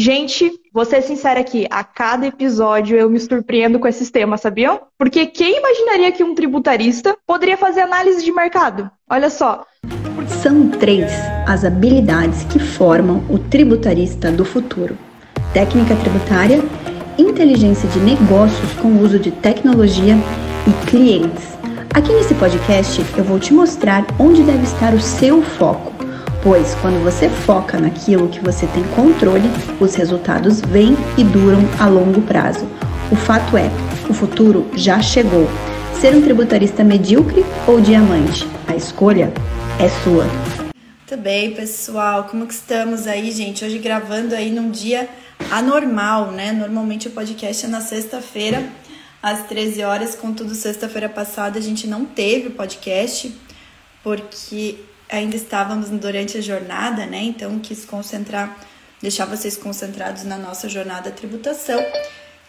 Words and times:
Gente, 0.00 0.52
vou 0.72 0.84
ser 0.84 1.02
sincera 1.02 1.40
aqui, 1.40 1.66
a 1.68 1.82
cada 1.82 2.24
episódio 2.24 2.96
eu 2.96 3.10
me 3.10 3.18
surpreendo 3.18 3.80
com 3.80 3.88
esses 3.88 4.08
temas, 4.12 4.40
sabiam? 4.40 4.82
Porque 4.96 5.26
quem 5.26 5.58
imaginaria 5.58 6.12
que 6.12 6.22
um 6.22 6.36
tributarista 6.36 7.16
poderia 7.26 7.56
fazer 7.56 7.80
análise 7.80 8.24
de 8.24 8.30
mercado? 8.30 8.88
Olha 9.10 9.28
só. 9.28 9.66
São 10.40 10.68
três 10.68 11.10
as 11.48 11.64
habilidades 11.64 12.44
que 12.44 12.60
formam 12.60 13.24
o 13.28 13.40
tributarista 13.40 14.30
do 14.30 14.44
futuro: 14.44 14.96
técnica 15.52 15.96
tributária, 15.96 16.62
inteligência 17.18 17.88
de 17.88 17.98
negócios 17.98 18.72
com 18.74 19.00
uso 19.00 19.18
de 19.18 19.32
tecnologia 19.32 20.14
e 20.64 20.86
clientes. 20.88 21.58
Aqui 21.92 22.12
nesse 22.12 22.36
podcast 22.36 23.04
eu 23.16 23.24
vou 23.24 23.40
te 23.40 23.52
mostrar 23.52 24.06
onde 24.16 24.44
deve 24.44 24.62
estar 24.62 24.94
o 24.94 25.00
seu 25.00 25.42
foco 25.42 25.97
pois 26.42 26.74
quando 26.76 27.02
você 27.02 27.28
foca 27.28 27.78
naquilo 27.78 28.28
que 28.28 28.40
você 28.40 28.66
tem 28.68 28.84
controle, 28.94 29.48
os 29.80 29.94
resultados 29.94 30.60
vêm 30.60 30.96
e 31.16 31.24
duram 31.24 31.60
a 31.78 31.86
longo 31.86 32.22
prazo. 32.22 32.66
O 33.10 33.16
fato 33.16 33.56
é, 33.56 33.70
o 34.08 34.14
futuro 34.14 34.68
já 34.74 35.00
chegou. 35.00 35.48
Ser 36.00 36.14
um 36.14 36.22
tributarista 36.22 36.84
medíocre 36.84 37.44
ou 37.66 37.80
diamante? 37.80 38.46
A 38.66 38.76
escolha 38.76 39.32
é 39.80 39.88
sua. 40.04 40.24
Muito 41.10 41.22
bem, 41.22 41.54
pessoal. 41.54 42.24
Como 42.24 42.46
que 42.46 42.52
estamos 42.54 43.06
aí, 43.06 43.30
gente? 43.32 43.64
Hoje 43.64 43.78
gravando 43.78 44.34
aí 44.34 44.50
num 44.50 44.70
dia 44.70 45.08
anormal, 45.50 46.30
né? 46.30 46.52
Normalmente 46.52 47.08
o 47.08 47.10
podcast 47.10 47.64
é 47.64 47.68
na 47.68 47.80
sexta-feira, 47.80 48.68
às 49.22 49.46
13 49.46 49.82
horas. 49.82 50.14
Contudo, 50.14 50.54
sexta-feira 50.54 51.08
passada 51.08 51.58
a 51.58 51.62
gente 51.62 51.86
não 51.86 52.04
teve 52.04 52.48
o 52.48 52.50
podcast, 52.50 53.34
porque 54.04 54.76
ainda 55.08 55.36
estávamos 55.36 55.88
durante 55.90 56.38
a 56.38 56.40
jornada, 56.40 57.06
né? 57.06 57.22
Então 57.22 57.58
quis 57.58 57.84
concentrar, 57.84 58.58
deixar 59.00 59.24
vocês 59.24 59.56
concentrados 59.56 60.24
na 60.24 60.36
nossa 60.36 60.68
jornada 60.68 61.10
tributação. 61.10 61.80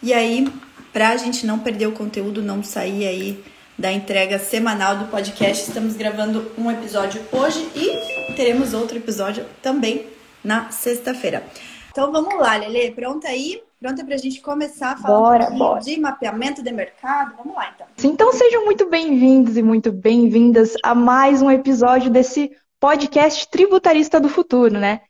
E 0.02 0.12
aí, 0.12 0.48
para 0.92 1.10
a 1.10 1.16
gente 1.16 1.46
não 1.46 1.58
perder 1.58 1.86
o 1.86 1.92
conteúdo, 1.92 2.42
não 2.42 2.62
sair 2.62 3.06
aí 3.06 3.44
da 3.78 3.90
entrega 3.90 4.38
semanal 4.38 4.98
do 4.98 5.06
podcast, 5.06 5.68
estamos 5.68 5.96
gravando 5.96 6.52
um 6.58 6.70
episódio 6.70 7.22
hoje 7.32 7.66
e 7.74 8.34
teremos 8.34 8.74
outro 8.74 8.98
episódio 8.98 9.46
também 9.62 10.06
na 10.44 10.70
sexta-feira. 10.70 11.42
Então 11.90 12.12
vamos 12.12 12.38
lá, 12.38 12.56
Lele, 12.56 12.90
pronta 12.90 13.28
aí? 13.28 13.62
Pronta 13.80 14.04
para 14.04 14.14
a 14.14 14.18
gente 14.18 14.42
começar 14.42 14.92
a 14.92 14.96
falar 14.98 15.18
bora, 15.18 15.50
um 15.50 15.56
bora. 15.56 15.80
de 15.80 15.98
mapeamento 15.98 16.62
de 16.62 16.70
mercado? 16.70 17.34
Vamos 17.38 17.54
lá, 17.54 17.72
então. 17.74 17.86
Então 18.04 18.30
sejam 18.30 18.66
muito 18.66 18.84
bem-vindos 18.90 19.56
e 19.56 19.62
muito 19.62 19.90
bem-vindas 19.90 20.74
a 20.82 20.94
mais 20.94 21.40
um 21.40 21.50
episódio 21.50 22.10
desse 22.10 22.54
podcast 22.78 23.48
Tributarista 23.48 24.20
do 24.20 24.28
Futuro, 24.28 24.78
né? 24.78 25.00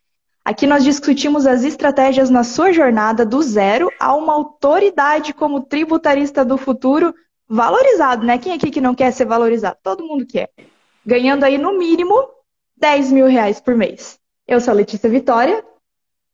Aqui 0.45 0.69
nós 0.69 0.85
discutimos 0.85 1.48
as 1.48 1.65
estratégias 1.65 2.31
na 2.31 2.45
sua 2.45 2.73
jornada 2.73 3.27
do 3.27 3.43
zero 3.43 3.91
a 3.98 4.15
uma 4.15 4.35
autoridade 4.35 5.35
como 5.35 5.63
tributarista 5.63 6.45
do 6.45 6.57
futuro 6.57 7.13
valorizado, 7.48 8.25
né? 8.25 8.39
Quem 8.39 8.53
aqui 8.53 8.71
que 8.71 8.81
não 8.81 8.95
quer 8.95 9.11
ser 9.13 9.25
valorizado? 9.25 9.79
Todo 9.83 10.07
mundo 10.07 10.25
quer. 10.25 10.48
Ganhando 11.05 11.43
aí 11.43 11.59
no 11.59 11.77
mínimo 11.77 12.15
10 12.77 13.11
mil 13.11 13.27
reais 13.27 13.61
por 13.61 13.75
mês. 13.75 14.17
Eu 14.47 14.61
sou 14.61 14.71
a 14.71 14.77
Letícia 14.77 15.11
Vitória 15.11 15.65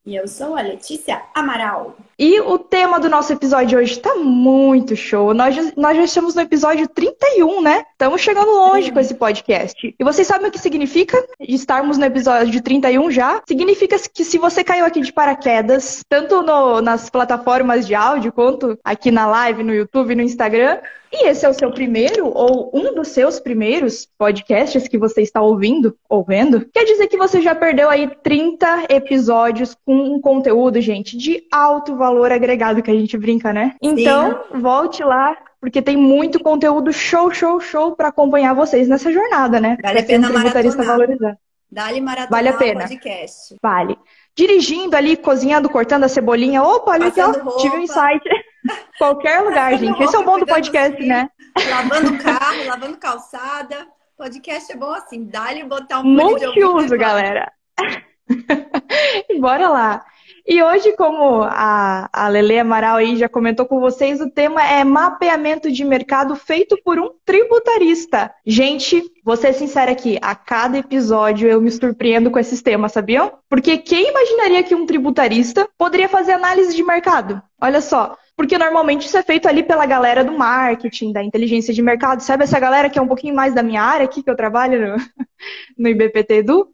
e 0.05 0.15
eu 0.15 0.29
sou 0.29 0.55
a 0.55 0.61
Letícia 0.61 1.23
Amaral. 1.35 1.97
E 2.19 2.41
o 2.41 2.59
tema 2.59 2.99
do 2.99 3.11
nosso 3.11 3.31
episódio 3.31 3.79
hoje 3.79 3.93
está 3.93 4.15
muito 4.15 4.97
show. 4.97 5.35
Nós, 5.35 5.55
já, 5.55 5.63
nós 5.77 5.95
já 5.99 6.05
estamos 6.05 6.35
no 6.35 6.41
episódio 6.41 6.89
31, 6.89 7.61
né? 7.61 7.85
Estamos 7.93 8.23
chegando 8.23 8.53
longe 8.53 8.91
com 8.91 8.99
esse 8.99 9.15
podcast. 9.15 9.95
E 9.99 10.03
vocês 10.03 10.27
sabem 10.27 10.49
o 10.49 10.51
que 10.51 10.59
significa 10.59 11.23
estarmos 11.39 11.99
no 11.99 12.07
episódio 12.07 12.63
31 12.63 13.11
já? 13.11 13.43
Significa 13.47 13.99
que 13.99 14.25
se 14.25 14.39
você 14.39 14.65
caiu 14.65 14.87
aqui 14.87 15.03
de 15.03 15.13
paraquedas, 15.13 16.03
tanto 16.09 16.41
no, 16.41 16.81
nas 16.81 17.11
plataformas 17.11 17.87
de 17.87 17.95
áudio 17.95 18.33
quanto 18.33 18.79
aqui 18.83 19.11
na 19.11 19.27
live, 19.27 19.63
no 19.63 19.75
YouTube, 19.75 20.15
no 20.15 20.23
Instagram, 20.23 20.79
e 21.13 21.29
esse 21.29 21.47
é 21.47 21.49
o 21.49 21.55
seu 21.55 21.71
primeiro 21.71 22.29
ou 22.29 22.71
um 22.75 22.95
dos 22.95 23.09
seus 23.09 23.39
primeiros 23.39 24.09
podcasts 24.19 24.89
que 24.89 24.99
você 24.99 25.23
está 25.23 25.41
ouvindo 25.41 25.97
ou 26.09 26.25
vendo, 26.25 26.67
quer 26.73 26.85
dizer 26.85 27.07
que 27.07 27.17
você 27.17 27.41
já 27.41 27.55
perdeu 27.55 27.89
aí 27.89 28.11
30 28.23 28.87
episódios 28.91 29.77
com 29.85 29.95
um 29.95 30.21
conteúdo, 30.21 30.81
gente, 30.81 31.17
de 31.17 31.45
alto 31.51 31.97
valor 31.97 32.06
agregado 32.33 32.83
que 32.83 32.91
a 32.91 32.95
gente 32.95 33.17
brinca, 33.17 33.53
né? 33.53 33.75
Então, 33.83 34.45
Sim. 34.53 34.61
volte 34.61 35.03
lá, 35.03 35.37
porque 35.61 35.83
tem 35.83 35.97
muito 35.97 36.41
conteúdo 36.41 36.93
show, 36.93 37.31
show, 37.31 37.61
show 37.61 37.97
para 37.97 38.09
acompanhar 38.09 38.55
vocês 38.55 38.89
nessa 38.89 39.13
jornada, 39.13 39.61
né? 39.61 39.77
Vale 39.83 39.99
a 40.01 40.05
pena 40.05 40.29
um 40.29 40.85
valorizar. 40.85 41.37
Dá-lhe 41.71 42.01
maratona 42.01 42.31
vale 42.31 42.49
a 42.49 42.53
pena. 42.53 42.81
podcast. 42.83 43.57
Vale. 43.61 43.99
Dirigindo 44.37 44.97
ali, 44.97 45.17
cozinhando, 45.17 45.69
cortando 45.69 46.05
a 46.05 46.09
cebolinha. 46.09 46.63
Opa, 46.63 46.93
olha 46.93 47.09
aqui, 47.09 47.21
ó, 47.21 47.33
tive 47.59 47.77
um 47.77 47.81
insight. 47.81 48.23
Qualquer 48.99 49.41
lugar, 49.41 49.77
gente. 49.77 50.01
Esse 50.03 50.15
é 50.15 50.19
o 50.19 50.25
bom 50.25 50.39
do 50.39 50.47
podcast, 50.47 51.05
né? 51.05 51.29
Lavando 51.69 52.17
carro, 52.23 52.67
lavando 52.67 52.97
calçada. 52.97 53.87
Podcast 54.17 54.73
é 54.73 54.77
bom 54.77 54.93
assim, 54.93 55.25
dá-lhe 55.25 55.65
botar 55.65 56.01
um 56.01 56.05
Multiuso, 56.05 56.97
galera. 56.97 57.53
Bora 59.39 59.69
lá. 59.69 60.05
E 60.49 60.63
hoje, 60.63 60.93
como 60.93 61.43
a, 61.43 62.09
a 62.13 62.29
Lele 62.29 62.57
Amaral 62.57 62.99
aí 62.99 63.17
já 63.17 63.29
comentou 63.29 63.67
com 63.67 63.81
vocês, 63.81 64.21
o 64.21 64.31
tema 64.31 64.63
é 64.63 64.85
mapeamento 64.85 65.73
de 65.73 65.85
mercado 65.85 66.37
feito 66.37 66.79
por 66.85 67.01
um 67.01 67.11
tributarista. 67.25 68.33
Gente, 68.47 69.03
vou 69.25 69.37
ser 69.37 69.53
sincera 69.55 69.91
aqui, 69.91 70.21
a 70.23 70.37
cada 70.37 70.79
episódio 70.79 71.49
eu 71.49 71.61
me 71.61 71.69
surpreendo 71.69 72.31
com 72.31 72.39
esses 72.39 72.63
temas, 72.63 72.93
sabiam? 72.93 73.33
Porque 73.49 73.77
quem 73.79 74.09
imaginaria 74.09 74.63
que 74.63 74.73
um 74.73 74.87
tributarista 74.87 75.69
poderia 75.77 76.09
fazer 76.09 76.35
análise 76.35 76.77
de 76.77 76.83
mercado? 76.85 77.43
Olha 77.61 77.81
só, 77.81 78.17
porque 78.37 78.57
normalmente 78.57 79.07
isso 79.07 79.19
é 79.19 79.25
feito 79.25 79.49
ali 79.49 79.65
pela 79.65 79.85
galera 79.85 80.23
do 80.23 80.39
marketing, 80.39 81.13
da 81.13 81.25
inteligência 81.25 81.75
de 81.75 81.83
mercado, 81.83 82.21
sabe 82.21 82.45
essa 82.45 82.61
galera 82.61 82.89
que 82.89 83.01
é 83.01 83.03
um 83.03 83.09
pouquinho 83.09 83.35
mais 83.35 83.53
da 83.53 83.65
minha 83.65 83.83
área 83.83 84.05
aqui, 84.05 84.23
que 84.23 84.31
eu 84.31 84.37
trabalho 84.37 84.93
no, 84.93 84.97
no 85.77 85.89
IBPT 85.89 86.35
Edu? 86.35 86.69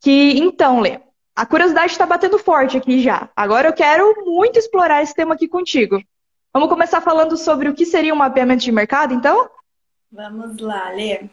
Que, 0.00 0.38
então, 0.38 0.80
Lê, 0.80 1.00
a 1.34 1.44
curiosidade 1.44 1.92
está 1.92 2.06
batendo 2.06 2.38
forte 2.38 2.76
aqui 2.76 3.00
já. 3.00 3.28
Agora 3.34 3.68
eu 3.68 3.72
quero 3.72 4.14
muito 4.24 4.58
explorar 4.58 5.02
esse 5.02 5.14
tema 5.14 5.34
aqui 5.34 5.48
contigo. 5.48 6.00
Vamos 6.52 6.68
começar 6.68 7.00
falando 7.00 7.36
sobre 7.36 7.68
o 7.68 7.74
que 7.74 7.84
seria 7.84 8.14
um 8.14 8.16
mapeamento 8.16 8.62
de 8.62 8.70
mercado, 8.70 9.12
então? 9.12 9.50
Vamos 10.12 10.58
lá, 10.60 10.90
Lê. 10.90 11.28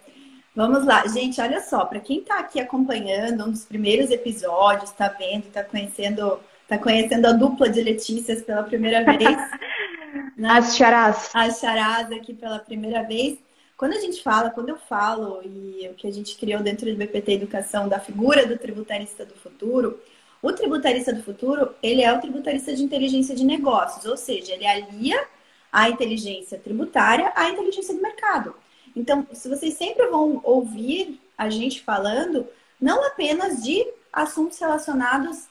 Vamos 0.56 0.84
lá. 0.86 1.06
Gente, 1.08 1.40
olha 1.40 1.62
só, 1.62 1.86
para 1.86 2.00
quem 2.00 2.20
está 2.20 2.40
aqui 2.40 2.60
acompanhando 2.60 3.46
um 3.46 3.52
dos 3.52 3.64
primeiros 3.64 4.10
episódios, 4.10 4.90
está 4.90 5.08
vendo, 5.08 5.46
está 5.46 5.64
conhecendo, 5.64 6.40
tá 6.68 6.78
conhecendo 6.80 7.28
a 7.28 7.32
dupla 7.32 7.70
de 7.70 7.84
Letícias 7.84 8.42
pela 8.42 8.64
primeira 8.64 9.04
vez. 9.06 9.38
né? 10.36 10.50
As 10.50 10.76
charás. 10.76 11.30
As 11.34 11.60
charás 11.60 12.12
aqui 12.12 12.34
pela 12.34 12.58
primeira 12.58 13.04
vez. 13.04 13.38
Quando 13.81 13.94
a 13.94 14.00
gente 14.00 14.22
fala, 14.22 14.52
quando 14.52 14.69
eu 14.69 14.78
falo, 14.78 15.42
e 15.44 15.90
o 15.90 15.96
que 15.96 16.06
a 16.06 16.14
gente 16.14 16.38
criou 16.38 16.62
dentro 16.62 16.86
do 16.86 16.96
BPT 16.96 17.31
Educação, 17.31 17.90
da 17.90 18.00
figura 18.00 18.46
do 18.46 18.56
tributarista 18.56 19.25
do 19.25 19.34
futuro, 19.34 20.00
o 20.40 20.53
tributarista 20.53 21.12
do 21.12 21.24
futuro, 21.24 21.74
ele 21.81 22.03
é 22.03 22.14
o 22.14 22.22
tributarista 22.22 22.75
de 22.75 22.84
inteligência 22.84 23.36
de 23.36 23.44
negócios, 23.44 24.06
ou 24.06 24.16
seja, 24.16 24.53
ele 24.53 24.68
alia 24.68 25.25
a 25.72 25.90
inteligência 25.90 26.59
tributária 26.59 27.34
à 27.36 27.50
inteligência 27.50 27.96
do 27.96 28.03
mercado. 28.03 28.53
Então, 28.96 29.25
se 29.34 29.50
vocês 29.50 29.74
sempre 29.74 30.06
vão 30.09 30.40
ouvir 30.44 31.20
a 31.36 31.50
gente 31.50 31.81
falando, 31.81 32.46
não 32.80 33.03
apenas 33.03 33.64
de 33.64 33.84
assuntos 34.14 34.59
relacionados 34.59 35.47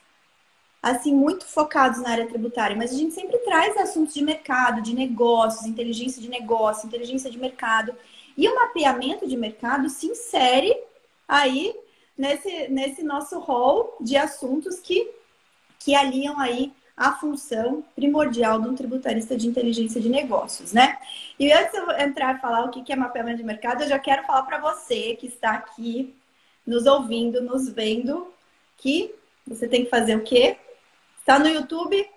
assim 0.80 1.12
muito 1.12 1.44
focados 1.44 2.00
na 2.00 2.10
área 2.10 2.28
tributária, 2.28 2.76
mas 2.76 2.92
a 2.92 2.96
gente 2.96 3.12
sempre 3.12 3.38
traz 3.38 3.76
assuntos 3.76 4.14
de 4.14 4.22
mercado, 4.22 4.80
de 4.80 4.94
negócios, 4.94 5.66
inteligência 5.66 6.22
de 6.22 6.28
negócio, 6.28 6.86
inteligência 6.86 7.28
de 7.28 7.38
mercado. 7.38 7.92
E 8.40 8.48
o 8.48 8.54
mapeamento 8.54 9.28
de 9.28 9.36
mercado 9.36 9.90
se 9.90 10.06
insere 10.06 10.74
aí 11.28 11.76
nesse, 12.16 12.68
nesse 12.68 13.02
nosso 13.02 13.38
rol 13.38 13.94
de 14.00 14.16
assuntos 14.16 14.80
que, 14.80 15.10
que 15.78 15.94
aliam 15.94 16.40
aí 16.40 16.72
a 16.96 17.12
função 17.12 17.84
primordial 17.94 18.58
de 18.58 18.66
um 18.66 18.75
tributarista 18.75 19.37
de 19.37 19.46
inteligência 19.46 20.00
de 20.00 20.08
negócios, 20.08 20.72
né? 20.72 20.98
E 21.38 21.52
antes 21.52 21.72
de 21.72 21.76
eu 21.81 21.90
entrar 21.98 22.34
e 22.34 22.40
falar 22.40 22.64
o 22.64 22.70
que 22.70 22.90
é 22.90 22.96
mapeamento 22.96 23.37
de 23.37 23.44
mercado, 23.44 23.82
eu 23.82 23.88
já 23.90 23.98
quero 23.98 24.25
falar 24.25 24.44
para 24.44 24.58
você 24.58 25.14
que 25.16 25.26
está 25.26 25.50
aqui 25.50 26.14
nos 26.66 26.86
ouvindo, 26.86 27.43
nos 27.43 27.69
vendo, 27.69 28.32
que 28.78 29.14
você 29.46 29.69
tem 29.69 29.84
que 29.84 29.90
fazer 29.90 30.16
o 30.16 30.25
quê? 30.25 30.56
Está 31.19 31.38
no 31.38 31.46
YouTube, 31.46 32.08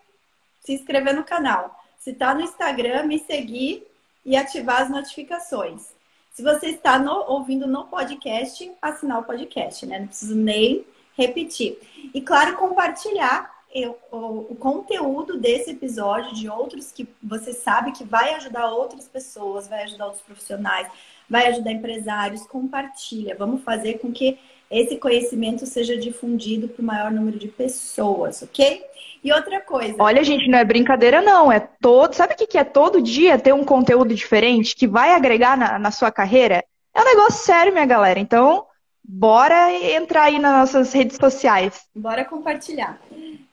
se 0.62 0.72
inscrever 0.72 1.14
no 1.14 1.26
canal. 1.26 1.84
Se 2.00 2.12
está 2.12 2.34
no 2.34 2.40
Instagram, 2.40 3.08
me 3.08 3.20
seguir 3.20 3.86
e 4.26 4.38
ativar 4.38 4.84
as 4.84 4.90
notificações. 4.90 5.93
Se 6.34 6.42
você 6.42 6.70
está 6.70 6.98
no, 6.98 7.14
ouvindo 7.28 7.68
no 7.68 7.86
podcast, 7.86 8.72
assinar 8.82 9.20
o 9.20 9.24
podcast, 9.24 9.86
né? 9.86 10.00
Não 10.00 10.08
preciso 10.08 10.36
nem 10.36 10.84
repetir. 11.16 11.78
E 12.12 12.20
claro, 12.22 12.58
compartilhar 12.58 13.54
eu, 13.72 13.96
o, 14.12 14.52
o, 14.52 14.56
conteúdo 14.56 15.38
desse 15.38 15.70
episódio 15.72 16.34
de 16.34 16.50
outros 16.50 16.92
que 16.92 17.08
você 17.22 17.54
sabe 17.54 17.92
que 17.92 18.04
vai 18.04 18.34
ajudar 18.34 18.72
outras 18.72 19.08
pessoas, 19.08 19.68
vai 19.68 19.84
ajudar 19.84 20.06
outros 20.06 20.24
profissionais, 20.24 20.88
vai 21.30 21.48
ajudar 21.50 21.72
empresários. 21.72 22.48
Compartilha. 22.48 23.36
Vamos 23.36 23.64
fazer 23.64 24.00
com 24.00 24.12
que 24.12 24.40
esse 24.74 24.98
conhecimento 24.98 25.66
seja 25.66 25.96
difundido 25.96 26.68
para 26.68 26.82
o 26.82 26.86
maior 26.86 27.12
número 27.12 27.38
de 27.38 27.48
pessoas, 27.48 28.42
ok? 28.42 28.84
E 29.24 29.32
outra 29.32 29.62
coisa. 29.62 29.96
Olha, 30.00 30.24
gente, 30.24 30.50
não 30.50 30.58
é 30.58 30.66
brincadeira, 30.66 31.22
não. 31.22 31.52
É 31.52 31.60
todo. 31.60 32.14
Sabe 32.14 32.34
o 32.34 32.38
que 32.38 32.58
é 32.58 32.64
todo 32.64 33.02
dia 33.02 33.40
ter 33.40 33.54
um 33.54 33.64
conteúdo 33.64 34.14
diferente 34.14 34.76
que 34.76 34.88
vai 34.88 35.14
agregar 35.14 35.56
na, 35.56 35.80
na 35.80 35.92
sua 35.92 36.12
carreira? 36.12 36.64
É 36.94 37.02
um 37.02 37.06
negócio 37.06 37.46
sério, 37.46 37.72
minha 37.72 37.86
galera. 37.86 38.20
Então, 38.20 38.66
bora 39.04 39.72
entrar 39.72 40.24
aí 40.24 40.40
nas 40.40 40.74
nossas 40.74 40.92
redes 40.92 41.18
sociais. 41.18 41.86
Bora 41.96 42.26
compartilhar. 42.26 43.00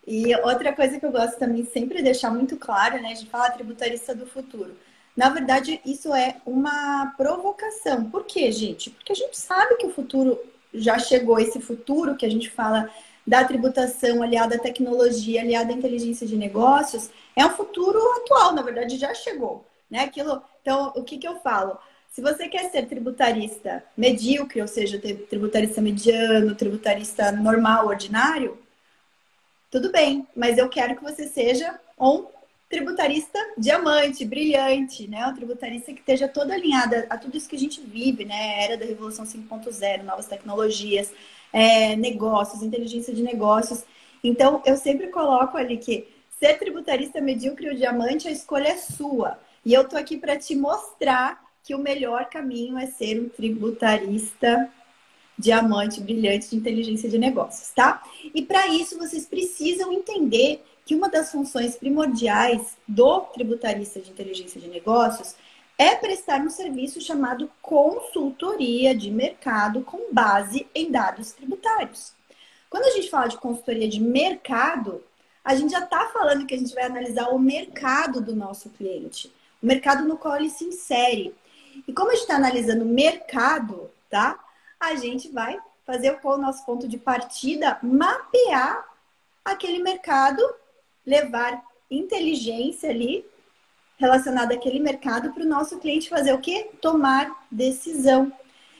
E 0.06 0.34
outra 0.36 0.72
coisa 0.72 0.98
que 0.98 1.06
eu 1.06 1.12
gosto 1.12 1.38
também 1.38 1.64
sempre 1.66 1.98
de 1.98 2.04
deixar 2.04 2.30
muito 2.30 2.56
claro, 2.56 3.00
né? 3.00 3.12
De 3.12 3.26
falar 3.26 3.50
tributarista 3.50 4.14
do 4.14 4.26
futuro. 4.26 4.74
Na 5.16 5.28
verdade, 5.28 5.80
isso 5.84 6.12
é 6.12 6.36
uma 6.46 7.12
provocação. 7.16 8.10
Por 8.10 8.24
quê, 8.24 8.50
gente? 8.50 8.90
Porque 8.90 9.12
a 9.12 9.16
gente 9.16 9.38
sabe 9.38 9.76
que 9.76 9.86
o 9.86 9.92
futuro 9.92 10.38
já 10.72 10.98
chegou, 10.98 11.38
esse 11.38 11.60
futuro 11.60 12.16
que 12.16 12.26
a 12.26 12.30
gente 12.30 12.50
fala 12.50 12.90
da 13.26 13.44
tributação 13.44 14.22
aliada 14.22 14.56
à 14.56 14.58
tecnologia, 14.58 15.40
aliada 15.40 15.72
à 15.72 15.76
inteligência 15.76 16.26
de 16.26 16.36
negócios, 16.36 17.10
é 17.36 17.44
um 17.44 17.50
futuro 17.50 17.98
atual, 18.18 18.52
na 18.52 18.62
verdade 18.62 18.96
já 18.96 19.14
chegou. 19.14 19.64
Né? 19.90 20.00
Aquilo, 20.00 20.42
então, 20.62 20.92
o 20.96 21.02
que, 21.02 21.18
que 21.18 21.28
eu 21.28 21.36
falo? 21.40 21.78
Se 22.10 22.20
você 22.20 22.48
quer 22.48 22.70
ser 22.70 22.86
tributarista 22.86 23.84
medíocre, 23.96 24.60
ou 24.60 24.66
seja, 24.66 24.98
tributarista 24.98 25.80
mediano, 25.80 26.54
tributarista 26.54 27.30
normal, 27.30 27.86
ordinário, 27.86 28.58
tudo 29.70 29.92
bem, 29.92 30.26
mas 30.34 30.58
eu 30.58 30.68
quero 30.68 30.96
que 30.96 31.02
você 31.02 31.28
seja 31.28 31.78
um 31.98 32.26
tributarista 32.70 33.36
diamante, 33.58 34.24
brilhante, 34.24 35.08
né? 35.08 35.26
Um 35.26 35.34
tributarista 35.34 35.92
que 35.92 35.98
esteja 35.98 36.28
toda 36.28 36.54
alinhada 36.54 37.04
a 37.10 37.18
tudo 37.18 37.36
isso 37.36 37.48
que 37.48 37.56
a 37.56 37.58
gente 37.58 37.80
vive, 37.80 38.24
né? 38.24 38.64
Era 38.64 38.76
da 38.78 38.86
Revolução 38.86 39.24
5.0, 39.26 40.04
novas 40.04 40.26
tecnologias, 40.26 41.12
é, 41.52 41.96
negócios, 41.96 42.62
inteligência 42.62 43.12
de 43.12 43.22
negócios. 43.22 43.84
Então, 44.22 44.62
eu 44.64 44.76
sempre 44.76 45.08
coloco 45.08 45.56
ali 45.56 45.78
que 45.78 46.06
ser 46.38 46.58
tributarista 46.58 47.20
medíocre 47.20 47.68
ou 47.68 47.74
diamante, 47.74 48.28
a 48.28 48.30
escolha 48.30 48.68
é 48.68 48.76
sua. 48.76 49.38
E 49.64 49.74
eu 49.74 49.86
tô 49.88 49.96
aqui 49.96 50.16
para 50.16 50.36
te 50.36 50.54
mostrar 50.54 51.42
que 51.64 51.74
o 51.74 51.78
melhor 51.78 52.26
caminho 52.26 52.78
é 52.78 52.86
ser 52.86 53.20
um 53.20 53.28
tributarista 53.28 54.70
diamante 55.36 56.00
brilhante 56.00 56.50
de 56.50 56.56
inteligência 56.56 57.08
de 57.08 57.18
negócios, 57.18 57.70
tá? 57.70 58.02
E 58.32 58.42
para 58.42 58.68
isso 58.68 58.96
vocês 58.96 59.26
precisam 59.26 59.92
entender 59.92 60.62
que 60.90 60.94
uma 60.96 61.08
das 61.08 61.30
funções 61.30 61.76
primordiais 61.76 62.76
do 62.88 63.20
tributarista 63.20 64.00
de 64.00 64.10
inteligência 64.10 64.60
de 64.60 64.66
negócios 64.66 65.36
é 65.78 65.94
prestar 65.94 66.40
um 66.40 66.50
serviço 66.50 67.00
chamado 67.00 67.48
consultoria 67.62 68.92
de 68.92 69.08
mercado 69.08 69.82
com 69.82 70.12
base 70.12 70.66
em 70.74 70.90
dados 70.90 71.30
tributários. 71.30 72.12
Quando 72.68 72.86
a 72.86 72.90
gente 72.90 73.08
fala 73.08 73.28
de 73.28 73.36
consultoria 73.36 73.88
de 73.88 74.00
mercado, 74.00 75.00
a 75.44 75.54
gente 75.54 75.70
já 75.70 75.78
está 75.78 76.08
falando 76.08 76.44
que 76.44 76.56
a 76.56 76.58
gente 76.58 76.74
vai 76.74 76.82
analisar 76.82 77.28
o 77.28 77.38
mercado 77.38 78.20
do 78.20 78.34
nosso 78.34 78.68
cliente, 78.70 79.32
o 79.62 79.66
mercado 79.66 80.02
no 80.02 80.16
qual 80.16 80.38
ele 80.38 80.50
se 80.50 80.64
insere. 80.64 81.32
E 81.86 81.92
como 81.92 82.10
a 82.10 82.14
gente 82.14 82.22
está 82.22 82.34
analisando 82.34 82.84
o 82.84 82.88
mercado, 82.88 83.88
tá? 84.10 84.44
A 84.80 84.96
gente 84.96 85.28
vai 85.28 85.56
fazer 85.86 86.18
o 86.20 86.36
nosso 86.36 86.66
ponto 86.66 86.88
de 86.88 86.98
partida, 86.98 87.78
mapear 87.80 88.90
aquele 89.44 89.80
mercado, 89.80 90.42
levar 91.10 91.62
inteligência 91.90 92.88
ali 92.88 93.24
relacionada 93.98 94.54
àquele 94.54 94.78
mercado 94.78 95.32
para 95.32 95.42
o 95.42 95.48
nosso 95.48 95.78
cliente 95.78 96.08
fazer 96.08 96.32
o 96.32 96.40
quê? 96.40 96.70
Tomar 96.80 97.46
decisão. 97.50 98.32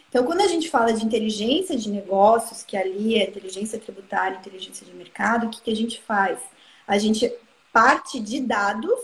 Então, 0.09 0.25
quando 0.25 0.41
a 0.41 0.47
gente 0.47 0.71
fala 0.71 0.93
de 0.93 1.05
inteligência 1.05 1.77
de 1.77 1.91
negócios, 1.91 2.63
que 2.63 2.77
ali 2.77 3.17
é 3.17 3.29
inteligência 3.29 3.79
tributária, 3.79 4.39
inteligência 4.39 4.87
de 4.87 4.93
mercado, 4.95 5.47
o 5.47 5.51
que, 5.51 5.61
que 5.61 5.71
a 5.71 5.77
gente 5.77 6.01
faz? 6.01 6.39
A 6.87 6.97
gente 6.99 7.33
parte 7.73 8.19
de 8.19 8.41
dados 8.41 8.99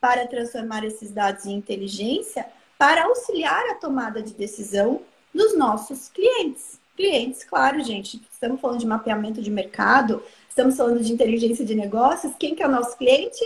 para 0.00 0.26
transformar 0.26 0.84
esses 0.84 1.10
dados 1.10 1.46
em 1.46 1.54
inteligência 1.54 2.46
para 2.78 3.04
auxiliar 3.04 3.64
a 3.70 3.74
tomada 3.76 4.22
de 4.22 4.34
decisão 4.34 5.00
dos 5.32 5.56
nossos 5.56 6.08
clientes. 6.08 6.78
Clientes, 6.96 7.42
claro, 7.42 7.82
gente, 7.82 8.22
estamos 8.30 8.60
falando 8.60 8.78
de 8.78 8.86
mapeamento 8.86 9.42
de 9.42 9.50
mercado, 9.50 10.22
estamos 10.48 10.76
falando 10.76 11.02
de 11.02 11.12
inteligência 11.12 11.64
de 11.64 11.74
negócios. 11.74 12.34
Quem 12.38 12.54
que 12.54 12.62
é 12.62 12.66
o 12.66 12.70
nosso 12.70 12.96
cliente? 12.96 13.44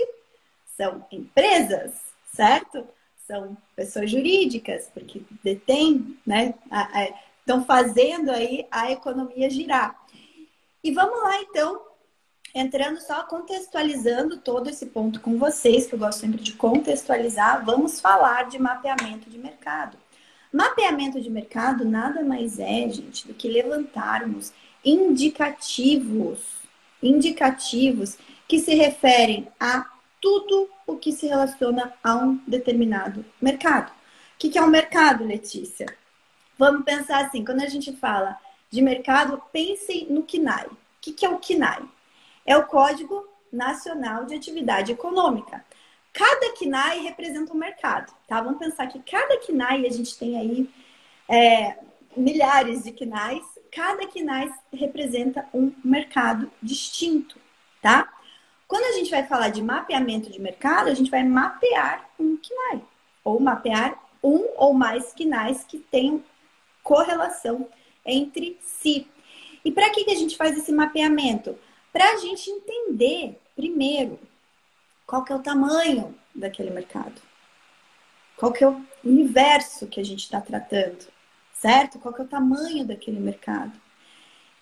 São 0.77 1.05
empresas, 1.11 1.93
certo? 2.35 2.87
São 3.27 3.57
pessoas 3.75 4.11
jurídicas, 4.11 4.91
porque 4.93 5.23
detêm, 5.43 6.19
né? 6.27 6.55
Estão 7.41 7.65
fazendo 7.65 8.31
aí 8.31 8.67
a 8.71 8.93
economia 8.93 9.49
girar. 9.49 9.99
E 10.85 10.93
vamos 10.93 11.23
lá, 11.23 11.41
então, 11.41 11.81
entrando 12.55 13.01
só 13.01 13.25
contextualizando 13.25 14.37
todo 14.37 14.69
esse 14.69 14.87
ponto 14.87 15.21
com 15.21 15.39
vocês, 15.39 15.87
que 15.87 15.95
eu 15.95 15.99
gosto 15.99 16.21
sempre 16.21 16.43
de 16.43 16.53
contextualizar, 16.53 17.65
vamos 17.65 17.99
falar 18.01 18.49
de 18.49 18.59
mapeamento 18.59 19.31
de 19.31 19.39
mercado. 19.39 19.97
Mapeamento 20.53 21.21
de 21.21 21.31
mercado 21.31 21.85
nada 21.85 22.23
mais 22.23 22.59
é, 22.59 22.89
gente, 22.89 23.27
do 23.27 23.35
que 23.35 23.49
levantarmos 23.49 24.53
indicativos, 24.85 26.41
indicativos 27.03 28.17
que 28.47 28.59
se 28.59 28.75
referem 28.75 29.49
a 29.61 29.87
tudo 30.21 30.69
o 30.87 30.97
que 30.97 31.13
se 31.13 31.27
relaciona 31.27 31.93
a 32.03 32.17
um 32.17 32.41
determinado 32.47 33.25
mercado. 33.41 33.91
O 33.91 34.39
que 34.39 34.57
é 34.57 34.63
um 34.63 34.69
mercado, 34.69 35.25
Letícia? 35.25 35.87
Vamos 36.59 36.85
pensar 36.85 37.25
assim, 37.25 37.45
quando 37.45 37.63
a 37.63 37.69
gente 37.69 37.93
fala 37.97 38.37
de 38.71 38.81
mercado, 38.81 39.43
pensem 39.53 40.07
no 40.11 40.23
KNAI. 40.23 40.67
O 40.67 40.79
que 41.01 41.25
é 41.25 41.29
o 41.29 41.39
KNAI? 41.39 41.83
é 42.49 42.57
o 42.57 42.65
Código 42.65 43.29
Nacional 43.53 44.25
de 44.25 44.35
Atividade 44.35 44.91
Econômica. 44.91 45.63
Cada 46.13 46.53
KNAI 46.53 47.01
representa 47.01 47.53
um 47.53 47.57
mercado, 47.57 48.13
tá? 48.27 48.41
Vamos 48.41 48.59
pensar 48.59 48.87
que 48.87 49.01
cada 49.01 49.39
KNAI, 49.39 49.87
a 49.87 49.91
gente 49.91 50.19
tem 50.19 50.39
aí 50.39 50.71
é, 51.29 51.77
milhares 52.17 52.85
de 52.85 52.93
KNAIs, 52.93 53.45
cada 53.71 54.07
KNAI 54.07 54.53
representa 54.73 55.47
um 55.55 55.73
mercado 55.85 56.51
distinto, 56.63 57.39
tá? 57.81 58.13
Quando 58.67 58.85
a 58.85 58.99
gente 58.99 59.11
vai 59.11 59.27
falar 59.27 59.49
de 59.49 59.63
mapeamento 59.63 60.31
de 60.31 60.41
mercado, 60.41 60.89
a 60.89 60.95
gente 60.95 61.11
vai 61.11 61.25
mapear 61.25 62.09
um 62.19 62.37
KNAI, 62.37 62.83
ou 63.25 63.41
mapear 63.41 64.03
um 64.23 64.47
ou 64.57 64.75
mais 64.75 65.13
KNAIs 65.13 65.65
que 65.65 65.79
tenham 65.79 66.23
correlação 66.83 67.69
entre 68.05 68.59
si. 68.61 69.07
E 69.65 69.71
para 69.71 69.91
que, 69.91 70.05
que 70.05 70.11
a 70.11 70.17
gente 70.17 70.37
faz 70.37 70.57
esse 70.57 70.73
mapeamento? 70.73 71.59
para 71.93 72.13
a 72.13 72.17
gente 72.17 72.51
entender, 72.51 73.41
primeiro, 73.57 74.19
qual 75.09 75.25
que 75.25 75.33
é 75.33 75.37
o 75.37 75.43
tamanho 75.43 76.15
daquele 76.35 76.71
mercado. 76.71 77.19
Qual 78.37 78.53
que 78.53 78.63
é 78.63 78.69
o 78.69 78.85
universo 79.03 79.87
que 79.87 79.99
a 79.99 80.05
gente 80.05 80.21
está 80.21 80.39
tratando, 80.39 81.07
certo? 81.55 81.99
Qual 81.99 82.13
que 82.13 82.21
é 82.21 82.25
o 82.25 82.29
tamanho 82.29 82.85
daquele 82.85 83.19
mercado. 83.19 83.73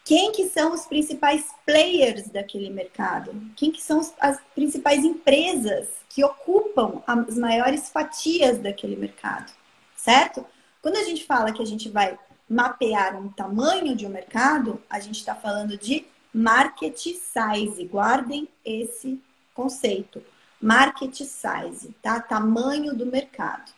Quem 0.04 0.30
que 0.30 0.48
são 0.48 0.72
os 0.72 0.86
principais 0.86 1.48
players 1.66 2.28
daquele 2.28 2.70
mercado? 2.70 3.34
Quem 3.56 3.72
que 3.72 3.82
são 3.82 4.00
as 4.20 4.40
principais 4.54 5.04
empresas 5.04 5.88
que 6.08 6.22
ocupam 6.22 7.02
as 7.08 7.36
maiores 7.36 7.88
fatias 7.88 8.58
daquele 8.58 8.94
mercado, 8.94 9.52
certo? 9.96 10.46
Quando 10.80 10.96
a 10.96 11.02
gente 11.02 11.24
fala 11.24 11.52
que 11.52 11.60
a 11.60 11.66
gente 11.66 11.88
vai 11.88 12.16
mapear 12.48 13.20
um 13.20 13.30
tamanho 13.30 13.96
de 13.96 14.06
um 14.06 14.10
mercado, 14.10 14.80
a 14.88 15.00
gente 15.00 15.18
está 15.18 15.34
falando 15.34 15.76
de 15.76 16.06
market 16.32 16.96
size. 16.96 17.84
Guardem 17.86 18.48
esse 18.64 19.20
conceito. 19.52 20.22
Market 20.60 21.14
size, 21.14 21.94
tá? 22.02 22.20
Tamanho 22.20 22.94
do 22.94 23.06
mercado. 23.06 23.72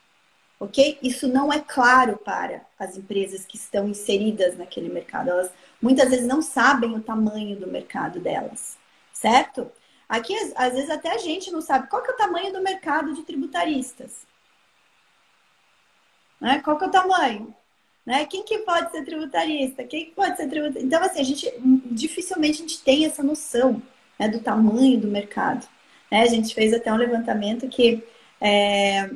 Ok? 0.61 0.99
Isso 1.03 1.29
não 1.29 1.53
é 1.53 1.61
claro 1.61 2.17
para 2.17 2.63
as 2.79 2.97
empresas 2.97 3.45
que 3.45 3.57
estão 3.57 3.89
inseridas 3.89 4.57
naquele 4.57 4.89
mercado. 4.89 5.31
Elas 5.31 5.53
muitas 5.81 6.11
vezes 6.11 6.27
não 6.27 6.43
sabem 6.43 6.95
o 6.97 7.03
tamanho 7.03 7.57
do 7.57 7.67
mercado 7.67 8.19
delas, 8.19 8.77
certo? 9.13 9.71
Aqui, 10.09 10.35
às 10.57 10.73
vezes, 10.73 10.89
até 10.89 11.13
a 11.13 11.19
gente 11.19 11.51
não 11.51 11.61
sabe 11.61 11.89
qual 11.89 12.03
que 12.03 12.11
é 12.11 12.15
o 12.15 12.17
tamanho 12.17 12.53
do 12.53 12.63
mercado 12.63 13.13
de 13.13 13.23
tributaristas. 13.23 14.27
Né? 16.41 16.61
Qual 16.61 16.79
que 16.79 16.85
é 16.85 16.89
o 16.89 16.91
tamanho? 16.91 17.55
Né? 18.07 18.25
Quem 18.25 18.43
que 18.43 18.59
pode 18.61 18.91
ser 18.91 19.05
tributarista? 19.05 19.85
Quem 19.85 20.07
que 20.07 20.13
pode 20.13 20.37
ser 20.37 20.49
tributarista? 20.49 20.87
Então, 20.87 21.03
assim, 21.03 21.21
a 21.21 21.25
gente 21.25 21.53
dificilmente 21.93 22.59
a 22.59 22.61
gente 22.63 22.83
tem 22.83 23.05
essa 23.05 23.23
noção 23.23 23.83
né, 24.19 24.29
do 24.29 24.41
tamanho 24.41 24.99
do 24.99 25.09
mercado. 25.09 25.69
Né? 26.11 26.23
A 26.23 26.27
gente 26.27 26.55
fez 26.55 26.73
até 26.73 26.93
um 26.93 26.97
levantamento 26.97 27.69
que 27.69 28.03
é, 28.41 29.11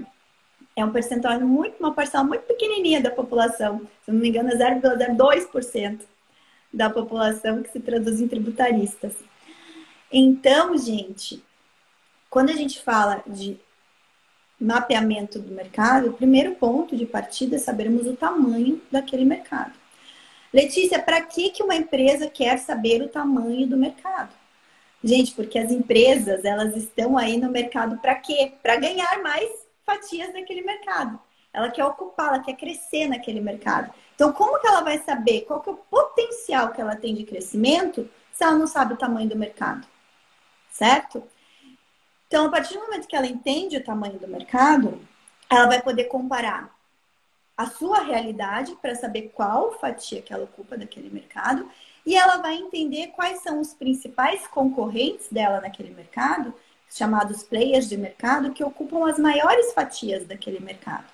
é 0.77 0.85
um 0.85 0.93
percentual 0.93 1.39
muito, 1.41 1.79
uma 1.79 1.93
parcela 1.93 2.25
muito 2.25 2.43
pequenininha 2.43 3.01
da 3.01 3.11
população. 3.11 3.83
Se 4.05 4.11
não 4.11 4.21
me 4.21 4.29
engano, 4.29 4.51
é 4.51 4.57
0,02% 4.57 6.01
da 6.73 6.89
população 6.89 7.63
que 7.63 7.71
se 7.71 7.81
traduz 7.81 8.21
em 8.21 8.29
tributaristas. 8.29 9.15
Então, 10.11 10.77
gente, 10.77 11.43
quando 12.31 12.51
a 12.51 12.55
gente 12.55 12.81
fala 12.83 13.23
de 13.27 13.59
mapeamento 14.61 15.39
do 15.39 15.53
mercado, 15.53 16.09
o 16.09 16.13
primeiro 16.13 16.55
ponto 16.55 16.97
de 16.97 17.05
partida 17.05 17.57
é 17.57 17.59
sabermos 17.59 18.07
o 18.07 18.17
tamanho 18.17 18.81
daquele 18.91 19.25
mercado. 19.25 19.73
Letícia, 20.53 21.03
para 21.03 21.21
que, 21.23 21.51
que 21.51 21.63
uma 21.63 21.75
empresa 21.75 22.29
quer 22.29 22.59
saber 22.59 23.03
o 23.03 23.09
tamanho 23.09 23.67
do 23.67 23.77
mercado? 23.77 24.42
Gente, 25.03 25.33
porque 25.33 25.59
as 25.59 25.71
empresas, 25.71 26.45
elas 26.45 26.77
estão 26.77 27.19
aí 27.19 27.37
no 27.37 27.51
mercado 27.51 27.99
para 27.99 28.15
quê? 28.15 28.53
Para 28.63 28.77
ganhar 28.77 29.21
mais 29.23 29.51
fatias 29.85 30.33
daquele 30.33 30.63
mercado. 30.63 31.19
Ela 31.53 31.71
quer 31.71 31.85
ocupar, 31.85 32.29
ela 32.29 32.43
quer 32.43 32.55
crescer 32.55 33.09
naquele 33.09 33.41
mercado. 33.41 33.93
Então, 34.15 34.33
como 34.33 34.61
que 34.61 34.67
ela 34.67 34.81
vai 34.81 34.99
saber 34.99 35.43
qual 35.43 35.61
que 35.61 35.69
é 35.69 35.73
o 35.73 35.77
potencial 35.77 36.71
que 36.71 36.81
ela 36.81 36.97
tem 36.97 37.15
de 37.15 37.25
crescimento 37.25 38.09
se 38.33 38.45
ela 38.45 38.57
não 38.57 38.67
sabe 38.67 38.95
o 38.95 38.97
tamanho 38.97 39.29
do 39.29 39.37
mercado? 39.37 39.87
Certo? 40.71 41.23
Então, 42.29 42.47
a 42.47 42.49
partir 42.49 42.75
do 42.75 42.81
momento 42.81 43.09
que 43.09 43.17
ela 43.17 43.27
entende 43.27 43.77
o 43.77 43.85
tamanho 43.85 44.19
do 44.19 44.29
mercado, 44.29 44.99
ela 45.51 45.67
vai 45.67 45.83
poder 45.83 46.05
comparar 46.05 46.75
a 47.57 47.67
sua 47.67 48.01
realidade 48.01 48.75
para 48.81 48.95
saber 48.95 49.33
qual 49.35 49.79
fatia 49.79 50.23
que 50.23 50.33
ela 50.33 50.45
ocupa 50.45 50.79
daquele 50.79 51.11
mercado 51.11 51.69
e 52.05 52.17
ela 52.17 52.39
vai 52.39 52.57
entender 52.57 53.09
quais 53.09 53.43
são 53.43 53.61
os 53.61 53.73
principais 53.73 54.47
concorrentes 54.47 55.29
dela 55.31 55.61
naquele 55.61 55.95
mercado, 55.95 56.53
chamados 56.91 57.43
players 57.43 57.89
de 57.89 57.97
mercado, 57.97 58.53
que 58.53 58.65
ocupam 58.65 59.09
as 59.09 59.19
maiores 59.19 59.73
fatias 59.73 60.27
daquele 60.27 60.61
mercado. 60.61 61.07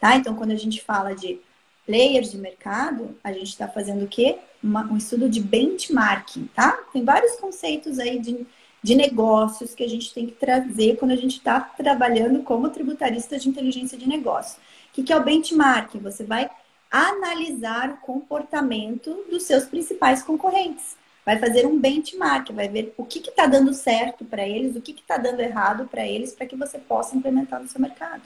Tá? 0.00 0.16
Então, 0.16 0.34
quando 0.34 0.50
a 0.52 0.56
gente 0.56 0.82
fala 0.82 1.14
de 1.14 1.40
players 1.86 2.30
de 2.30 2.38
mercado, 2.38 3.16
a 3.22 3.32
gente 3.32 3.48
está 3.48 3.68
fazendo 3.68 4.04
o 4.04 4.08
quê? 4.08 4.38
Uma, 4.62 4.84
um 4.84 4.96
estudo 4.96 5.28
de 5.28 5.40
benchmarking, 5.40 6.48
tá? 6.54 6.78
Tem 6.92 7.04
vários 7.04 7.36
conceitos 7.36 7.98
aí 7.98 8.18
de, 8.18 8.46
de 8.82 8.94
negócios 8.94 9.74
que 9.74 9.82
a 9.82 9.88
gente 9.88 10.12
tem 10.12 10.26
que 10.26 10.32
trazer 10.32 10.96
quando 10.96 11.10
a 11.10 11.16
gente 11.16 11.36
está 11.36 11.60
trabalhando 11.60 12.42
como 12.42 12.70
tributarista 12.70 13.38
de 13.38 13.48
inteligência 13.48 13.98
de 13.98 14.08
negócio. 14.08 14.58
O 14.90 14.92
que, 14.92 15.02
que 15.02 15.12
é 15.12 15.16
o 15.16 15.24
benchmarking? 15.24 15.98
Você 16.00 16.24
vai 16.24 16.48
analisar 16.90 17.90
o 17.90 17.96
comportamento 17.98 19.24
dos 19.30 19.44
seus 19.44 19.64
principais 19.64 20.22
concorrentes. 20.22 20.96
Vai 21.24 21.38
fazer 21.38 21.66
um 21.66 21.78
benchmark, 21.78 22.50
vai 22.50 22.68
ver 22.68 22.94
o 22.96 23.04
que 23.04 23.20
está 23.20 23.46
dando 23.46 23.72
certo 23.72 24.24
para 24.24 24.46
eles, 24.46 24.74
o 24.74 24.80
que 24.80 24.92
está 24.92 25.16
dando 25.16 25.40
errado 25.40 25.86
para 25.86 26.06
eles, 26.06 26.32
para 26.32 26.46
que 26.46 26.56
você 26.56 26.78
possa 26.78 27.16
implementar 27.16 27.62
no 27.62 27.68
seu 27.68 27.80
mercado. 27.80 28.22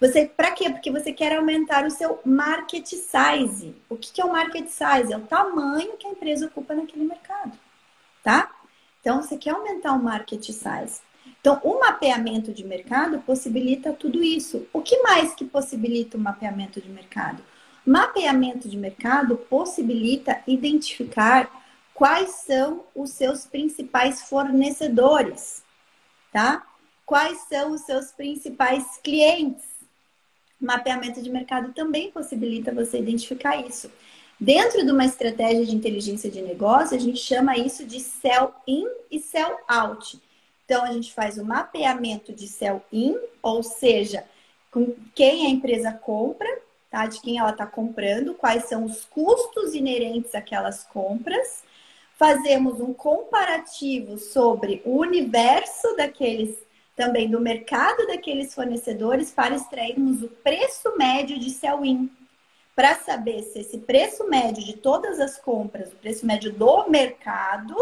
Você, 0.00 0.26
para 0.26 0.50
quê? 0.50 0.68
Porque 0.68 0.90
você 0.90 1.12
quer 1.12 1.36
aumentar 1.36 1.86
o 1.86 1.90
seu 1.90 2.20
market 2.24 2.84
size. 2.84 3.74
O 3.88 3.96
que, 3.96 4.12
que 4.12 4.20
é 4.20 4.24
o 4.24 4.32
market 4.32 4.66
size? 4.66 5.12
É 5.12 5.16
o 5.16 5.22
tamanho 5.22 5.96
que 5.96 6.06
a 6.06 6.10
empresa 6.10 6.46
ocupa 6.46 6.74
naquele 6.74 7.04
mercado, 7.04 7.52
tá? 8.22 8.50
Então, 9.00 9.22
você 9.22 9.38
quer 9.38 9.50
aumentar 9.50 9.92
o 9.92 10.02
market 10.02 10.42
size. 10.44 11.00
Então, 11.40 11.60
o 11.62 11.78
mapeamento 11.78 12.52
de 12.52 12.64
mercado 12.64 13.18
possibilita 13.20 13.92
tudo 13.92 14.22
isso. 14.22 14.66
O 14.72 14.82
que 14.82 15.00
mais 15.02 15.34
que 15.34 15.44
possibilita 15.44 16.18
o 16.18 16.20
mapeamento 16.20 16.80
de 16.80 16.88
mercado? 16.88 17.42
Mapeamento 17.86 18.68
de 18.68 18.76
mercado 18.76 19.36
possibilita 19.36 20.42
identificar 20.46 21.50
quais 21.92 22.30
são 22.46 22.84
os 22.94 23.10
seus 23.10 23.46
principais 23.46 24.22
fornecedores, 24.22 25.62
tá? 26.32 26.66
Quais 27.04 27.38
são 27.48 27.72
os 27.72 27.82
seus 27.82 28.10
principais 28.10 28.98
clientes? 29.02 29.64
Mapeamento 30.58 31.20
de 31.20 31.28
mercado 31.28 31.72
também 31.74 32.10
possibilita 32.10 32.72
você 32.72 32.98
identificar 32.98 33.56
isso. 33.56 33.90
Dentro 34.40 34.84
de 34.84 34.90
uma 34.90 35.04
estratégia 35.04 35.64
de 35.64 35.76
inteligência 35.76 36.30
de 36.30 36.42
negócio, 36.42 36.96
a 36.96 37.00
gente 37.00 37.18
chama 37.18 37.56
isso 37.56 37.86
de 37.86 38.00
sell 38.00 38.52
in 38.66 38.86
e 39.10 39.20
sell 39.20 39.58
out. 39.68 40.20
Então, 40.64 40.82
a 40.82 40.92
gente 40.92 41.12
faz 41.12 41.36
o 41.36 41.44
mapeamento 41.44 42.32
de 42.32 42.48
sell 42.48 42.82
in, 42.90 43.16
ou 43.42 43.62
seja, 43.62 44.24
com 44.70 44.94
quem 45.14 45.46
a 45.46 45.50
empresa 45.50 45.92
compra, 45.92 46.48
tá? 46.94 47.06
De 47.06 47.20
quem 47.20 47.38
ela 47.40 47.50
está 47.50 47.66
comprando, 47.66 48.34
quais 48.34 48.66
são 48.66 48.84
os 48.84 49.04
custos 49.04 49.74
inerentes 49.74 50.32
àquelas 50.32 50.84
compras. 50.84 51.64
Fazemos 52.16 52.80
um 52.80 52.94
comparativo 52.94 54.16
sobre 54.16 54.80
o 54.84 54.98
universo 54.98 55.96
daqueles, 55.96 56.56
também 56.94 57.28
do 57.28 57.40
mercado 57.40 58.06
daqueles 58.06 58.54
fornecedores, 58.54 59.32
para 59.32 59.56
extrairmos 59.56 60.22
o 60.22 60.28
preço 60.28 60.96
médio 60.96 61.36
de 61.36 61.50
sell-in. 61.50 62.08
Para 62.76 62.94
saber 62.94 63.42
se 63.42 63.58
esse 63.58 63.78
preço 63.78 64.28
médio 64.28 64.64
de 64.64 64.74
todas 64.74 65.18
as 65.18 65.36
compras, 65.36 65.92
o 65.92 65.96
preço 65.96 66.24
médio 66.24 66.52
do 66.52 66.88
mercado, 66.88 67.74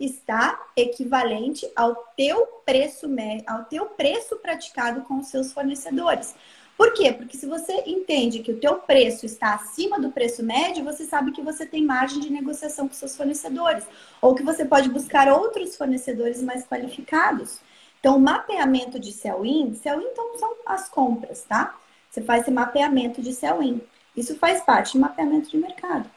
está 0.00 0.66
equivalente 0.76 1.70
ao 1.76 1.94
teu 2.16 2.44
preço 2.64 3.06
ao 3.46 3.64
teu 3.64 3.86
preço 3.86 4.36
praticado 4.36 5.02
com 5.02 5.18
os 5.18 5.28
seus 5.28 5.52
fornecedores. 5.52 6.34
Por 6.78 6.94
quê? 6.94 7.12
Porque 7.12 7.36
se 7.36 7.44
você 7.44 7.82
entende 7.88 8.38
que 8.38 8.52
o 8.52 8.60
teu 8.60 8.76
preço 8.76 9.26
está 9.26 9.52
acima 9.52 9.98
do 9.98 10.12
preço 10.12 10.44
médio, 10.44 10.84
você 10.84 11.04
sabe 11.04 11.32
que 11.32 11.42
você 11.42 11.66
tem 11.66 11.84
margem 11.84 12.20
de 12.20 12.30
negociação 12.30 12.86
com 12.86 12.94
seus 12.94 13.16
fornecedores, 13.16 13.84
ou 14.22 14.32
que 14.32 14.44
você 14.44 14.64
pode 14.64 14.88
buscar 14.88 15.26
outros 15.26 15.76
fornecedores 15.76 16.40
mais 16.40 16.64
qualificados. 16.64 17.58
Então, 17.98 18.16
o 18.16 18.20
mapeamento 18.20 18.96
de 18.96 19.12
sell-in, 19.12 19.74
sell-in 19.74 20.06
então 20.06 20.38
são 20.38 20.54
as 20.64 20.88
compras, 20.88 21.42
tá? 21.42 21.76
Você 22.08 22.22
faz 22.22 22.42
esse 22.42 22.52
mapeamento 22.52 23.20
de 23.20 23.32
sell-in. 23.32 23.80
Isso 24.16 24.36
faz 24.38 24.62
parte 24.62 24.92
do 24.92 25.00
mapeamento 25.00 25.50
de 25.50 25.56
mercado. 25.56 26.08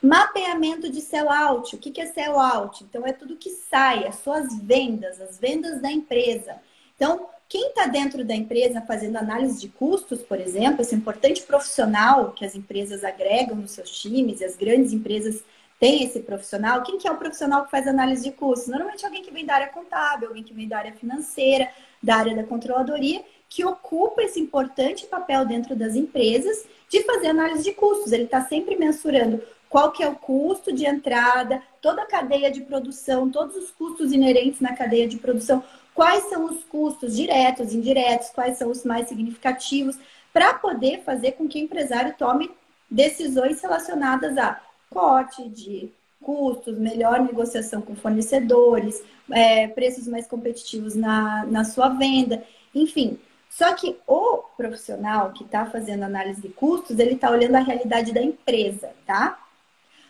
Mapeamento 0.00 0.88
de 0.88 1.00
sell-out. 1.00 1.74
O 1.74 1.78
que 1.78 2.00
é 2.00 2.06
sell-out? 2.06 2.84
Então, 2.84 3.04
é 3.04 3.12
tudo 3.12 3.34
que 3.34 3.50
sai, 3.50 4.06
as 4.06 4.14
suas 4.20 4.56
vendas, 4.62 5.20
as 5.20 5.40
vendas 5.40 5.82
da 5.82 5.90
empresa. 5.90 6.54
Então, 6.94 7.28
quem 7.48 7.68
está 7.68 7.86
dentro 7.86 8.24
da 8.24 8.34
empresa 8.34 8.80
fazendo 8.80 9.16
análise 9.16 9.60
de 9.60 9.68
custos, 9.68 10.22
por 10.22 10.40
exemplo, 10.40 10.80
esse 10.80 10.94
importante 10.94 11.42
profissional 11.42 12.32
que 12.32 12.44
as 12.44 12.54
empresas 12.54 13.04
agregam 13.04 13.56
nos 13.56 13.72
seus 13.72 13.90
times, 13.90 14.40
e 14.40 14.44
as 14.44 14.56
grandes 14.56 14.92
empresas 14.92 15.44
têm 15.78 16.04
esse 16.04 16.20
profissional, 16.20 16.82
quem 16.82 16.98
que 16.98 17.06
é 17.06 17.12
o 17.12 17.16
profissional 17.16 17.64
que 17.64 17.70
faz 17.70 17.86
análise 17.86 18.24
de 18.24 18.32
custos? 18.32 18.68
Normalmente 18.68 19.04
alguém 19.04 19.22
que 19.22 19.30
vem 19.30 19.44
da 19.44 19.54
área 19.54 19.68
contábil, 19.68 20.28
alguém 20.28 20.42
que 20.42 20.54
vem 20.54 20.66
da 20.66 20.78
área 20.78 20.92
financeira, 20.92 21.68
da 22.02 22.16
área 22.16 22.34
da 22.34 22.44
controladoria, 22.44 23.22
que 23.48 23.64
ocupa 23.64 24.22
esse 24.22 24.40
importante 24.40 25.06
papel 25.06 25.44
dentro 25.44 25.76
das 25.76 25.94
empresas 25.94 26.64
de 26.88 27.02
fazer 27.02 27.28
análise 27.28 27.62
de 27.62 27.72
custos. 27.72 28.12
Ele 28.12 28.24
está 28.24 28.44
sempre 28.46 28.76
mensurando 28.76 29.42
qual 29.68 29.92
que 29.92 30.02
é 30.02 30.08
o 30.08 30.14
custo 30.14 30.72
de 30.72 30.86
entrada, 30.86 31.62
toda 31.80 32.02
a 32.02 32.06
cadeia 32.06 32.50
de 32.50 32.60
produção, 32.62 33.30
todos 33.30 33.56
os 33.56 33.70
custos 33.70 34.12
inerentes 34.12 34.60
na 34.60 34.74
cadeia 34.74 35.06
de 35.06 35.18
produção, 35.18 35.62
quais 35.94 36.24
são 36.24 36.44
os 36.46 36.64
custos 36.64 37.16
diretos, 37.16 37.72
indiretos, 37.72 38.30
quais 38.30 38.58
são 38.58 38.70
os 38.70 38.84
mais 38.84 39.08
significativos, 39.08 39.96
para 40.32 40.54
poder 40.54 41.02
fazer 41.04 41.32
com 41.32 41.48
que 41.48 41.60
o 41.60 41.64
empresário 41.64 42.14
tome 42.18 42.50
decisões 42.90 43.60
relacionadas 43.62 44.36
a 44.36 44.60
corte 44.90 45.48
de 45.48 45.90
custos, 46.20 46.78
melhor 46.78 47.20
negociação 47.20 47.80
com 47.80 47.94
fornecedores, 47.94 49.02
é, 49.30 49.68
preços 49.68 50.08
mais 50.08 50.26
competitivos 50.26 50.94
na, 50.94 51.44
na 51.46 51.64
sua 51.64 51.90
venda, 51.90 52.42
enfim. 52.74 53.18
Só 53.50 53.72
que 53.74 53.96
o 54.06 54.38
profissional 54.56 55.32
que 55.32 55.44
está 55.44 55.66
fazendo 55.66 56.02
análise 56.02 56.40
de 56.40 56.48
custos, 56.48 56.98
ele 56.98 57.14
está 57.14 57.30
olhando 57.30 57.54
a 57.54 57.60
realidade 57.60 58.12
da 58.12 58.20
empresa, 58.20 58.90
tá? 59.06 59.38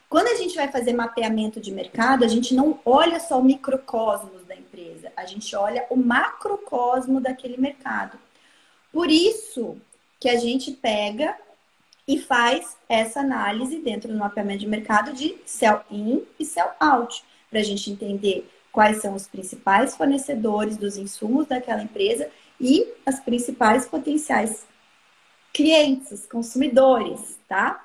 Quando 0.08 0.28
a 0.28 0.36
gente 0.36 0.54
vai 0.54 0.68
fazer 0.68 0.92
mapeamento 0.92 1.60
de 1.60 1.72
mercado, 1.72 2.24
a 2.24 2.28
gente 2.28 2.54
não 2.54 2.78
olha 2.84 3.18
só 3.18 3.38
o 3.38 3.44
microcosmos 3.44 4.43
a 5.16 5.26
gente 5.26 5.54
olha 5.56 5.86
o 5.90 5.96
macrocosmo 5.96 7.20
daquele 7.20 7.56
mercado. 7.56 8.18
Por 8.92 9.10
isso 9.10 9.76
que 10.20 10.28
a 10.28 10.36
gente 10.36 10.72
pega 10.72 11.36
e 12.06 12.18
faz 12.18 12.76
essa 12.88 13.20
análise 13.20 13.78
dentro 13.78 14.12
do 14.12 14.18
mapeamento 14.18 14.60
de 14.60 14.68
mercado 14.68 15.12
de 15.12 15.36
sell 15.44 15.82
in 15.90 16.22
e 16.38 16.44
sell 16.44 16.70
out, 16.78 17.24
para 17.50 17.60
a 17.60 17.62
gente 17.62 17.90
entender 17.90 18.48
quais 18.70 19.00
são 19.00 19.14
os 19.14 19.26
principais 19.26 19.96
fornecedores 19.96 20.76
dos 20.76 20.96
insumos 20.96 21.46
daquela 21.46 21.82
empresa 21.82 22.28
e 22.60 22.86
as 23.06 23.20
principais 23.20 23.86
potenciais 23.86 24.66
clientes, 25.52 26.26
consumidores, 26.26 27.38
tá? 27.48 27.80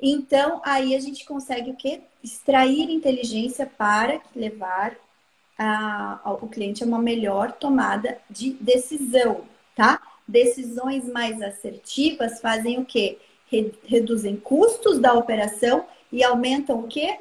Então, 0.00 0.60
aí 0.64 0.94
a 0.94 1.00
gente 1.00 1.24
consegue 1.24 1.70
o 1.70 1.76
quê? 1.76 2.00
Extrair 2.22 2.90
inteligência 2.90 3.66
para 3.66 4.20
levar 4.34 4.96
a, 5.58 6.20
o 6.42 6.48
cliente 6.48 6.82
a 6.82 6.86
uma 6.86 6.98
melhor 6.98 7.52
tomada 7.52 8.18
de 8.28 8.54
decisão, 8.54 9.42
tá? 9.74 10.00
Decisões 10.26 11.06
mais 11.08 11.40
assertivas 11.42 12.40
fazem 12.40 12.78
o 12.78 12.84
quê? 12.84 13.18
Reduzem 13.86 14.36
custos 14.36 14.98
da 14.98 15.12
operação 15.12 15.84
e 16.10 16.24
aumentam 16.24 16.80
o 16.80 16.88
quê? 16.88 17.18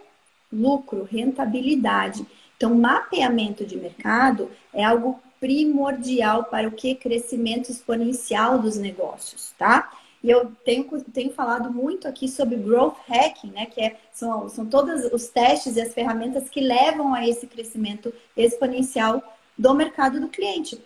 Lucro, 0.52 1.04
rentabilidade. 1.04 2.25
Então, 2.56 2.74
mapeamento 2.74 3.66
de 3.66 3.75
mercado 3.75 4.50
é 4.74 4.84
algo 4.84 5.20
primordial 5.40 6.46
para 6.46 6.68
o 6.68 6.72
que? 6.72 6.96
Crescimento 6.96 7.70
exponencial 7.70 8.60
dos 8.60 8.78
negócios, 8.78 9.54
tá? 9.58 9.92
E 10.24 10.30
eu 10.30 10.51
tenho, 10.63 10.86
tenho 11.12 11.34
falado 11.34 11.70
muito 11.70 12.08
aqui 12.08 12.30
sobre 12.30 12.56
growth 12.56 12.96
hacking, 13.08 13.51
né? 13.51 13.65
Que 13.65 13.82
é, 13.82 13.98
são, 14.13 14.48
são 14.48 14.65
todos 14.65 15.03
os 15.12 15.27
testes 15.27 15.75
e 15.75 15.82
as 15.82 15.94
ferramentas 15.94 16.50
que 16.50 16.62
levam 16.62 17.13
a 17.13 17.27
esse 17.27 17.46
crescimento 17.46 18.13
exponencial 18.36 19.22
do 19.58 19.74
mercado 19.74 20.22
do 20.22 20.30
cliente. 20.30 20.82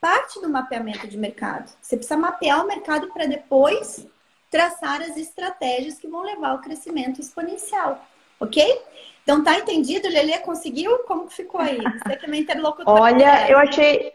Parte 0.00 0.40
do 0.40 0.48
mapeamento 0.48 1.06
de 1.06 1.16
mercado. 1.16 1.70
Você 1.80 1.96
precisa 1.96 2.18
mapear 2.18 2.64
o 2.64 2.66
mercado 2.66 3.08
para 3.12 3.26
depois 3.26 4.06
traçar 4.50 5.00
as 5.02 5.16
estratégias 5.16 5.98
que 5.98 6.08
vão 6.08 6.22
levar 6.22 6.50
ao 6.50 6.60
crescimento 6.60 7.20
exponencial, 7.20 8.04
ok? 8.40 8.82
Então 9.22 9.44
tá 9.44 9.56
entendido, 9.56 10.08
Lelê? 10.08 10.38
Conseguiu? 10.38 10.98
Como 11.00 11.28
ficou 11.28 11.60
aí? 11.60 11.78
Você 11.78 12.16
que 12.16 12.24
é 12.24 12.28
minha 12.28 12.42
interlocutora. 12.42 13.00
Olha, 13.00 13.48
eu 13.48 13.58
achei, 13.58 14.12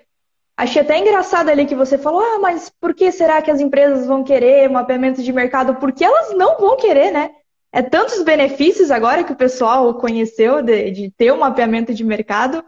achei 0.57 0.81
até 0.81 0.97
engraçado 0.97 1.49
ali 1.49 1.65
que 1.65 1.75
você 1.75 1.97
falou, 1.97 2.21
ah, 2.21 2.39
mas 2.39 2.71
por 2.79 2.93
que 2.93 3.11
será 3.11 3.41
que 3.41 3.51
as 3.51 3.59
empresas 3.59 4.05
vão 4.05 4.23
querer 4.23 4.69
mapeamento 4.69 5.21
de 5.21 5.33
mercado? 5.33 5.75
Porque 5.75 6.03
elas 6.03 6.35
não 6.35 6.57
vão 6.57 6.77
querer, 6.77 7.11
né? 7.11 7.31
É 7.71 7.81
tantos 7.81 8.23
benefícios 8.23 8.89
agora 8.89 9.23
que 9.23 9.33
o 9.33 9.35
pessoal 9.35 9.93
conheceu 9.95 10.61
de, 10.61 10.91
de 10.91 11.11
ter 11.11 11.33
um 11.33 11.39
mapeamento 11.39 11.93
de 11.93 12.05
mercado. 12.05 12.63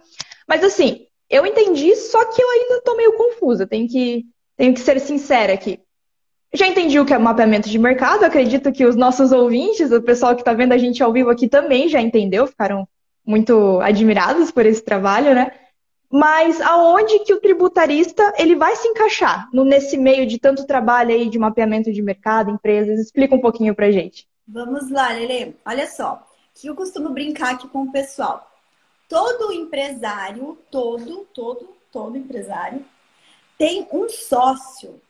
Mas 0.45 0.63
assim, 0.63 1.05
eu 1.29 1.45
entendi, 1.45 1.95
só 1.95 2.25
que 2.25 2.41
eu 2.41 2.49
ainda 2.49 2.75
estou 2.75 2.97
meio 2.97 3.13
confusa. 3.13 3.65
Tenho 3.65 3.87
que, 3.87 4.25
tenho 4.57 4.73
que 4.73 4.81
ser 4.81 4.99
sincera 4.99 5.53
aqui. 5.53 5.79
Já 6.53 6.67
entendi 6.67 6.99
o 6.99 7.05
que 7.05 7.13
é 7.13 7.17
mapeamento 7.17 7.69
de 7.69 7.79
mercado. 7.79 8.23
Acredito 8.25 8.71
que 8.71 8.85
os 8.85 8.95
nossos 8.95 9.31
ouvintes, 9.31 9.91
o 9.91 10.01
pessoal 10.01 10.35
que 10.35 10.41
está 10.41 10.53
vendo 10.53 10.73
a 10.73 10.77
gente 10.77 11.01
ao 11.01 11.13
vivo 11.13 11.29
aqui 11.29 11.47
também 11.47 11.87
já 11.87 12.01
entendeu, 12.01 12.47
ficaram 12.47 12.87
muito 13.25 13.79
admirados 13.81 14.51
por 14.51 14.65
esse 14.65 14.81
trabalho, 14.81 15.33
né? 15.33 15.51
Mas 16.09 16.61
aonde 16.61 17.19
que 17.19 17.33
o 17.33 17.41
tributarista 17.41 18.33
ele 18.37 18.55
vai 18.55 18.75
se 18.75 18.87
encaixar 18.87 19.49
no, 19.51 19.65
nesse 19.65 19.97
meio 19.97 20.25
de 20.25 20.39
tanto 20.39 20.65
trabalho 20.65 21.11
aí 21.11 21.29
de 21.29 21.37
mapeamento 21.37 21.91
de 21.91 22.01
mercado, 22.01 22.49
empresas? 22.49 22.99
Explica 22.99 23.35
um 23.35 23.41
pouquinho 23.41 23.75
pra 23.75 23.91
gente. 23.91 24.27
Vamos 24.47 24.89
lá, 24.89 25.09
Lele. 25.09 25.57
Olha 25.65 25.85
só, 25.87 26.25
que 26.55 26.67
eu 26.67 26.75
costumo 26.75 27.09
brincar 27.09 27.55
aqui 27.55 27.67
com 27.67 27.83
o 27.83 27.91
pessoal. 27.91 28.49
Todo 29.09 29.51
empresário, 29.51 30.57
todo, 30.71 31.27
todo, 31.33 31.69
todo 31.91 32.17
empresário 32.17 32.85
tem 33.57 33.87
um 33.91 34.07
sócio 34.07 35.01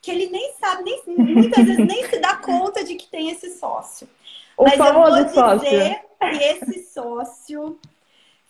que 0.00 0.10
ele 0.10 0.30
nem 0.30 0.54
sabe, 0.54 0.82
nem, 0.84 1.16
muitas 1.16 1.64
vezes 1.64 1.86
nem 1.86 2.08
se 2.08 2.18
dá 2.18 2.36
conta 2.36 2.82
de 2.82 2.94
que 2.94 3.06
tem 3.06 3.30
esse 3.30 3.50
sócio. 3.58 4.08
O 4.56 4.64
Mas 4.64 4.78
eu 4.78 4.94
vou 4.94 5.10
dizer 5.10 5.34
sócio. 5.34 5.60
que 5.60 6.00
esse 6.42 6.84
sócio 6.84 7.78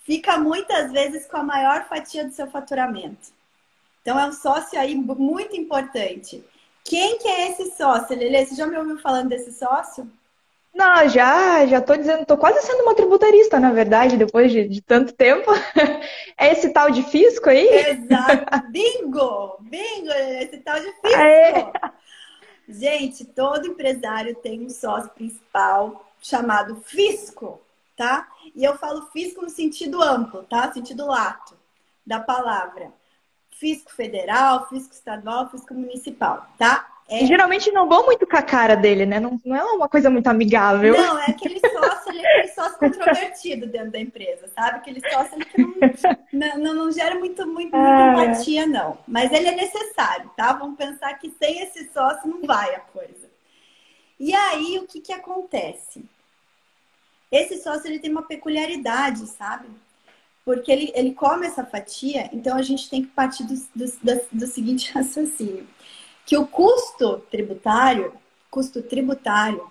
fica 0.04 0.38
muitas 0.38 0.92
vezes 0.92 1.26
com 1.26 1.37
a 1.37 1.42
maior 1.42 1.88
fatia 1.88 2.25
do 2.25 2.33
seu 2.33 2.47
faturamento. 2.49 3.28
Então 4.02 4.19
é 4.19 4.26
um 4.26 4.33
sócio 4.33 4.78
aí 4.78 4.95
muito 4.95 5.57
importante. 5.57 6.45
Quem 6.85 7.19
que 7.19 7.28
é 7.28 7.50
esse 7.50 7.76
sócio, 7.76 8.16
Lele? 8.16 8.47
Você 8.47 8.54
já 8.54 8.66
me 8.66 8.76
ouviu 8.76 8.99
falando 8.99 9.28
desse 9.28 9.52
sócio? 9.52 10.11
Não, 10.73 11.09
já, 11.09 11.66
já 11.66 11.80
tô 11.80 11.97
dizendo, 11.97 12.25
tô 12.25 12.37
quase 12.37 12.64
sendo 12.64 12.83
uma 12.83 12.95
tributarista, 12.95 13.59
na 13.59 13.73
verdade, 13.73 14.16
depois 14.16 14.52
de, 14.52 14.69
de 14.69 14.80
tanto 14.80 15.12
tempo. 15.12 15.50
é 16.38 16.52
esse 16.52 16.71
tal 16.71 16.90
de 16.90 17.02
fisco 17.02 17.50
aí? 17.50 17.69
Exato. 17.69 18.66
Bingo! 18.71 19.57
Bingo! 19.61 20.11
Esse 20.40 20.59
tal 20.59 20.78
de 20.78 20.92
fisco. 20.92 21.16
Aê. 21.16 21.73
Gente, 22.69 23.25
todo 23.25 23.66
empresário 23.66 24.35
tem 24.37 24.64
um 24.64 24.71
sócio 24.71 25.11
principal 25.11 26.09
chamado 26.21 26.80
fisco, 26.87 27.61
tá? 28.00 28.26
E 28.57 28.64
eu 28.64 28.78
falo 28.78 29.11
fisco 29.12 29.42
no 29.42 29.50
sentido 29.50 30.02
amplo, 30.02 30.42
tá? 30.45 30.73
Sentido 30.73 31.04
lato 31.07 31.54
da 32.07 32.19
palavra. 32.19 32.90
Fisco 33.50 33.92
federal, 33.92 34.66
fisco 34.71 34.95
estadual, 34.95 35.50
fisco 35.50 35.75
municipal, 35.75 36.47
tá? 36.57 36.88
É... 37.07 37.26
Geralmente 37.26 37.71
não 37.71 37.87
vão 37.87 38.07
muito 38.07 38.26
com 38.26 38.37
a 38.38 38.42
cara 38.42 38.75
dele, 38.75 39.04
né? 39.04 39.21
Não, 39.21 39.38
não 39.45 39.54
é 39.54 39.62
uma 39.64 39.87
coisa 39.87 40.09
muito 40.09 40.28
amigável. 40.28 40.95
Não, 40.95 41.19
é 41.19 41.26
aquele 41.26 41.61
sócio, 41.61 42.11
ele 42.11 42.23
é 42.23 42.38
aquele 42.38 42.54
sócio 42.54 42.78
controvertido 42.78 43.66
dentro 43.66 43.90
da 43.90 44.00
empresa, 44.00 44.49
sabe? 44.54 44.78
Aquele 44.78 45.02
sócio 45.11 45.35
ele 45.35 45.45
que 45.45 45.61
não, 46.33 46.57
não, 46.59 46.75
não, 46.75 46.90
gera 46.90 47.19
muito, 47.19 47.47
muito, 47.47 47.76
muita 47.76 48.23
empatia, 48.23 48.66
não. 48.66 48.97
Mas 49.07 49.30
ele 49.30 49.49
é 49.49 49.57
necessário, 49.57 50.30
tá? 50.35 50.54
Vamos 50.54 50.78
pensar 50.78 51.12
que 51.19 51.30
sem 51.38 51.61
esse 51.61 51.92
sócio 51.92 52.30
não 52.30 52.47
vai 52.47 52.75
a 52.75 52.80
coisa. 52.80 53.28
E 54.19 54.33
aí, 54.33 54.78
o 54.78 54.87
que 54.87 55.02
que 55.02 55.12
acontece? 55.12 56.02
Esse 57.30 57.62
sócio, 57.62 57.87
ele 57.87 57.99
tem 57.99 58.10
uma 58.10 58.26
peculiaridade, 58.26 59.26
sabe? 59.26 59.68
Porque 60.44 60.70
ele, 60.70 60.92
ele 60.94 61.12
come 61.12 61.46
essa 61.46 61.64
fatia, 61.64 62.28
então 62.32 62.56
a 62.56 62.62
gente 62.62 62.88
tem 62.90 63.02
que 63.02 63.08
partir 63.08 63.44
do, 63.44 63.54
do, 63.54 63.87
do, 63.87 64.20
do 64.32 64.46
seguinte 64.46 64.90
raciocínio 64.94 65.66
que 66.31 66.37
o 66.37 66.46
custo 66.46 67.18
tributário, 67.28 68.14
custo 68.48 68.81
tributário, 68.81 69.68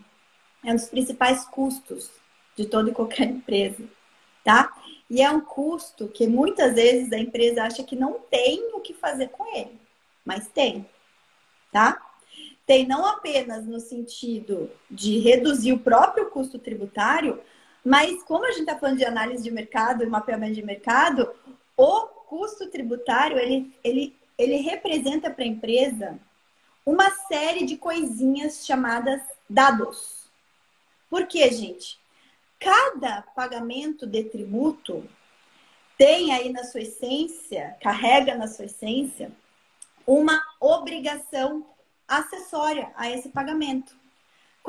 é 0.61 0.73
um 0.73 0.75
dos 0.75 0.89
principais 0.89 1.45
custos 1.45 2.11
de 2.53 2.65
toda 2.65 2.89
e 2.89 2.93
qualquer 2.93 3.29
empresa, 3.29 3.81
tá? 4.43 4.69
E 5.09 5.21
é 5.21 5.31
um 5.31 5.39
custo 5.39 6.09
que 6.09 6.27
muitas 6.27 6.75
vezes 6.75 7.13
a 7.13 7.17
empresa 7.17 7.63
acha 7.63 7.81
que 7.81 7.95
não 7.95 8.19
tem 8.29 8.75
o 8.75 8.81
que 8.81 8.93
fazer 8.93 9.29
com 9.29 9.55
ele, 9.55 9.79
mas 10.25 10.49
tem, 10.49 10.85
tá? 11.71 11.97
Tem 12.65 12.85
não 12.85 13.05
apenas 13.05 13.65
no 13.65 13.79
sentido 13.79 14.69
de 14.91 15.17
reduzir 15.19 15.71
o 15.71 15.79
próprio 15.79 16.29
custo 16.29 16.59
tributário, 16.59 17.39
mas 17.83 18.23
como 18.23 18.45
a 18.45 18.51
gente 18.51 18.61
está 18.61 18.77
falando 18.77 18.97
de 18.97 19.05
análise 19.05 19.43
de 19.43 19.51
mercado 19.51 20.03
e 20.03 20.07
mapeamento 20.07 20.55
de 20.55 20.63
mercado, 20.63 21.31
o 21.75 22.01
custo 22.27 22.69
tributário 22.69 23.37
ele, 23.37 23.73
ele, 23.83 24.15
ele 24.37 24.57
representa 24.57 25.29
para 25.29 25.43
a 25.43 25.47
empresa 25.47 26.19
uma 26.85 27.09
série 27.27 27.65
de 27.65 27.77
coisinhas 27.77 28.65
chamadas 28.65 29.21
dados. 29.49 30.29
Por 31.09 31.25
quê, 31.25 31.49
gente? 31.51 31.99
Cada 32.59 33.21
pagamento 33.21 34.05
de 34.05 34.23
tributo 34.25 35.07
tem 35.97 36.33
aí 36.33 36.51
na 36.51 36.63
sua 36.63 36.81
essência, 36.81 37.77
carrega 37.81 38.35
na 38.35 38.47
sua 38.47 38.65
essência, 38.65 39.31
uma 40.05 40.41
obrigação 40.59 41.65
acessória 42.07 42.91
a 42.95 43.09
esse 43.09 43.29
pagamento. 43.29 43.95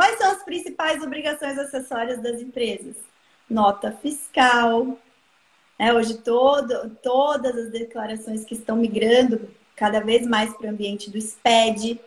Quais 0.00 0.16
são 0.16 0.32
as 0.32 0.42
principais 0.42 1.02
obrigações 1.02 1.58
acessórias 1.58 2.22
das 2.22 2.40
empresas? 2.40 2.96
Nota 3.50 3.92
fiscal. 3.92 4.98
É, 5.78 5.92
hoje 5.92 6.16
todo, 6.16 6.88
todas 7.02 7.54
as 7.54 7.70
declarações 7.70 8.42
que 8.46 8.54
estão 8.54 8.76
migrando 8.76 9.50
cada 9.76 10.00
vez 10.00 10.26
mais 10.26 10.56
para 10.56 10.68
o 10.68 10.70
ambiente 10.70 11.10
do 11.10 11.20
SPED, 11.20 12.00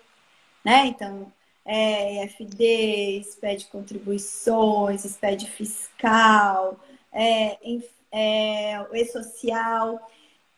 né? 0.66 0.88
Então, 0.88 1.32
é, 1.64 2.28
FD, 2.30 3.22
SPED 3.26 3.68
contribuições, 3.68 5.04
SPED 5.04 5.52
fiscal, 5.52 6.80
é, 7.12 7.60
é, 8.12 8.88
e-social, 8.92 10.10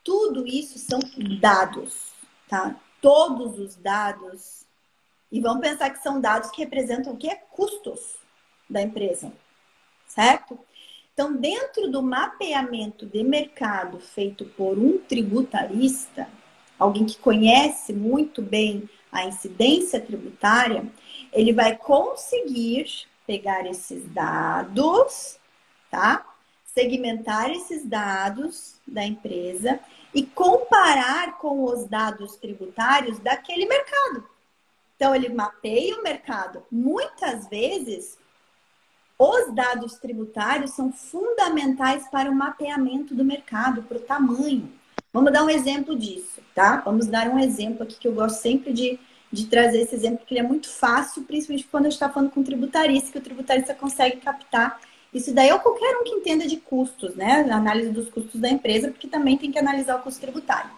tudo 0.01 0.47
isso 0.47 0.79
são 0.79 1.01
dados, 1.41 2.13
tá? 2.47 2.79
Todos 3.01 3.59
os 3.59 3.75
dados, 3.75 4.64
e 5.35 5.41
vamos 5.41 5.67
pensar 5.67 5.89
que 5.89 6.01
são 6.01 6.21
dados 6.21 6.49
que 6.49 6.63
representam 6.63 7.11
o 7.11 7.17
que? 7.17 7.29
Custos 7.51 8.15
da 8.69 8.81
empresa, 8.81 9.33
certo? 10.07 10.57
Então, 11.13 11.35
dentro 11.35 11.91
do 11.91 12.01
mapeamento 12.01 13.05
de 13.05 13.21
mercado 13.21 13.99
feito 13.99 14.45
por 14.45 14.77
um 14.79 14.97
tributarista, 14.97 16.29
alguém 16.79 17.05
que 17.05 17.17
conhece 17.17 17.91
muito 17.91 18.41
bem 18.41 18.89
a 19.11 19.25
incidência 19.25 19.99
tributária, 19.99 20.85
ele 21.33 21.51
vai 21.51 21.75
conseguir 21.75 23.05
pegar 23.27 23.65
esses 23.65 24.07
dados, 24.13 25.37
tá? 25.91 26.25
Segmentar 26.63 27.51
esses 27.51 27.85
dados 27.85 28.79
da 28.87 29.05
empresa 29.05 29.81
e 30.13 30.23
comparar 30.23 31.37
com 31.39 31.61
os 31.65 31.83
dados 31.89 32.37
tributários 32.37 33.19
daquele 33.19 33.65
mercado. 33.65 34.34
Então, 34.95 35.13
ele 35.13 35.29
mapeia 35.29 35.97
o 35.97 36.03
mercado. 36.03 36.63
Muitas 36.71 37.47
vezes, 37.47 38.17
os 39.17 39.53
dados 39.53 39.95
tributários 39.95 40.71
são 40.71 40.91
fundamentais 40.91 42.07
para 42.09 42.29
o 42.29 42.35
mapeamento 42.35 43.15
do 43.15 43.23
mercado, 43.23 43.83
para 43.83 43.97
o 43.97 44.01
tamanho. 44.01 44.71
Vamos 45.11 45.31
dar 45.31 45.43
um 45.43 45.49
exemplo 45.49 45.95
disso, 45.95 46.41
tá? 46.53 46.81
Vamos 46.83 47.07
dar 47.07 47.29
um 47.29 47.39
exemplo 47.39 47.83
aqui 47.83 47.95
que 47.95 48.07
eu 48.07 48.13
gosto 48.13 48.41
sempre 48.41 48.73
de, 48.73 48.99
de 49.31 49.45
trazer 49.47 49.81
esse 49.81 49.95
exemplo, 49.95 50.17
porque 50.17 50.33
ele 50.33 50.41
é 50.41 50.47
muito 50.47 50.69
fácil, 50.69 51.23
principalmente 51.23 51.67
quando 51.71 51.85
a 51.85 51.89
gente 51.89 51.93
está 51.93 52.09
falando 52.09 52.31
com 52.31 52.43
tributarista, 52.43 53.11
que 53.11 53.17
o 53.17 53.21
tributarista 53.21 53.73
consegue 53.73 54.17
captar 54.17 54.79
isso 55.13 55.33
daí 55.33 55.49
ou 55.53 55.59
qualquer 55.59 55.95
um 55.95 56.03
que 56.03 56.11
entenda 56.11 56.45
de 56.45 56.57
custos, 56.57 57.15
né? 57.15 57.47
Análise 57.49 57.89
dos 57.91 58.09
custos 58.09 58.41
da 58.41 58.49
empresa, 58.49 58.89
porque 58.89 59.07
também 59.07 59.37
tem 59.37 59.49
que 59.49 59.57
analisar 59.57 59.95
o 59.95 60.01
custo 60.01 60.19
tributário. 60.19 60.69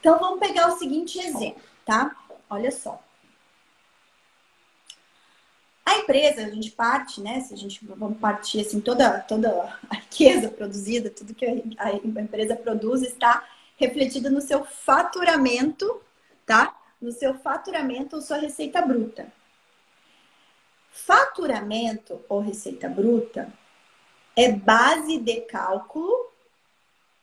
Então, 0.00 0.18
vamos 0.18 0.40
pegar 0.40 0.66
o 0.66 0.76
seguinte 0.76 1.20
exemplo, 1.20 1.62
tá? 1.86 2.16
Olha 2.54 2.70
só. 2.70 3.02
A 5.84 5.98
empresa, 5.98 6.46
a 6.46 6.50
gente 6.50 6.70
parte, 6.70 7.20
né? 7.20 7.40
Se 7.40 7.52
a 7.52 7.56
gente 7.56 7.84
vamos 7.84 8.16
partir 8.18 8.60
assim, 8.60 8.80
toda, 8.80 9.18
toda 9.22 9.76
a 9.90 9.96
riqueza 9.96 10.48
produzida, 10.48 11.10
tudo 11.10 11.34
que 11.34 11.44
a 11.44 11.92
empresa 11.92 12.54
produz 12.54 13.02
está 13.02 13.44
refletido 13.76 14.30
no 14.30 14.40
seu 14.40 14.64
faturamento, 14.64 16.00
tá? 16.46 16.80
No 17.00 17.10
seu 17.10 17.34
faturamento 17.34 18.14
ou 18.14 18.22
sua 18.22 18.38
receita 18.38 18.80
bruta. 18.80 19.32
Faturamento 20.92 22.24
ou 22.28 22.38
receita 22.38 22.88
bruta 22.88 23.52
é 24.36 24.52
base 24.52 25.18
de 25.18 25.40
cálculo 25.40 26.30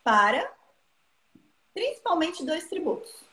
para 0.03 0.51
principalmente 1.73 2.45
dois 2.45 2.67
tributos, 2.67 3.30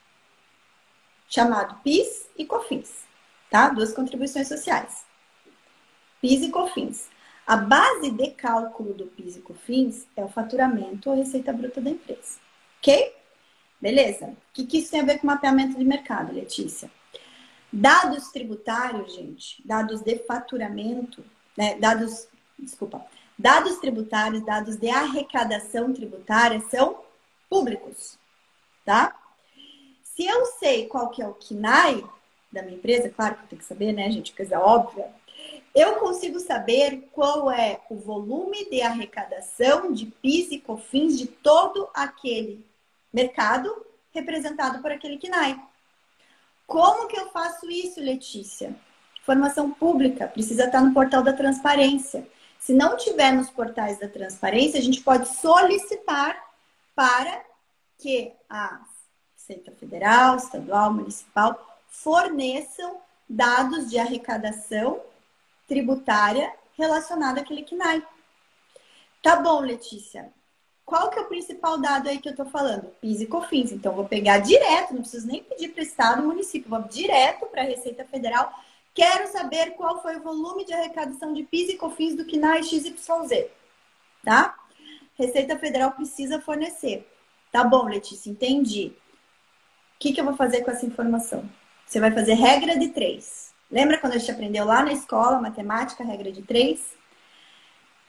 chamado 1.29 1.81
PIS 1.83 2.29
e 2.37 2.45
COFINS. 2.45 3.07
tá? 3.51 3.69
Duas 3.69 3.93
contribuições 3.93 4.49
sociais. 4.49 5.05
PIS 6.21 6.43
e 6.43 6.51
COFINS. 6.51 7.09
A 7.47 7.57
base 7.57 8.11
de 8.11 8.31
cálculo 8.33 8.93
do 8.93 9.07
PIS 9.07 9.37
e 9.37 9.41
COFINS 9.41 10.07
é 10.17 10.25
o 10.25 10.29
faturamento 10.29 11.11
ou 11.11 11.17
receita 11.17 11.53
bruta 11.53 11.81
da 11.81 11.91
empresa. 11.91 12.39
Ok? 12.79 13.15
Beleza? 13.81 14.27
O 14.27 14.37
que, 14.53 14.67
que 14.67 14.79
isso 14.79 14.91
tem 14.91 15.01
a 15.01 15.05
ver 15.05 15.19
com 15.19 15.27
mapeamento 15.27 15.79
de 15.79 15.85
mercado, 15.85 16.33
Letícia? 16.33 16.91
Dados 17.73 18.29
tributários, 18.29 19.15
gente, 19.15 19.63
dados 19.67 20.01
de 20.01 20.19
faturamento, 20.21 21.25
né, 21.57 21.79
dados, 21.79 22.27
desculpa, 22.59 23.05
dados 23.39 23.79
tributários, 23.79 24.45
dados 24.45 24.77
de 24.77 24.89
arrecadação 24.89 25.93
tributária 25.93 26.61
são 26.71 27.03
públicos, 27.49 28.19
tá? 28.85 29.15
Se 30.19 30.27
eu 30.27 30.47
sei 30.47 30.89
qual 30.89 31.11
que 31.11 31.23
é 31.23 31.29
o 31.29 31.35
KNAI 31.35 32.05
da 32.51 32.61
minha 32.61 32.77
empresa, 32.77 33.09
claro 33.09 33.37
que 33.37 33.47
tenho 33.47 33.61
que 33.61 33.69
saber, 33.69 33.93
né, 33.93 34.11
gente, 34.11 34.35
coisa 34.35 34.59
óbvia, 34.59 35.09
eu 35.73 35.95
consigo 36.01 36.41
saber 36.41 37.09
qual 37.13 37.49
é 37.49 37.81
o 37.89 37.95
volume 37.95 38.69
de 38.69 38.83
arrecadação 38.83 39.93
de 39.93 40.07
PIS 40.07 40.51
e 40.51 40.59
COFINS 40.59 41.17
de 41.17 41.29
todo 41.29 41.89
aquele 41.95 42.67
mercado 43.13 43.87
representado 44.11 44.83
por 44.83 44.91
aquele 44.91 45.19
KNAI. 45.19 45.57
Como 46.67 47.07
que 47.07 47.17
eu 47.17 47.31
faço 47.31 47.71
isso, 47.71 48.01
Letícia? 48.01 48.75
Informação 49.21 49.71
pública, 49.71 50.27
precisa 50.27 50.65
estar 50.65 50.81
no 50.81 50.93
portal 50.93 51.23
da 51.23 51.33
transparência. 51.33 52.27
Se 52.59 52.73
não 52.73 52.97
tiver 52.97 53.31
nos 53.31 53.51
portais 53.51 54.01
da 54.01 54.09
transparência, 54.09 54.81
a 54.81 54.83
gente 54.83 55.01
pode 55.01 55.29
solicitar 55.29 56.37
para 56.97 57.41
que 57.97 58.33
a 58.51 58.81
Receita 59.49 59.73
Federal, 59.73 60.37
Estadual, 60.37 60.93
Municipal 60.93 61.79
forneçam 61.89 62.99
dados 63.27 63.89
de 63.89 63.99
arrecadação 63.99 65.01
tributária 65.67 66.53
relacionada 66.77 67.41
àquele 67.41 67.63
KNAI. 67.63 68.07
Tá 69.23 69.37
bom, 69.37 69.61
Letícia. 69.61 70.31
Qual 70.85 71.09
que 71.09 71.19
é 71.19 71.23
o 71.23 71.29
principal 71.29 71.79
dado 71.79 72.11
aí 72.11 72.19
que 72.19 72.29
eu 72.29 72.37
tô 72.37 72.45
falando? 72.45 72.91
PIS 73.01 73.23
e 73.23 73.27
COFINS. 73.27 73.73
Então, 73.73 73.95
vou 73.95 74.05
pegar 74.05 74.39
direto, 74.39 74.93
não 74.93 75.01
preciso 75.01 75.27
nem 75.27 75.43
pedir 75.43 75.69
para 75.69 75.81
o 75.81 75.87
Estado 75.87 76.23
município, 76.23 76.69
vou 76.69 76.83
direto 76.83 77.47
para 77.47 77.63
a 77.63 77.67
Receita 77.67 78.05
Federal. 78.05 78.53
Quero 78.93 79.29
saber 79.29 79.71
qual 79.77 80.03
foi 80.03 80.17
o 80.17 80.23
volume 80.23 80.67
de 80.67 80.75
arrecadação 80.75 81.33
de 81.33 81.43
PIS 81.43 81.71
e 81.71 81.77
COFINS 81.77 82.15
do 82.15 82.27
KNAI 82.27 82.63
XYZ. 82.63 83.47
Tá? 84.23 84.55
Receita 85.15 85.59
Federal 85.59 85.93
precisa 85.93 86.39
fornecer. 86.39 87.07
Tá 87.51 87.65
bom, 87.65 87.85
Letícia, 87.85 88.31
entendi. 88.31 88.95
O 89.99 90.01
que, 90.01 90.13
que 90.13 90.21
eu 90.21 90.25
vou 90.25 90.37
fazer 90.37 90.63
com 90.63 90.71
essa 90.71 90.87
informação? 90.87 91.43
Você 91.85 91.99
vai 91.99 92.13
fazer 92.13 92.35
regra 92.35 92.79
de 92.79 92.91
três. 92.91 93.53
Lembra 93.69 93.99
quando 93.99 94.13
a 94.13 94.19
gente 94.19 94.31
aprendeu 94.31 94.65
lá 94.65 94.85
na 94.85 94.93
escola, 94.93 95.41
matemática, 95.41 96.05
regra 96.05 96.31
de 96.31 96.41
três? 96.41 96.97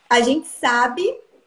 A 0.08 0.21
gente 0.21 0.47
sabe, 0.47 1.02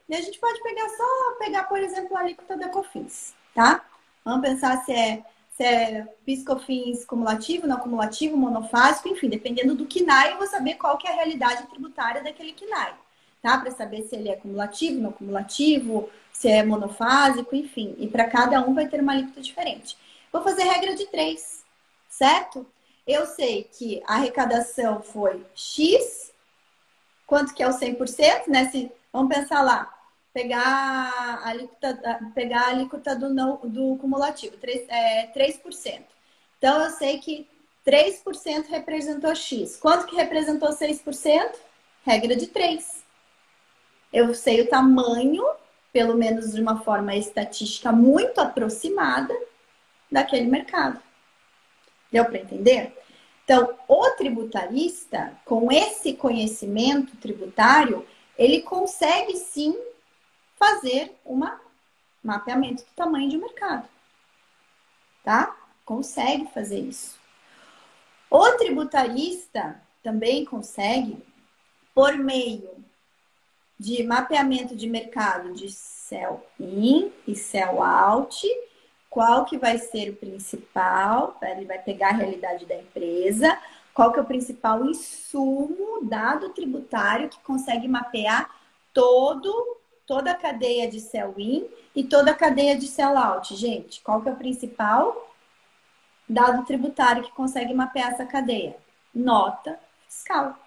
e 0.09 0.13
a 0.13 0.21
gente 0.21 0.41
pode 0.41 0.61
pegar 0.61 0.89
só, 0.89 1.37
pegar, 1.39 1.63
por 1.69 1.79
exemplo, 1.79 2.17
a 2.17 2.21
alíquota 2.23 2.57
da 2.57 2.69
COFINS, 2.71 3.37
tá? 3.55 3.85
Vamos 4.25 4.41
pensar 4.41 4.85
se 4.85 4.91
é, 4.91 5.23
se 5.57 5.63
é 5.63 6.09
PIS-COFINS 6.27 7.05
cumulativo, 7.05 7.69
não 7.69 7.77
cumulativo, 7.77 8.37
monofásico, 8.37 9.09
enfim, 9.09 9.29
dependendo 9.29 9.77
do 9.77 9.87
KNAI, 9.87 10.33
eu 10.33 10.39
vou 10.39 10.49
saber 10.49 10.75
qual 10.75 10.99
que 10.99 11.07
é 11.07 11.13
a 11.13 11.15
realidade 11.15 11.69
tributária 11.69 12.21
daquele 12.21 12.53
KNAI, 12.53 12.95
tá? 13.41 13.59
Para 13.59 13.71
saber 13.71 14.03
se 14.03 14.17
ele 14.17 14.29
é 14.29 14.35
cumulativo, 14.35 15.01
não 15.01 15.13
cumulativo, 15.13 16.11
se 16.33 16.49
é 16.49 16.65
monofásico, 16.65 17.55
enfim. 17.55 17.95
E 17.97 18.09
para 18.09 18.25
cada 18.25 18.61
um 18.67 18.75
vai 18.75 18.89
ter 18.89 19.01
uma 19.01 19.13
alíquota 19.13 19.41
diferente. 19.41 19.97
Vou 20.33 20.43
fazer 20.43 20.63
regra 20.63 20.95
de 20.95 21.07
três, 21.07 21.63
certo? 22.09 22.67
Eu 23.07 23.27
sei 23.27 23.65
que 23.65 24.03
a 24.07 24.15
arrecadação 24.15 25.03
foi 25.03 25.45
X, 25.55 26.33
quanto 27.27 27.53
que 27.53 27.63
é 27.63 27.69
o 27.69 27.79
100%, 27.79 28.49
né? 28.49 28.71
Se, 28.71 28.91
vamos 29.13 29.35
pensar 29.35 29.61
lá, 29.61 29.93
pegar 30.33 30.61
a 30.63 31.49
alíquota, 31.51 32.31
pegar 32.35 32.63
a 32.63 32.69
alíquota 32.69 33.15
do, 33.15 33.29
não, 33.29 33.61
do 33.63 33.97
cumulativo, 33.97 34.57
3%, 34.57 34.87
é, 34.89 35.27
3%. 35.35 36.03
Então, 36.57 36.83
eu 36.83 36.91
sei 36.91 37.19
que 37.19 37.47
3% 37.87 38.69
representou 38.69 39.35
X. 39.35 39.77
Quanto 39.77 40.07
que 40.07 40.17
representou 40.17 40.71
6%? 40.71 41.55
Regra 42.05 42.37
de 42.37 42.47
3. 42.47 43.03
Eu 44.13 44.35
sei 44.35 44.63
o 44.63 44.69
tamanho, 44.69 45.45
pelo 45.93 46.15
menos 46.15 46.53
de 46.53 46.61
uma 46.61 46.81
forma 46.81 47.15
estatística 47.17 47.93
muito 47.93 48.41
aproximada, 48.41 49.35
daquele 50.13 50.47
mercado. 50.47 51.01
Deu 52.11 52.25
para 52.27 52.39
entender? 52.39 52.97
Então, 53.45 53.77
o 53.89 54.11
tributarista, 54.11 55.37
com 55.45 55.73
esse 55.73 56.13
conhecimento 56.15 57.17
tributário, 57.17 58.07
ele 58.39 58.63
consegue 58.63 59.37
sim 59.37 59.77
fazer 60.57 61.17
um 61.25 61.41
mapeamento 62.23 62.85
do 62.85 62.91
tamanho 62.95 63.29
de 63.29 63.37
mercado. 63.37 63.89
Tá? 65.25 65.57
Consegue 65.85 66.47
fazer 66.53 66.79
isso. 66.79 67.19
O 68.31 68.53
tributarista 68.53 69.81
também 70.03 70.45
consegue, 70.45 71.23
por 71.95 72.17
meio 72.17 72.71
de 73.79 74.03
mapeamento 74.05 74.77
de 74.77 74.89
mercado 74.89 75.53
de 75.53 75.71
cell 75.71 76.47
in 76.59 77.13
e 77.27 77.35
cell 77.35 77.83
out, 77.83 78.47
qual 79.13 79.45
que 79.45 79.59
vai 79.59 79.77
ser 79.77 80.09
o 80.09 80.17
principal, 80.17 81.37
ele 81.43 81.67
vai 81.67 81.79
pegar 81.79 82.09
a 82.09 82.13
realidade 82.13 82.65
da 82.65 82.75
empresa, 82.75 83.59
qual 83.93 84.11
que 84.11 84.19
é 84.19 84.23
o 84.23 84.25
principal 84.27 84.87
insumo, 84.87 86.03
dado 86.03 86.49
tributário 86.49 87.29
que 87.29 87.39
consegue 87.41 87.87
mapear 87.87 88.51
todo, 88.91 89.77
toda 90.07 90.31
a 90.31 90.35
cadeia 90.35 90.89
de 90.89 90.99
sell-in 90.99 91.69
e 91.95 92.03
toda 92.03 92.31
a 92.31 92.35
cadeia 92.35 92.75
de 92.75 92.87
sell-out. 92.87 93.55
Gente, 93.55 94.01
qual 94.01 94.23
que 94.23 94.31
é 94.31 94.33
o 94.33 94.37
principal 94.37 95.31
dado 96.27 96.65
tributário 96.65 97.23
que 97.23 97.33
consegue 97.33 97.75
mapear 97.75 98.13
essa 98.13 98.25
cadeia? 98.25 98.79
Nota 99.15 99.79
fiscal. 100.09 100.59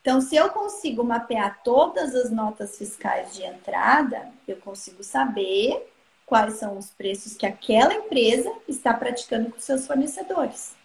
Então, 0.00 0.20
se 0.20 0.34
eu 0.34 0.50
consigo 0.50 1.04
mapear 1.04 1.62
todas 1.62 2.12
as 2.12 2.28
notas 2.28 2.76
fiscais 2.76 3.34
de 3.34 3.44
entrada, 3.44 4.32
eu 4.48 4.56
consigo 4.56 5.04
saber 5.04 5.86
quais 6.30 6.54
são 6.54 6.78
os 6.78 6.90
preços 6.90 7.36
que 7.36 7.44
aquela 7.44 7.92
empresa 7.92 8.54
está 8.68 8.94
praticando 8.94 9.50
com 9.50 9.58
seus 9.58 9.84
fornecedores. 9.84 10.76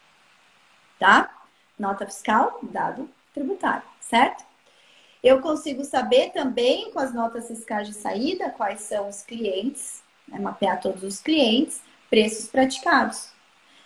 Tá? 0.98 1.32
Nota 1.78 2.04
fiscal, 2.08 2.58
dado 2.64 3.08
tributário, 3.32 3.84
certo? 4.00 4.44
Eu 5.22 5.42
consigo 5.42 5.84
saber 5.84 6.32
também 6.32 6.90
com 6.92 7.00
as 7.00 7.14
notas 7.14 7.48
fiscais 7.48 7.88
de 7.88 7.94
saída 7.94 8.50
quais 8.50 8.82
são 8.82 9.08
os 9.08 9.22
clientes, 9.22 10.02
né, 10.28 10.40
mapear 10.40 10.82
todos 10.82 11.04
os 11.04 11.20
clientes, 11.20 11.80
preços 12.10 12.48
praticados. 12.48 13.30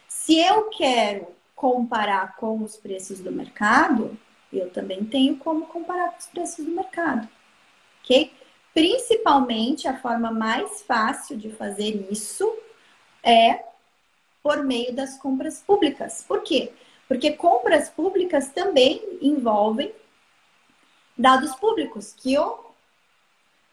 Se 0.08 0.39
eu 0.39 0.69
quero 0.69 1.28
comparar 1.58 2.38
com 2.38 2.63
os 2.63 2.78
preços 2.78 3.19
do 3.19 3.34
mercado, 3.34 4.17
eu 4.52 4.69
também 4.69 5.04
tenho 5.04 5.36
como 5.36 5.65
comparar 5.65 6.12
com 6.12 6.19
os 6.19 6.28
preços 6.28 6.63
do 6.63 6.72
mercado. 6.72 7.28
Ok? 8.02 8.32
Principalmente, 8.80 9.89
a 9.89 9.98
forma 9.98 10.32
mais 10.32 10.82
fácil 10.84 11.36
de 11.36 11.52
fazer 11.52 12.08
isso 12.10 12.50
é 13.22 13.62
por 14.42 14.63
meio 14.63 14.96
das 14.96 15.18
compras 15.18 15.62
públicas. 15.62 16.24
Por 16.26 16.44
quê? 16.44 16.72
Porque 17.06 17.34
compras 17.34 17.89
públicas 17.89 18.54
também 18.54 19.20
envolvem 19.22 19.94
dados 21.18 21.54
públicos 21.56 22.15
que, 22.15 22.38
o, 22.38 22.58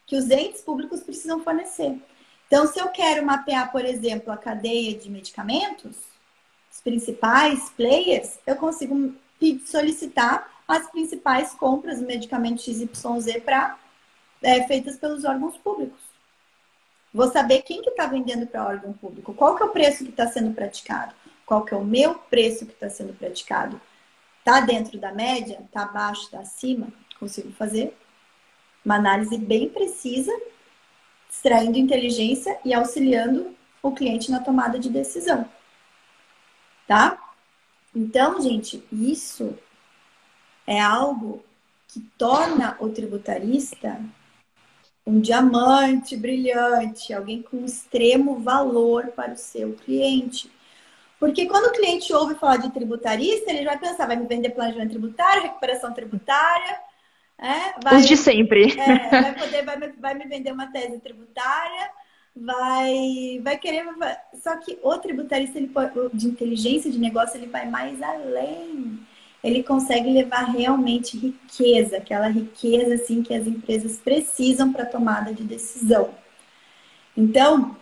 que 0.04 0.16
os 0.16 0.28
entes 0.28 0.62
públicos 0.62 1.04
precisam 1.04 1.38
fornecer. 1.38 2.02
Então, 2.48 2.66
se 2.66 2.80
eu 2.80 2.88
quero 2.88 3.24
mapear, 3.24 3.70
por 3.70 3.84
exemplo, 3.84 4.32
a 4.32 4.36
cadeia 4.36 4.98
de 4.98 5.08
medicamentos, 5.08 5.94
os 6.68 6.80
principais 6.80 7.70
players, 7.76 8.40
eu 8.44 8.56
consigo 8.56 9.14
solicitar 9.66 10.50
as 10.66 10.90
principais 10.90 11.52
compras 11.52 12.00
do 12.00 12.06
medicamento 12.06 12.60
XYZ 12.60 13.40
para 13.44 13.78
é, 14.42 14.66
feitas 14.66 14.96
pelos 14.96 15.24
órgãos 15.24 15.56
públicos. 15.58 16.00
Vou 17.12 17.30
saber 17.30 17.62
quem 17.62 17.80
que 17.80 17.90
está 17.90 18.06
vendendo 18.06 18.46
para 18.46 18.66
órgão 18.66 18.92
público, 18.92 19.32
qual 19.32 19.56
que 19.56 19.62
é 19.62 19.66
o 19.66 19.70
preço 19.70 20.04
que 20.04 20.10
está 20.10 20.26
sendo 20.26 20.52
praticado, 20.52 21.14
qual 21.46 21.64
que 21.64 21.72
é 21.72 21.76
o 21.76 21.84
meu 21.84 22.14
preço 22.14 22.66
que 22.66 22.72
está 22.72 22.90
sendo 22.90 23.14
praticado. 23.14 23.80
Está 24.38 24.60
dentro 24.60 24.98
da 24.98 25.12
média? 25.12 25.60
Está 25.64 25.82
abaixo? 25.82 26.24
Está 26.24 26.40
acima? 26.40 26.88
Consigo 27.18 27.50
fazer 27.52 27.96
uma 28.84 28.96
análise 28.96 29.36
bem 29.36 29.68
precisa, 29.68 30.30
extraindo 31.28 31.78
inteligência 31.78 32.58
e 32.64 32.72
auxiliando 32.72 33.56
o 33.82 33.92
cliente 33.92 34.30
na 34.30 34.40
tomada 34.40 34.78
de 34.78 34.88
decisão. 34.88 35.48
Tá? 36.86 37.20
Então, 37.94 38.40
gente, 38.40 38.84
isso 38.92 39.58
é 40.66 40.80
algo 40.80 41.44
que 41.88 42.00
torna 42.18 42.76
o 42.78 42.88
tributarista 42.88 44.00
um 45.06 45.20
diamante 45.20 46.16
brilhante, 46.16 47.14
alguém 47.14 47.42
com 47.42 47.64
extremo 47.64 48.40
valor 48.40 49.08
para 49.08 49.32
o 49.32 49.36
seu 49.36 49.74
cliente. 49.74 50.50
Porque 51.18 51.46
quando 51.46 51.66
o 51.66 51.72
cliente 51.72 52.12
ouve 52.12 52.34
falar 52.34 52.56
de 52.56 52.72
tributarista, 52.72 53.50
ele 53.50 53.64
vai 53.64 53.78
pensar, 53.78 54.06
vai 54.06 54.16
me 54.16 54.26
vender 54.26 54.50
planejamento 54.50 54.90
tributário, 54.90 55.42
recuperação 55.42 55.92
tributária, 55.92 56.80
é, 57.38 57.78
vai, 57.82 57.96
Os 57.96 58.06
de 58.06 58.16
sempre. 58.16 58.78
É, 58.78 59.08
vai, 59.08 59.34
poder, 59.34 59.64
vai, 59.64 59.92
vai 59.92 60.14
me 60.14 60.24
vender 60.26 60.52
uma 60.52 60.66
tese 60.68 60.98
tributária, 61.00 61.90
vai, 62.34 63.40
vai 63.42 63.58
querer. 63.58 63.84
Vai... 63.94 64.16
Só 64.42 64.56
que 64.56 64.78
o 64.82 64.98
tributarista 64.98 65.58
ele 65.58 65.70
de 66.14 66.26
inteligência 66.26 66.90
de 66.90 66.98
negócio 66.98 67.36
ele 67.36 67.46
vai 67.46 67.68
mais 67.68 68.00
além. 68.02 68.98
Ele 69.42 69.62
consegue 69.62 70.10
levar 70.10 70.44
realmente 70.44 71.16
riqueza, 71.16 71.98
aquela 71.98 72.28
riqueza 72.28 72.94
assim 72.94 73.22
que 73.22 73.34
as 73.34 73.46
empresas 73.46 73.98
precisam 73.98 74.72
para 74.72 74.86
tomada 74.86 75.32
de 75.32 75.44
decisão. 75.44 76.10
Então, 77.16 77.76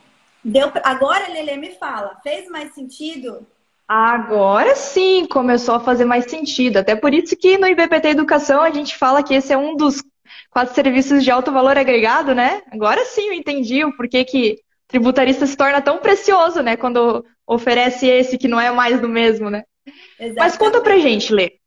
deu 0.44 0.70
agora 0.82 1.32
Lele 1.32 1.56
me 1.56 1.70
fala, 1.70 2.20
fez 2.22 2.48
mais 2.48 2.74
sentido? 2.74 3.46
Agora 3.86 4.74
sim 4.74 5.26
começou 5.26 5.74
a 5.74 5.80
fazer 5.80 6.04
mais 6.04 6.30
sentido. 6.30 6.78
Até 6.78 6.96
por 6.96 7.12
isso 7.12 7.36
que 7.36 7.58
no 7.58 7.66
IBPT 7.66 8.08
Educação 8.08 8.62
a 8.62 8.70
gente 8.70 8.96
fala 8.96 9.22
que 9.22 9.34
esse 9.34 9.52
é 9.52 9.56
um 9.56 9.76
dos 9.76 10.02
quatro 10.50 10.74
serviços 10.74 11.22
de 11.22 11.30
alto 11.30 11.52
valor 11.52 11.76
agregado, 11.76 12.34
né? 12.34 12.62
Agora 12.70 13.04
sim 13.04 13.28
eu 13.28 13.32
entendi 13.34 13.84
o 13.84 13.94
porquê 13.96 14.24
que 14.24 14.58
tributarista 14.88 15.46
se 15.46 15.56
torna 15.56 15.82
tão 15.82 15.98
precioso, 15.98 16.62
né? 16.62 16.76
Quando 16.76 17.24
oferece 17.46 18.06
esse 18.06 18.38
que 18.38 18.48
não 18.48 18.60
é 18.60 18.70
mais 18.70 19.00
do 19.00 19.08
mesmo, 19.08 19.50
né? 19.50 19.64
Exatamente. 19.86 20.36
Mas 20.36 20.56
conta 20.56 20.80
pra 20.80 20.98
gente, 20.98 21.32
Lê. 21.32 21.58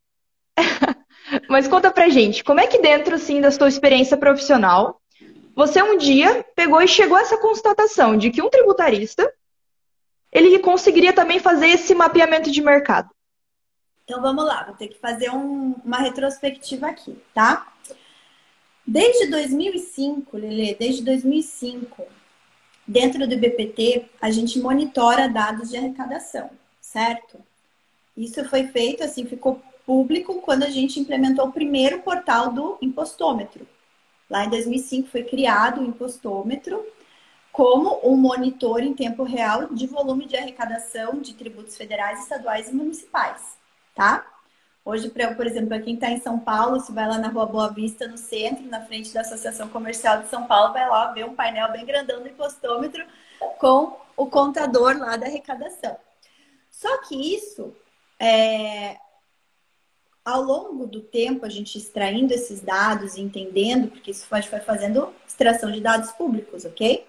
Mas 1.49 1.67
conta 1.67 1.91
pra 1.91 2.09
gente, 2.09 2.43
como 2.43 2.59
é 2.59 2.67
que 2.67 2.79
dentro, 2.79 3.15
assim, 3.15 3.41
da 3.41 3.51
sua 3.51 3.67
experiência 3.67 4.15
profissional, 4.17 5.01
você 5.55 5.81
um 5.81 5.97
dia 5.97 6.45
pegou 6.55 6.81
e 6.81 6.87
chegou 6.87 7.17
a 7.17 7.21
essa 7.21 7.37
constatação 7.37 8.17
de 8.17 8.29
que 8.29 8.41
um 8.41 8.49
tributarista 8.49 9.31
ele 10.31 10.59
conseguiria 10.59 11.13
também 11.13 11.39
fazer 11.39 11.67
esse 11.67 11.93
mapeamento 11.95 12.51
de 12.51 12.61
mercado? 12.61 13.09
Então 14.03 14.21
vamos 14.21 14.45
lá, 14.45 14.63
vou 14.63 14.75
ter 14.75 14.87
que 14.87 14.99
fazer 14.99 15.31
um, 15.31 15.75
uma 15.83 15.97
retrospectiva 15.97 16.87
aqui, 16.87 17.21
tá? 17.33 17.73
Desde 18.85 19.29
2005, 19.29 20.37
Lele, 20.37 20.75
desde 20.79 21.03
2005, 21.03 22.05
dentro 22.87 23.27
do 23.27 23.33
IBPT, 23.33 24.09
a 24.21 24.31
gente 24.31 24.59
monitora 24.59 25.27
dados 25.27 25.69
de 25.69 25.77
arrecadação, 25.77 26.49
certo? 26.79 27.43
Isso 28.17 28.43
foi 28.49 28.65
feito, 28.67 29.03
assim, 29.03 29.25
ficou 29.25 29.61
público 29.85 30.41
quando 30.41 30.63
a 30.63 30.69
gente 30.69 30.99
implementou 30.99 31.45
o 31.45 31.51
primeiro 31.53 31.99
portal 31.99 32.51
do 32.51 32.77
impostômetro. 32.81 33.65
Lá 34.29 34.43
em 34.43 34.49
2005 34.49 35.07
foi 35.07 35.23
criado 35.23 35.79
o 35.79 35.85
impostômetro 35.85 36.85
como 37.51 37.99
um 38.03 38.17
monitor 38.17 38.81
em 38.81 38.93
tempo 38.93 39.23
real 39.23 39.67
de 39.67 39.87
volume 39.87 40.25
de 40.25 40.35
arrecadação 40.35 41.19
de 41.21 41.33
tributos 41.33 41.77
federais, 41.77 42.19
estaduais 42.21 42.69
e 42.69 42.75
municipais, 42.75 43.57
tá? 43.95 44.25
Hoje, 44.83 45.09
por 45.09 45.45
exemplo, 45.45 45.69
para 45.69 45.81
quem 45.81 45.95
está 45.95 46.09
em 46.09 46.19
São 46.19 46.39
Paulo, 46.39 46.79
se 46.79 46.91
vai 46.91 47.07
lá 47.07 47.17
na 47.17 47.27
Rua 47.27 47.45
Boa 47.45 47.69
Vista, 47.69 48.07
no 48.07 48.17
centro, 48.17 48.65
na 48.67 48.81
frente 48.81 49.13
da 49.13 49.21
Associação 49.21 49.67
Comercial 49.69 50.21
de 50.21 50.29
São 50.29 50.47
Paulo, 50.47 50.71
vai 50.71 50.87
lá 50.87 51.11
ver 51.11 51.25
um 51.25 51.35
painel 51.35 51.71
bem 51.71 51.85
grandão 51.85 52.21
do 52.21 52.29
impostômetro 52.29 53.05
com 53.59 53.97
o 54.15 54.27
contador 54.27 54.97
lá 54.97 55.17
da 55.17 55.25
arrecadação. 55.25 55.97
Só 56.71 56.99
que 56.99 57.35
isso, 57.35 57.75
é... 58.19 58.97
ao 60.23 60.41
longo 60.41 60.85
do 60.85 61.01
tempo, 61.01 61.45
a 61.45 61.49
gente 61.49 61.77
extraindo 61.77 62.33
esses 62.33 62.61
dados 62.61 63.15
e 63.15 63.21
entendendo, 63.21 63.89
porque 63.89 64.11
isso 64.11 64.25
a 64.31 64.39
gente 64.39 64.49
foi 64.49 64.59
fazendo 64.59 65.13
extração 65.27 65.71
de 65.71 65.81
dados 65.81 66.11
públicos, 66.11 66.65
ok? 66.65 67.05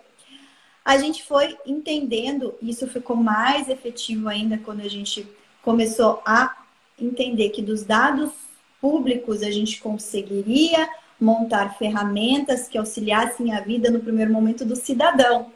A 0.85 0.97
gente 0.97 1.25
foi 1.25 1.57
entendendo, 1.66 2.55
isso 2.62 2.87
ficou 2.88 3.14
mais 3.14 3.68
efetivo 3.68 4.29
ainda 4.29 4.57
quando 4.59 4.81
a 4.81 4.88
gente 4.88 5.29
começou 5.62 6.23
a 6.25 6.64
entender 6.99 7.51
que 7.51 7.61
dos 7.61 7.85
dados 7.85 8.33
públicos 8.81 9.42
a 9.42 9.51
gente 9.51 9.81
conseguiria 9.81 10.88
montar 11.21 11.77
ferramentas 11.77 12.68
que 12.68 12.79
auxiliassem 12.79 13.53
a 13.53 13.61
vida 13.61 13.90
no 13.90 14.01
primeiro 14.01 14.33
momento 14.33 14.64
do 14.64 14.77
cidadão. 14.77 15.53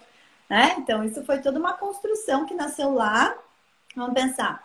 Né? 0.51 0.75
Então, 0.79 1.05
isso 1.05 1.25
foi 1.25 1.41
toda 1.41 1.59
uma 1.59 1.73
construção 1.75 2.45
que 2.45 2.55
nasceu 2.55 2.93
lá. 2.93 3.35
Vamos 3.97 4.15
pensar. 4.15 4.65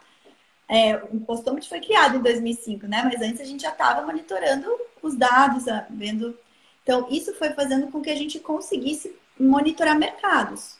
É, 0.69 0.95
o 0.95 1.19
postômetro 1.21 1.67
foi 1.67 1.80
criado 1.80 2.17
em 2.17 2.21
2005, 2.21 2.88
né? 2.88 3.01
Mas 3.03 3.21
antes 3.21 3.39
a 3.39 3.45
gente 3.45 3.62
já 3.62 3.71
estava 3.71 4.06
monitorando 4.06 4.67
os 5.01 5.15
dados, 5.15 5.65
vendo. 5.89 6.38
Então, 6.84 7.08
isso 7.10 7.34
foi 7.36 7.51
fazendo 7.51 7.88
com 7.88 8.01
que 8.01 8.10
a 8.10 8.15
gente 8.15 8.39
conseguisse 8.39 9.15
monitorar 9.39 9.97
mercados, 9.97 10.77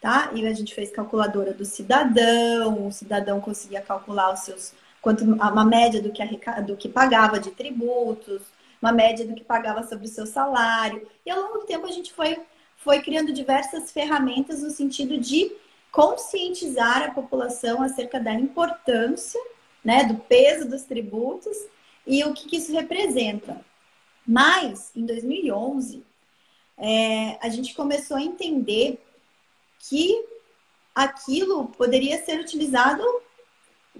tá? 0.00 0.30
E 0.34 0.46
a 0.46 0.52
gente 0.52 0.74
fez 0.74 0.90
calculadora 0.90 1.52
do 1.52 1.64
cidadão, 1.64 2.86
o 2.86 2.92
cidadão 2.92 3.40
conseguia 3.40 3.80
calcular 3.80 4.32
os 4.32 4.40
seus 4.40 4.72
quanto 5.06 5.22
uma 5.22 5.64
média 5.64 6.02
do 6.02 6.10
que, 6.10 6.20
a, 6.20 6.60
do 6.60 6.76
que 6.76 6.88
pagava 6.88 7.38
de 7.38 7.52
tributos, 7.52 8.42
uma 8.82 8.90
média 8.90 9.24
do 9.24 9.34
que 9.34 9.44
pagava 9.44 9.86
sobre 9.86 10.06
o 10.06 10.08
seu 10.08 10.26
salário. 10.26 11.06
E 11.24 11.30
ao 11.30 11.40
longo 11.40 11.58
do 11.58 11.64
tempo 11.64 11.86
a 11.86 11.92
gente 11.92 12.12
foi, 12.12 12.36
foi 12.76 13.00
criando 13.00 13.32
diversas 13.32 13.92
ferramentas 13.92 14.62
no 14.62 14.70
sentido 14.70 15.16
de 15.16 15.52
conscientizar 15.96 17.04
a 17.04 17.10
população 17.10 17.80
acerca 17.80 18.20
da 18.20 18.30
importância, 18.30 19.40
né, 19.82 20.04
do 20.04 20.16
peso 20.16 20.68
dos 20.68 20.82
tributos 20.82 21.56
e 22.06 22.22
o 22.22 22.34
que, 22.34 22.46
que 22.46 22.56
isso 22.58 22.70
representa. 22.70 23.64
Mas, 24.26 24.92
em 24.94 25.06
2011, 25.06 26.04
é, 26.76 27.38
a 27.40 27.48
gente 27.48 27.74
começou 27.74 28.18
a 28.18 28.22
entender 28.22 29.02
que 29.88 30.22
aquilo 30.94 31.68
poderia 31.68 32.22
ser 32.22 32.40
utilizado 32.40 33.02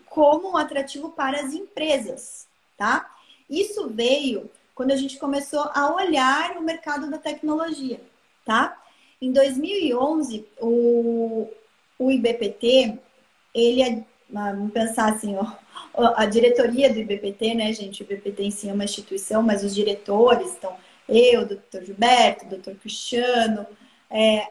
como 0.04 0.50
um 0.50 0.56
atrativo 0.58 1.12
para 1.12 1.40
as 1.40 1.54
empresas, 1.54 2.46
tá? 2.76 3.10
Isso 3.48 3.88
veio 3.88 4.50
quando 4.74 4.90
a 4.90 4.96
gente 4.96 5.18
começou 5.18 5.70
a 5.72 5.94
olhar 5.94 6.58
o 6.58 6.62
mercado 6.62 7.08
da 7.10 7.16
tecnologia, 7.16 8.02
tá? 8.44 8.82
Em 9.18 9.32
2011, 9.32 10.46
o, 10.60 11.48
o 11.98 12.10
IBPT, 12.10 12.98
ele 13.54 13.82
é, 13.82 14.04
vamos 14.30 14.72
pensar 14.72 15.12
assim, 15.12 15.36
ó, 15.36 15.46
a 16.16 16.26
diretoria 16.26 16.92
do 16.92 16.98
IBPT, 16.98 17.54
né, 17.54 17.72
gente? 17.72 18.02
O 18.02 18.04
IBPT 18.04 18.42
em 18.42 18.50
si 18.50 18.68
é 18.68 18.72
uma 18.72 18.84
instituição, 18.84 19.42
mas 19.42 19.64
os 19.64 19.74
diretores, 19.74 20.54
então, 20.56 20.76
eu, 21.08 21.42
o 21.42 21.46
doutor 21.46 21.84
Gilberto, 21.84 22.44
o 22.44 22.48
doutor 22.48 22.74
Cristiano, 22.76 23.66
é, 24.10 24.48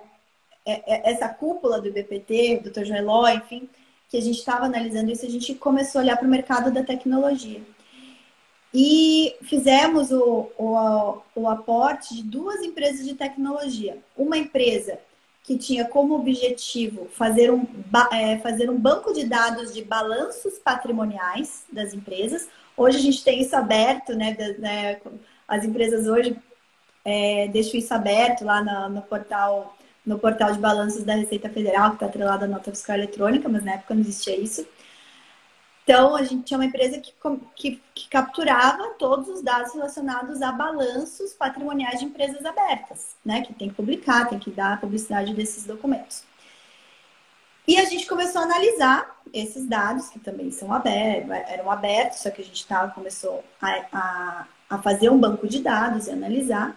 é, 0.65 0.93
é, 0.95 1.11
essa 1.11 1.29
cúpula 1.29 1.79
do 1.79 1.87
IBPT, 1.87 2.57
o 2.59 2.63
doutor 2.63 2.85
Joeló, 2.85 3.27
enfim, 3.29 3.69
que 4.09 4.17
a 4.17 4.21
gente 4.21 4.39
estava 4.39 4.65
analisando 4.65 5.11
isso, 5.11 5.25
a 5.25 5.29
gente 5.29 5.53
começou 5.55 5.99
a 5.99 6.03
olhar 6.03 6.17
para 6.17 6.27
o 6.27 6.31
mercado 6.31 6.71
da 6.71 6.83
tecnologia. 6.83 7.61
E 8.73 9.35
fizemos 9.43 10.11
o, 10.11 10.49
o, 10.57 11.21
o 11.35 11.49
aporte 11.49 12.15
de 12.15 12.23
duas 12.23 12.61
empresas 12.61 13.05
de 13.05 13.13
tecnologia. 13.13 13.97
Uma 14.17 14.37
empresa 14.37 14.99
que 15.45 15.57
tinha 15.57 15.85
como 15.85 16.15
objetivo 16.15 17.07
fazer 17.11 17.51
um, 17.51 17.67
é, 18.11 18.37
fazer 18.39 18.67
um 18.69 18.77
banco 18.77 19.13
de 19.13 19.25
dados 19.25 19.71
de 19.73 19.83
balanços 19.83 20.57
patrimoniais 20.57 21.65
das 21.71 21.93
empresas. 21.93 22.49
Hoje 22.75 22.97
a 22.97 23.01
gente 23.01 23.23
tem 23.23 23.41
isso 23.41 23.55
aberto, 23.55 24.15
né? 24.15 24.35
né 24.57 24.99
as 25.47 25.63
empresas 25.63 26.07
hoje 26.07 26.35
é, 27.05 27.47
deixam 27.49 27.79
isso 27.79 27.93
aberto 27.93 28.43
lá 28.43 28.63
no, 28.63 28.95
no 28.95 29.01
portal 29.03 29.77
no 30.03 30.19
portal 30.19 30.51
de 30.51 30.59
balanços 30.59 31.03
da 31.03 31.15
Receita 31.15 31.49
Federal, 31.49 31.89
que 31.89 31.95
está 31.95 32.05
atrelado 32.05 32.45
à 32.45 32.47
nota 32.47 32.69
fiscal 32.69 32.95
eletrônica, 32.95 33.49
mas 33.49 33.63
na 33.63 33.73
época 33.73 33.95
não 33.95 34.01
existia 34.01 34.37
isso. 34.37 34.63
Então, 35.85 36.15
a 36.15 36.23
gente 36.23 36.45
tinha 36.45 36.57
uma 36.57 36.65
empresa 36.65 36.99
que, 36.99 37.13
que, 37.55 37.81
que, 37.93 38.09
capturava 38.09 38.95
todos 38.97 39.29
os 39.29 39.43
dados 39.43 39.71
relacionados 39.71 40.41
a 40.41 40.51
balanços 40.51 41.33
patrimoniais 41.33 41.99
de 41.99 42.05
empresas 42.05 42.43
abertas, 42.43 43.15
né? 43.23 43.43
Que 43.43 43.53
tem 43.53 43.69
que 43.69 43.75
publicar, 43.75 44.27
tem 44.27 44.39
que 44.39 44.49
dar 44.49 44.73
a 44.73 44.77
publicidade 44.77 45.31
desses 45.35 45.63
documentos. 45.63 46.23
E 47.67 47.77
a 47.77 47.85
gente 47.85 48.07
começou 48.07 48.41
a 48.41 48.45
analisar 48.45 49.21
esses 49.31 49.67
dados, 49.67 50.09
que 50.09 50.19
também 50.19 50.49
são 50.49 50.73
abertos, 50.73 51.29
eram 51.29 51.69
abertos, 51.69 52.19
só 52.19 52.31
que 52.31 52.41
a 52.41 52.45
gente 52.45 52.65
tava, 52.65 52.91
começou 52.91 53.43
a, 53.61 53.85
a, 53.93 54.47
a 54.71 54.77
fazer 54.81 55.11
um 55.11 55.19
banco 55.19 55.47
de 55.47 55.61
dados 55.61 56.07
e 56.07 56.11
analisar 56.11 56.75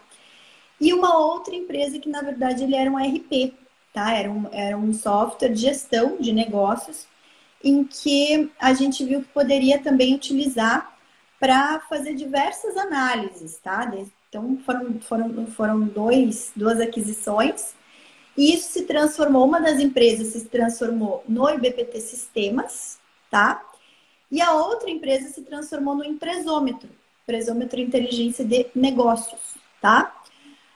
e 0.79 0.93
uma 0.93 1.17
outra 1.19 1.55
empresa 1.55 1.99
que, 1.99 2.11
na 2.11 2.21
verdade, 2.21 2.63
ele 2.63 2.77
era 2.77 2.91
um 2.91 2.99
RP, 2.99 3.55
tá? 3.93 4.13
Era 4.13 4.31
um, 4.31 4.49
era 4.53 4.77
um 4.77 4.93
software 4.93 5.49
de 5.49 5.63
gestão 5.63 6.19
de 6.19 6.33
negócios 6.33 7.07
em 7.63 7.85
que 7.85 8.51
a 8.59 8.73
gente 8.73 9.05
viu 9.05 9.23
que 9.23 9.29
poderia 9.29 9.79
também 9.79 10.15
utilizar 10.15 10.97
para 11.41 11.81
fazer 11.81 12.15
diversas 12.15 12.77
análises, 12.77 13.59
tá? 13.59 13.91
Então, 14.29 14.59
foram, 14.65 15.01
foram, 15.01 15.47
foram 15.47 15.81
dois, 15.81 16.53
duas 16.55 16.81
aquisições 16.81 17.75
e 18.39 18.55
isso 18.55 18.71
se 18.71 18.83
transformou, 18.85 19.45
uma 19.45 19.61
das 19.61 19.81
empresas 19.81 20.29
se 20.29 20.45
transformou 20.45 21.25
no 21.29 21.51
IBPT 21.51 22.01
Sistemas, 22.01 22.97
tá? 23.29 23.67
E 24.31 24.41
a 24.41 24.53
outra 24.53 24.89
empresa 24.89 25.29
se 25.29 25.43
transformou 25.43 25.97
no 25.97 26.05
Empresômetro, 26.05 26.89
Empresômetro 27.25 27.81
Inteligência 27.81 28.45
de 28.45 28.67
Negócios, 28.77 29.41
tá? 29.81 30.23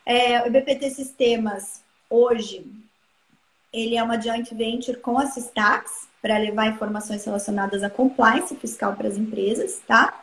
É, 0.04 0.42
o 0.42 0.48
IBPT 0.48 0.90
Sistemas, 0.90 1.84
hoje, 2.10 2.66
ele 3.72 3.96
é 3.96 4.02
uma 4.02 4.20
joint 4.20 4.52
venture 4.52 4.98
com 4.98 5.16
a 5.16 5.26
Sistax, 5.26 6.08
para 6.22 6.38
levar 6.38 6.68
informações 6.68 7.24
relacionadas 7.24 7.82
à 7.82 7.90
compliance 7.90 8.54
fiscal 8.54 8.94
para 8.94 9.08
as 9.08 9.18
empresas, 9.18 9.82
tá? 9.86 10.20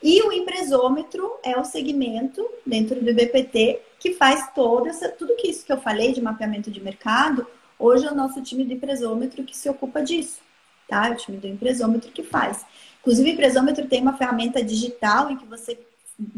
E 0.00 0.22
o 0.22 0.32
empresômetro 0.32 1.38
é 1.42 1.58
o 1.58 1.64
segmento 1.64 2.46
dentro 2.64 3.02
do 3.04 3.12
BPT 3.12 3.80
que 3.98 4.12
faz 4.12 4.52
toda 4.54 4.90
essa, 4.90 5.08
tudo 5.08 5.34
que 5.36 5.48
isso 5.48 5.66
que 5.66 5.72
eu 5.72 5.80
falei 5.80 6.12
de 6.12 6.20
mapeamento 6.20 6.70
de 6.70 6.80
mercado, 6.80 7.46
hoje 7.78 8.06
é 8.06 8.12
o 8.12 8.14
nosso 8.14 8.40
time 8.42 8.64
do 8.64 8.72
empresômetro 8.72 9.42
que 9.42 9.56
se 9.56 9.68
ocupa 9.68 10.02
disso, 10.02 10.40
tá? 10.88 11.08
É 11.08 11.12
o 11.12 11.16
time 11.16 11.38
do 11.38 11.48
empresômetro 11.48 12.12
que 12.12 12.22
faz. 12.22 12.64
Inclusive, 13.00 13.30
o 13.30 13.32
empresômetro 13.32 13.88
tem 13.88 14.00
uma 14.00 14.16
ferramenta 14.16 14.62
digital 14.62 15.30
em 15.30 15.36
que 15.36 15.46
você 15.46 15.78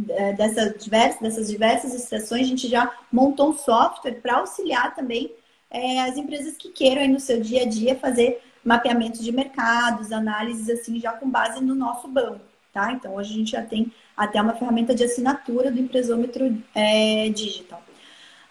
é, 0.09 0.33
dessas 0.33 0.83
diversas, 0.83 1.21
dessas 1.21 1.49
diversas 1.49 1.95
extrações, 1.95 2.47
a 2.47 2.49
gente 2.49 2.67
já 2.67 2.91
montou 3.13 3.51
um 3.51 3.57
software 3.59 4.21
para 4.23 4.37
auxiliar 4.37 4.95
também 4.95 5.31
é, 5.71 6.01
as 6.03 6.17
empresas 6.17 6.57
que 6.57 6.71
queiram 6.71 7.03
aí 7.03 7.09
no 7.09 7.21
seu 7.21 7.41
dia 7.41 7.63
a 7.63 7.67
dia 7.67 7.95
fazer 7.97 8.41
mapeamento 8.67 9.23
de 9.23 9.31
mercados, 9.31 10.11
análises 10.11 10.69
assim, 10.69 10.99
já 10.99 11.13
com 11.13 11.31
base 11.31 11.63
no 11.63 11.75
nosso 11.75 12.09
banco, 12.09 12.41
tá? 12.73 12.91
Então 12.93 13.15
hoje 13.15 13.33
a 13.33 13.37
gente 13.37 13.51
já 13.53 13.63
tem 13.63 13.93
até 14.17 14.43
uma 14.43 14.55
ferramenta 14.55 14.93
de 14.93 15.05
assinatura 15.05 15.71
do 15.71 15.79
empresômetro 15.79 16.61
é, 16.75 17.29
digital. 17.29 17.81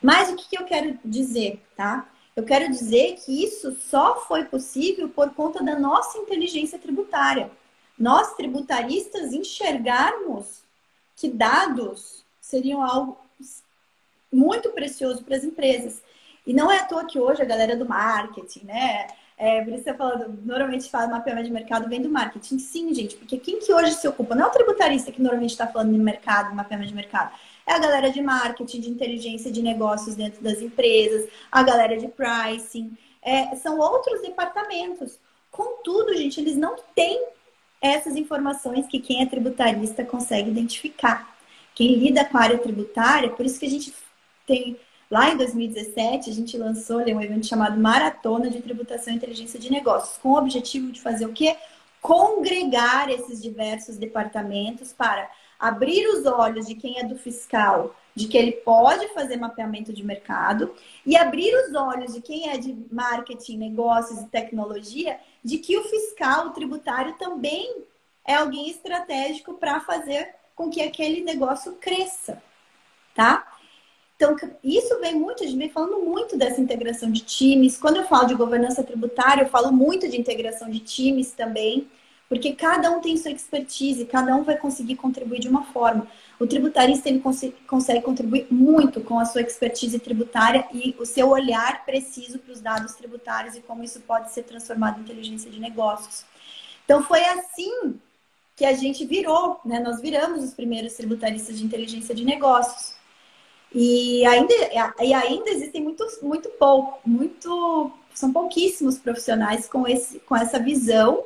Mas 0.01 0.29
o 0.29 0.35
que, 0.37 0.47
que 0.47 0.57
eu 0.57 0.63
quero 0.63 0.97
dizer, 1.03 1.61
tá? 1.75 2.07
Eu 2.33 2.43
quero 2.43 2.69
dizer 2.69 3.17
que 3.17 3.43
isso 3.43 3.75
só 3.81 4.21
foi 4.21 4.45
possível 4.45 5.09
por 5.09 5.33
conta 5.33 5.61
da 5.61 5.77
nossa 5.77 6.17
inteligência 6.17 6.79
tributária. 6.79 7.51
Nós, 7.99 8.35
tributaristas, 8.35 9.33
enxergarmos 9.33 10.63
que 11.15 11.29
dados 11.29 12.23
seriam 12.39 12.81
algo 12.81 13.17
muito 14.31 14.69
precioso 14.69 15.23
para 15.23 15.35
as 15.35 15.43
empresas. 15.43 16.01
E 16.45 16.53
não 16.53 16.71
é 16.71 16.79
à 16.79 16.85
toa 16.85 17.05
que 17.05 17.19
hoje 17.19 17.41
a 17.41 17.45
galera 17.45 17.75
do 17.75 17.87
marketing, 17.87 18.65
né? 18.65 19.07
É, 19.37 19.61
por 19.61 19.73
isso 19.73 19.83
você 19.83 19.93
falando, 19.93 20.39
normalmente 20.45 20.89
fala 20.89 21.07
mapeamento 21.07 21.47
de 21.47 21.53
mercado 21.53 21.89
vem 21.89 22.01
do 22.01 22.09
marketing. 22.09 22.57
Sim, 22.57 22.93
gente, 22.93 23.17
porque 23.17 23.37
quem 23.37 23.59
que 23.59 23.73
hoje 23.73 23.91
se 23.93 24.07
ocupa? 24.07 24.33
Não 24.33 24.45
é 24.45 24.47
o 24.47 24.51
tributarista 24.51 25.11
que 25.11 25.21
normalmente 25.21 25.51
está 25.51 25.67
falando 25.67 25.91
de 25.91 25.99
mercado, 25.99 26.55
mapeamento 26.55 26.89
de 26.89 26.95
mercado. 26.95 27.33
É 27.67 27.73
a 27.73 27.79
galera 27.79 28.09
de 28.09 28.21
marketing, 28.21 28.79
de 28.79 28.89
inteligência 28.89 29.51
de 29.51 29.61
negócios 29.61 30.15
dentro 30.15 30.41
das 30.41 30.61
empresas, 30.61 31.29
a 31.51 31.63
galera 31.63 31.97
de 31.97 32.07
pricing. 32.07 32.97
É, 33.21 33.55
são 33.57 33.77
outros 33.77 34.21
departamentos. 34.21 35.19
Contudo, 35.51 36.15
gente, 36.15 36.39
eles 36.39 36.55
não 36.55 36.77
têm 36.93 37.27
essas 37.81 38.15
informações 38.15 38.87
que 38.87 38.99
quem 38.99 39.21
é 39.21 39.25
tributarista 39.25 40.05
consegue 40.05 40.49
identificar. 40.49 41.35
Quem 41.73 41.95
lida 41.95 42.23
com 42.23 42.37
a 42.37 42.41
área 42.41 42.57
tributária, 42.57 43.29
por 43.29 43.45
isso 43.45 43.59
que 43.59 43.65
a 43.65 43.69
gente 43.69 43.93
tem 44.47 44.77
Lá 45.09 45.29
em 45.29 45.37
2017, 45.37 46.29
a 46.29 46.33
gente 46.33 46.57
lançou 46.57 46.97
um 46.97 47.21
evento 47.21 47.45
chamado 47.45 47.79
Maratona 47.79 48.49
de 48.49 48.61
Tributação 48.61 49.13
e 49.13 49.17
Inteligência 49.17 49.59
de 49.59 49.71
Negócios, 49.71 50.17
com 50.17 50.29
o 50.29 50.37
objetivo 50.37 50.91
de 50.91 50.99
fazer 50.99 51.25
o 51.25 51.33
quê? 51.33 51.55
Congregar 52.01 53.09
esses 53.09 53.41
diversos 53.41 53.97
departamentos 53.97 54.91
para 54.91 55.29
abrir 55.59 56.07
os 56.07 56.25
olhos 56.25 56.65
de 56.65 56.75
quem 56.75 56.99
é 56.99 57.03
do 57.03 57.15
fiscal, 57.15 57.95
de 58.15 58.27
que 58.27 58.37
ele 58.37 58.51
pode 58.51 59.07
fazer 59.13 59.37
mapeamento 59.37 59.93
de 59.93 60.03
mercado, 60.03 60.73
e 61.05 61.15
abrir 61.15 61.53
os 61.53 61.75
olhos 61.75 62.13
de 62.13 62.21
quem 62.21 62.49
é 62.49 62.57
de 62.57 62.75
marketing, 62.91 63.57
negócios 63.57 64.21
e 64.21 64.27
tecnologia, 64.27 65.19
de 65.43 65.59
que 65.59 65.77
o 65.77 65.83
fiscal, 65.83 66.47
o 66.47 66.51
tributário, 66.51 67.15
também 67.17 67.83
é 68.25 68.35
alguém 68.35 68.69
estratégico 68.69 69.53
para 69.53 69.79
fazer 69.81 70.33
com 70.55 70.69
que 70.69 70.81
aquele 70.81 71.21
negócio 71.21 71.73
cresça, 71.73 72.41
tá? 73.13 73.54
Então, 74.15 74.35
isso 74.63 74.97
vem 75.01 75.13
muito, 75.15 75.43
a 75.43 75.45
gente 75.45 75.57
vem 75.57 75.69
falando 75.69 75.99
muito 75.99 76.37
dessa 76.37 76.61
integração 76.61 77.11
de 77.11 77.21
times. 77.21 77.77
Quando 77.77 77.97
eu 77.97 78.05
falo 78.05 78.27
de 78.27 78.33
governança 78.33 78.81
tributária, 78.81 79.43
eu 79.43 79.49
falo 79.49 79.73
muito 79.73 80.07
de 80.07 80.17
integração 80.17 80.69
de 80.69 80.79
times 80.79 81.31
também, 81.31 81.89
porque 82.29 82.55
cada 82.55 82.89
um 82.91 83.01
tem 83.01 83.17
sua 83.17 83.31
expertise, 83.31 84.05
cada 84.05 84.33
um 84.35 84.43
vai 84.43 84.57
conseguir 84.57 84.95
contribuir 84.95 85.39
de 85.39 85.49
uma 85.49 85.63
forma. 85.65 86.07
O 86.39 86.47
tributarista 86.47 87.09
ele 87.09 87.19
cons 87.19 87.41
consegue 87.67 88.01
contribuir 88.01 88.47
muito 88.49 89.01
com 89.01 89.19
a 89.19 89.25
sua 89.25 89.41
expertise 89.41 89.99
tributária 89.99 90.65
e 90.73 90.95
o 90.97 91.05
seu 91.05 91.29
olhar 91.29 91.85
preciso 91.85 92.39
para 92.39 92.53
os 92.53 92.61
dados 92.61 92.95
tributários 92.95 93.55
e 93.55 93.61
como 93.61 93.83
isso 93.83 93.99
pode 94.01 94.31
ser 94.31 94.43
transformado 94.43 94.99
em 94.99 95.03
inteligência 95.03 95.51
de 95.51 95.59
negócios. 95.59 96.25
Então, 96.85 97.03
foi 97.03 97.23
assim 97.25 97.99
que 98.55 98.65
a 98.65 98.73
gente 98.73 99.05
virou, 99.05 99.59
né? 99.65 99.79
Nós 99.79 99.99
viramos 99.99 100.43
os 100.43 100.53
primeiros 100.53 100.93
tributaristas 100.93 101.59
de 101.59 101.65
inteligência 101.65 102.15
de 102.15 102.23
negócios. 102.23 102.95
E 103.77 104.25
ainda, 104.25 104.53
e 105.03 105.13
ainda 105.13 105.49
existem 105.49 105.83
muito, 105.83 106.07
muito 106.21 106.47
pouco, 106.51 107.01
muito, 107.05 107.91
são 108.13 108.31
pouquíssimos 108.31 108.97
profissionais 108.97 109.67
com, 109.67 109.85
esse, 109.85 110.17
com 110.21 110.33
essa 110.33 110.57
visão 110.57 111.25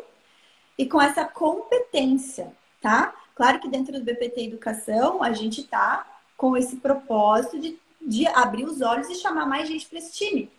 e 0.76 0.88
com 0.88 1.00
essa 1.00 1.24
competência, 1.26 2.52
tá? 2.82 3.14
Claro 3.36 3.60
que 3.60 3.70
dentro 3.70 3.94
do 3.94 4.04
BPT 4.04 4.46
Educação 4.46 5.22
a 5.22 5.32
gente 5.32 5.64
tá 5.64 6.08
com 6.36 6.58
esse 6.58 6.78
propósito 6.78 7.60
de, 7.60 7.78
de 8.02 8.26
abrir 8.26 8.66
os 8.66 8.82
olhos 8.82 9.08
e 9.10 9.16
chamar 9.16 9.46
mais 9.46 9.68
gente 9.68 9.86
para 9.86 10.00
esse 10.00 10.14
time. 10.14 10.50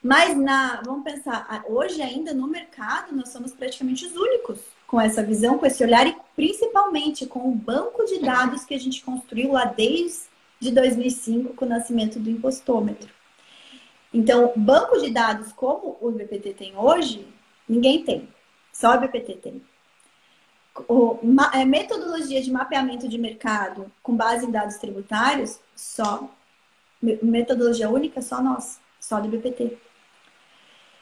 Mas 0.00 0.36
na, 0.36 0.80
vamos 0.84 1.02
pensar, 1.02 1.64
hoje 1.68 2.00
ainda 2.00 2.32
no 2.32 2.46
mercado 2.46 3.16
nós 3.16 3.30
somos 3.30 3.52
praticamente 3.52 4.06
os 4.06 4.14
únicos 4.14 4.60
com 4.86 5.00
essa 5.00 5.24
visão, 5.24 5.58
com 5.58 5.66
esse 5.66 5.82
olhar 5.82 6.06
e 6.06 6.16
principalmente 6.36 7.26
com 7.26 7.48
o 7.48 7.54
banco 7.54 8.04
de 8.04 8.20
dados 8.20 8.64
que 8.64 8.74
a 8.74 8.78
gente 8.78 9.02
construiu 9.02 9.50
lá 9.50 9.64
desde 9.64 10.29
de 10.60 10.70
2005, 10.70 11.54
com 11.54 11.64
o 11.64 11.68
nascimento 11.68 12.20
do 12.20 12.30
impostômetro. 12.30 13.08
Então, 14.12 14.52
banco 14.56 14.98
de 14.98 15.10
dados 15.10 15.52
como 15.52 15.96
o 16.00 16.10
BPT 16.10 16.52
tem 16.52 16.76
hoje, 16.76 17.26
ninguém 17.68 18.04
tem. 18.04 18.28
Só 18.72 18.94
o 18.94 19.00
BPT 19.00 19.36
tem. 19.36 19.62
O, 20.88 21.18
ma, 21.22 21.50
é, 21.54 21.64
metodologia 21.64 22.40
de 22.42 22.50
mapeamento 22.50 23.08
de 23.08 23.18
mercado 23.18 23.90
com 24.02 24.16
base 24.16 24.46
em 24.46 24.50
dados 24.50 24.76
tributários, 24.76 25.58
só. 25.74 26.28
Metodologia 27.00 27.88
única, 27.88 28.20
só 28.20 28.42
nós. 28.42 28.80
Só 29.00 29.20
do 29.20 29.28
BPT. 29.28 29.78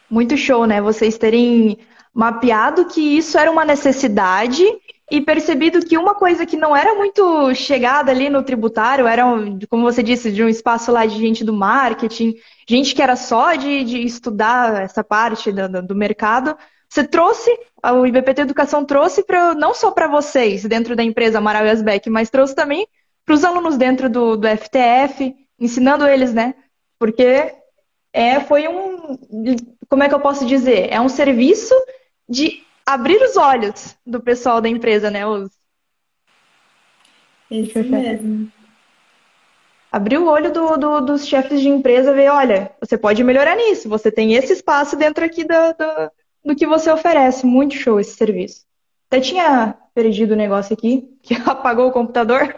Muito 0.09 0.37
show, 0.37 0.65
né? 0.65 0.81
Vocês 0.81 1.17
terem 1.17 1.77
mapeado 2.13 2.85
que 2.85 3.17
isso 3.17 3.37
era 3.37 3.51
uma 3.51 3.63
necessidade 3.65 4.63
e 5.11 5.21
percebido 5.21 5.83
que 5.83 5.97
uma 5.97 6.13
coisa 6.13 6.45
que 6.45 6.55
não 6.55 6.75
era 6.75 6.93
muito 6.93 7.53
chegada 7.55 8.11
ali 8.11 8.29
no 8.29 8.43
tributário 8.43 9.07
era, 9.07 9.23
como 9.69 9.83
você 9.83 10.03
disse, 10.03 10.31
de 10.31 10.43
um 10.43 10.49
espaço 10.49 10.91
lá 10.91 11.05
de 11.05 11.17
gente 11.17 11.43
do 11.43 11.53
marketing, 11.53 12.35
gente 12.67 12.93
que 12.93 13.01
era 13.01 13.15
só 13.15 13.55
de, 13.55 13.83
de 13.83 14.01
estudar 14.03 14.83
essa 14.83 15.03
parte 15.03 15.51
do, 15.51 15.81
do 15.81 15.95
mercado. 15.95 16.55
Você 16.87 17.03
trouxe, 17.03 17.51
o 17.83 18.05
IBPT 18.05 18.41
Educação 18.41 18.85
trouxe 18.85 19.23
pra, 19.23 19.55
não 19.55 19.73
só 19.73 19.91
para 19.91 20.07
vocês 20.07 20.63
dentro 20.63 20.95
da 20.95 21.03
empresa 21.03 21.39
Amaral 21.39 21.63
e 21.65 22.09
mas 22.09 22.29
trouxe 22.29 22.53
também 22.53 22.87
para 23.25 23.35
os 23.35 23.43
alunos 23.43 23.77
dentro 23.77 24.09
do, 24.09 24.35
do 24.35 24.47
FTF, 24.47 25.35
ensinando 25.59 26.07
eles, 26.07 26.33
né? 26.33 26.55
Porque 26.99 27.53
é, 28.11 28.39
foi 28.39 28.67
um, 28.67 29.17
como 29.87 30.03
é 30.03 30.09
que 30.09 30.15
eu 30.15 30.19
posso 30.19 30.45
dizer? 30.45 30.91
É 30.91 30.99
um 30.99 31.09
serviço 31.09 31.75
de 32.29 32.63
abrir 32.85 33.21
os 33.21 33.35
olhos 33.35 33.97
do 34.05 34.21
pessoal 34.21 34.61
da 34.61 34.69
empresa, 34.69 35.09
né? 35.09 35.25
Os... 35.25 35.49
Isso 37.49 37.83
mesmo. 37.83 38.51
Abrir 39.91 40.19
o 40.19 40.27
olho 40.27 40.53
do, 40.53 40.77
do, 40.77 41.01
dos 41.01 41.27
chefes 41.27 41.59
de 41.59 41.67
empresa, 41.67 42.13
ver, 42.13 42.29
olha, 42.29 42.71
você 42.79 42.95
pode 42.95 43.23
melhorar 43.23 43.55
nisso, 43.55 43.89
você 43.89 44.11
tem 44.11 44.35
esse 44.35 44.53
espaço 44.53 44.95
dentro 44.95 45.25
aqui 45.25 45.43
do, 45.43 45.53
do, 45.53 46.11
do 46.45 46.55
que 46.55 46.67
você 46.67 46.91
oferece. 46.91 47.45
Muito 47.45 47.73
show 47.73 47.99
esse 47.99 48.15
serviço. 48.15 48.65
Até 49.07 49.19
tinha 49.19 49.75
perdido 49.95 50.33
o 50.33 50.37
negócio 50.37 50.73
aqui, 50.73 51.09
que 51.23 51.33
apagou 51.33 51.87
o 51.87 51.91
computador. 51.91 52.55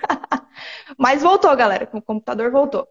Mas 0.97 1.21
voltou, 1.23 1.55
galera. 1.55 1.89
O 1.93 2.01
computador 2.01 2.51
voltou. 2.51 2.85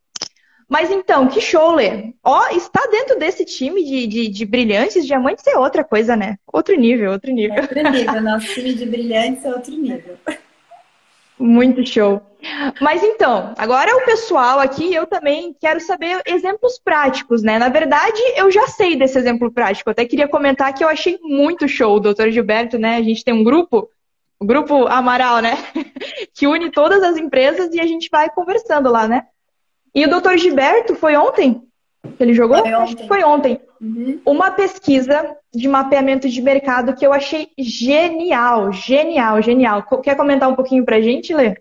Mas 0.70 0.88
então, 0.88 1.26
que 1.26 1.40
show, 1.40 1.74
Lê. 1.74 2.12
Ó, 2.22 2.48
está 2.50 2.80
dentro 2.92 3.18
desse 3.18 3.44
time 3.44 3.84
de, 3.84 4.06
de, 4.06 4.28
de, 4.28 4.46
brilhantes, 4.46 5.04
diamantes 5.04 5.44
é 5.48 5.58
outra 5.58 5.82
coisa, 5.82 6.14
né? 6.14 6.38
Outro 6.46 6.76
nível, 6.76 7.10
outro 7.10 7.32
nível. 7.32 7.56
É 7.56 7.62
outro 7.62 7.90
nível, 7.90 8.20
nosso 8.22 8.46
time 8.54 8.72
de 8.74 8.86
brilhantes 8.86 9.44
é 9.44 9.48
outro 9.48 9.72
nível. 9.72 10.16
Muito 11.36 11.84
show. 11.84 12.22
Mas 12.80 13.02
então, 13.02 13.52
agora 13.58 13.96
o 13.96 14.04
pessoal 14.04 14.60
aqui, 14.60 14.94
eu 14.94 15.08
também 15.08 15.56
quero 15.60 15.80
saber 15.80 16.22
exemplos 16.24 16.78
práticos, 16.78 17.42
né? 17.42 17.58
Na 17.58 17.68
verdade, 17.68 18.20
eu 18.36 18.48
já 18.48 18.68
sei 18.68 18.94
desse 18.94 19.18
exemplo 19.18 19.50
prático. 19.50 19.90
Eu 19.90 19.92
até 19.92 20.04
queria 20.04 20.28
comentar 20.28 20.72
que 20.72 20.84
eu 20.84 20.88
achei 20.88 21.18
muito 21.20 21.66
show 21.66 21.96
o 21.96 22.00
doutor 22.00 22.30
Gilberto, 22.30 22.78
né? 22.78 22.94
A 22.94 23.02
gente 23.02 23.24
tem 23.24 23.34
um 23.34 23.42
grupo, 23.42 23.90
o 24.38 24.44
grupo 24.44 24.86
Amaral, 24.86 25.40
né? 25.40 25.58
que 26.32 26.46
une 26.46 26.70
todas 26.70 27.02
as 27.02 27.16
empresas 27.16 27.74
e 27.74 27.80
a 27.80 27.86
gente 27.86 28.08
vai 28.08 28.30
conversando 28.30 28.88
lá, 28.88 29.08
né? 29.08 29.26
E 29.94 30.04
o 30.04 30.10
doutor 30.10 30.38
Gilberto 30.38 30.94
foi 30.94 31.16
ontem? 31.16 31.62
Que 32.16 32.22
ele 32.22 32.34
jogou? 32.34 32.58
Foi 32.58 32.74
ontem. 32.74 33.08
foi 33.08 33.24
ontem. 33.24 33.60
Uhum. 33.80 34.20
Uma 34.24 34.50
pesquisa 34.50 35.36
de 35.52 35.68
mapeamento 35.68 36.28
de 36.28 36.40
mercado 36.40 36.94
que 36.94 37.06
eu 37.06 37.12
achei 37.12 37.50
genial, 37.58 38.72
genial, 38.72 39.40
genial. 39.42 39.82
Quer 40.02 40.16
comentar 40.16 40.48
um 40.48 40.54
pouquinho 40.54 40.84
pra 40.84 41.00
gente, 41.00 41.34
Lê? 41.34 41.56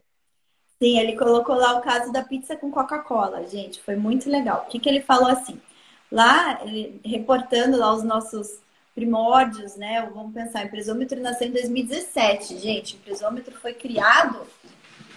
Sim, 0.82 0.98
ele 0.98 1.18
colocou 1.18 1.56
lá 1.56 1.78
o 1.78 1.82
caso 1.82 2.12
da 2.12 2.24
pizza 2.24 2.56
com 2.56 2.72
Coca-Cola, 2.72 3.46
gente. 3.48 3.82
Foi 3.82 3.96
muito 3.96 4.30
legal. 4.30 4.66
O 4.66 4.70
que, 4.70 4.80
que 4.80 4.88
ele 4.88 5.02
falou 5.02 5.30
assim? 5.30 5.60
Lá, 6.12 6.62
reportando 7.04 7.78
lá 7.78 7.94
os 7.94 8.04
nossos 8.04 8.60
primórdios, 8.96 9.76
né? 9.76 10.10
Vamos 10.14 10.34
pensar, 10.34 10.64
o 10.64 10.68
empresômetro 10.68 11.20
nasceu 11.22 11.48
em 11.48 11.52
2017, 11.52 12.58
gente. 12.58 12.96
O 12.96 12.98
empresômetro 12.98 13.56
foi 13.56 13.74
criado 13.74 14.40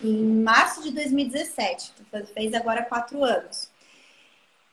em 0.05 0.43
março 0.43 0.83
de 0.83 0.91
2017, 0.91 1.93
fez 2.35 2.55
agora 2.55 2.85
quatro 2.85 3.23
anos. 3.25 3.71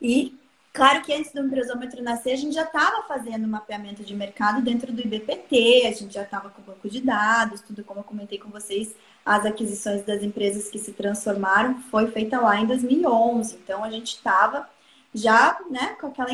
E 0.02 0.38
claro 0.74 1.02
que 1.02 1.14
antes 1.14 1.34
do 1.34 1.42
empresômetro 1.42 2.02
nascer, 2.02 2.34
a 2.34 2.38
gente 2.38 2.54
já 2.54 2.64
estava 2.64 3.04
fazendo 3.04 3.48
mapeamento 3.48 4.04
de 4.04 4.16
mercado 4.16 4.62
dentro 4.62 4.92
do 4.92 5.02
IBPT, 5.02 5.88
a 5.88 5.92
gente 5.92 6.14
já 6.14 6.24
estava 6.24 6.50
com 6.50 6.62
o 6.62 6.66
banco 6.66 6.90
de 6.90 7.02
dados, 7.02 7.62
tudo 7.62 7.84
como 7.84 8.00
eu 8.00 8.04
comentei 8.04 8.38
com 8.38 8.50
vocês, 8.50 8.96
as 9.26 9.46
aquisições 9.46 10.04
das 10.04 10.24
empresas 10.24 10.70
que 10.70 10.80
se 10.80 10.94
transformaram 10.94 11.82
foi 11.92 12.10
feita 12.12 12.40
lá 12.40 12.60
em 12.60 12.66
2011. 12.66 13.56
Então 13.56 13.84
a 13.84 13.92
gente 13.92 14.16
estava 14.16 14.70
já, 15.14 15.60
né, 15.70 15.96
com 16.00 16.08
aquela 16.08 16.30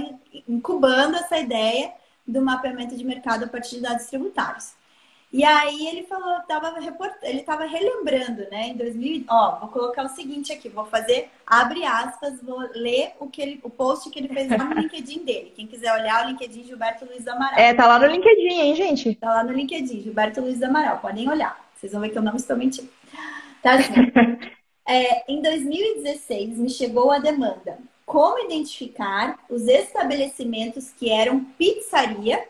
incubando 0.47 1.15
essa 1.15 1.37
ideia 1.37 1.93
do 2.27 2.41
mapeamento 2.41 2.95
de 2.95 3.03
mercado 3.03 3.45
a 3.45 3.47
partir 3.47 3.75
de 3.75 3.81
dados 3.81 4.07
tributários. 4.07 4.73
E 5.31 5.43
aí 5.43 5.87
ele 5.87 6.03
falou, 6.03 6.39
tava 6.47 6.79
report... 6.79 7.11
ele 7.21 7.39
estava 7.39 7.65
relembrando, 7.65 8.47
né? 8.49 8.69
Em 8.69 8.77
2000, 8.77 9.25
ó, 9.29 9.59
vou 9.59 9.69
colocar 9.69 10.05
o 10.05 10.09
seguinte 10.09 10.53
aqui, 10.53 10.69
vou 10.69 10.85
fazer, 10.85 11.29
abre 11.45 11.83
aspas, 11.83 12.41
vou 12.41 12.59
ler 12.73 13.11
o 13.19 13.27
que 13.27 13.41
ele, 13.41 13.59
o 13.63 13.69
post 13.69 14.09
que 14.09 14.19
ele 14.19 14.29
fez 14.29 14.49
lá 14.49 14.63
no 14.63 14.75
LinkedIn 14.79 15.25
dele. 15.25 15.51
Quem 15.55 15.67
quiser 15.67 15.93
olhar 15.93 16.25
o 16.25 16.29
LinkedIn 16.29 16.63
Gilberto 16.63 17.05
Luiz 17.05 17.27
Amaral. 17.27 17.59
É, 17.59 17.73
tá 17.73 17.85
lá 17.85 17.99
no 17.99 18.07
LinkedIn, 18.07 18.61
hein, 18.61 18.75
gente? 18.75 19.15
Tá 19.15 19.29
lá 19.33 19.43
no 19.43 19.51
LinkedIn, 19.51 20.01
Gilberto 20.01 20.41
Luiz 20.41 20.61
Amaral, 20.63 20.99
podem 20.99 21.29
olhar. 21.29 21.59
Vocês 21.75 21.91
vão 21.91 22.01
ver 22.01 22.09
que 22.09 22.17
eu 22.17 22.23
não 22.23 22.35
estou 22.35 22.55
mentindo. 22.55 22.89
Tá 23.61 23.73
assim. 23.73 23.93
é, 24.87 25.31
em 25.31 25.41
2016 25.41 26.59
me 26.59 26.69
chegou 26.69 27.11
a 27.11 27.19
demanda. 27.19 27.77
Como 28.05 28.45
identificar 28.45 29.39
os 29.49 29.67
estabelecimentos 29.67 30.91
que 30.91 31.09
eram 31.09 31.43
pizzaria 31.57 32.47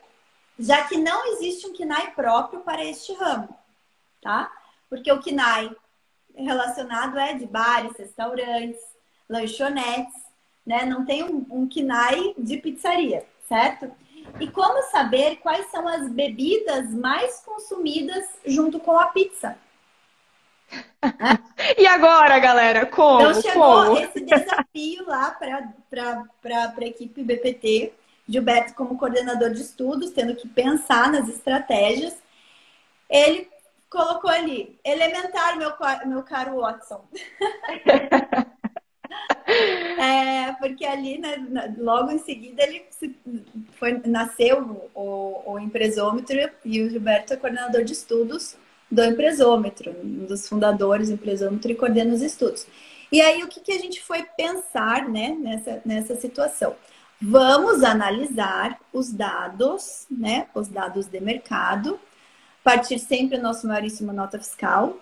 já 0.58 0.84
que 0.86 0.98
não 0.98 1.34
existe 1.34 1.68
um 1.68 1.74
KNAI 1.74 2.12
próprio 2.12 2.62
para 2.62 2.84
este 2.84 3.14
ramo, 3.14 3.50
tá? 4.22 4.52
Porque 4.90 5.12
o 5.12 5.22
KNAI 5.22 5.76
relacionado 6.36 7.18
é 7.18 7.34
de 7.34 7.46
bares, 7.46 7.98
restaurantes, 7.98 8.82
lanchonetes, 9.30 10.14
né? 10.66 10.86
Não 10.86 11.06
tem 11.06 11.24
um, 11.24 11.46
um 11.50 11.68
KNAI 11.68 12.36
de 12.38 12.58
pizzaria, 12.58 13.26
certo? 13.48 13.92
E 14.40 14.48
como 14.50 14.82
saber 14.84 15.38
quais 15.38 15.70
são 15.70 15.88
as 15.88 16.10
bebidas 16.12 16.90
mais 16.92 17.42
consumidas 17.42 18.26
junto 18.46 18.80
com 18.80 18.98
a 18.98 19.08
pizza? 19.08 19.58
e 21.78 21.86
agora, 21.86 22.40
galera, 22.40 22.86
como? 22.86 23.22
Então 23.22 23.42
chegou 23.42 23.86
como? 23.86 23.98
esse 24.00 24.22
desafio 24.22 25.06
lá 25.06 25.32
para 25.32 26.26
a 26.76 26.86
equipe 26.86 27.24
BPT 27.24 27.94
Gilberto, 28.28 28.74
como 28.74 28.98
coordenador 28.98 29.52
de 29.52 29.62
estudos, 29.62 30.12
tendo 30.12 30.36
que 30.36 30.48
pensar 30.48 31.12
nas 31.12 31.30
estratégias, 31.30 32.16
ele 33.10 33.48
colocou 33.90 34.30
ali, 34.30 34.78
elementar, 34.84 35.58
meu, 35.58 35.72
meu 36.06 36.24
caro 36.24 36.58
Watson. 36.58 37.06
é, 39.48 40.52
porque 40.54 40.86
ali, 40.86 41.18
né, 41.20 41.38
logo 41.78 42.12
em 42.12 42.20
seguida, 42.20 42.64
ele 42.64 42.86
foi, 43.74 44.02
nasceu 44.06 44.90
o, 44.94 45.54
o 45.54 45.60
empresômetro 45.60 46.36
e 46.64 46.82
o 46.82 46.90
Gilberto 46.90 47.34
é 47.34 47.38
coordenador 47.38 47.84
de 47.84 47.94
estudos 47.94 48.58
do 48.90 49.04
empresômetro, 49.04 49.92
um 50.04 50.26
dos 50.26 50.48
fundadores 50.48 51.10
do 51.10 51.16
empresômetro 51.16 51.72
e 51.72 51.76
coordena 51.76 52.14
os 52.14 52.22
estudos. 52.22 52.68
E 53.12 53.22
aí, 53.22 53.44
o 53.44 53.48
que, 53.48 53.60
que 53.60 53.72
a 53.72 53.80
gente 53.80 54.02
foi 54.02 54.24
pensar 54.24 55.08
né, 55.08 55.38
nessa, 55.40 55.82
nessa 55.86 56.16
situação? 56.16 56.76
Vamos 57.22 57.84
analisar 57.84 58.80
os 58.92 59.12
dados, 59.12 60.06
né? 60.12 60.48
Os 60.54 60.68
dados 60.68 61.08
de 61.08 61.20
mercado, 61.20 62.00
partir 62.64 63.00
sempre 63.00 63.38
do 63.38 63.44
nosso 63.44 63.68
maiorissimo 63.68 64.12
nota 64.12 64.38
fiscal, 64.38 65.00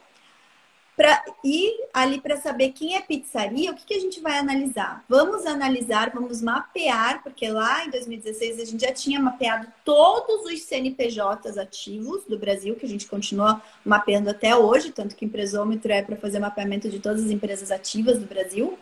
para 0.96 1.24
ir 1.44 1.74
ali 1.92 2.22
para 2.22 2.38
saber 2.38 2.72
quem 2.72 2.96
é 2.96 3.02
pizzaria, 3.02 3.72
o 3.72 3.76
que, 3.76 3.86
que 3.86 3.94
a 3.96 4.00
gente 4.00 4.20
vai 4.22 4.38
analisar? 4.38 5.04
Vamos 5.10 5.44
analisar, 5.46 6.12
vamos 6.14 6.40
mapear, 6.40 7.24
porque 7.24 7.50
lá 7.50 7.84
em 7.84 7.90
2016 7.90 8.60
a 8.60 8.66
gente 8.66 8.82
já 8.82 8.94
tinha 8.94 9.20
mapeado 9.20 9.68
todos 9.84 10.46
os 10.46 10.62
CNPJs 10.62 11.58
ativos 11.58 12.24
do 12.26 12.38
Brasil, 12.38 12.76
que 12.76 12.86
a 12.86 12.90
gente 12.90 13.08
continua 13.08 13.60
mapeando 13.84 14.30
até 14.30 14.56
hoje, 14.56 14.92
tanto 14.92 15.16
que 15.16 15.26
o 15.26 15.28
empresômetro 15.28 15.92
é 15.92 16.04
para 16.04 16.16
fazer 16.16 16.38
mapeamento 16.38 16.88
de 16.90 17.00
todas 17.00 17.26
as 17.26 17.32
empresas 17.32 17.72
ativas 17.72 18.20
do 18.20 18.28
Brasil. 18.28 18.78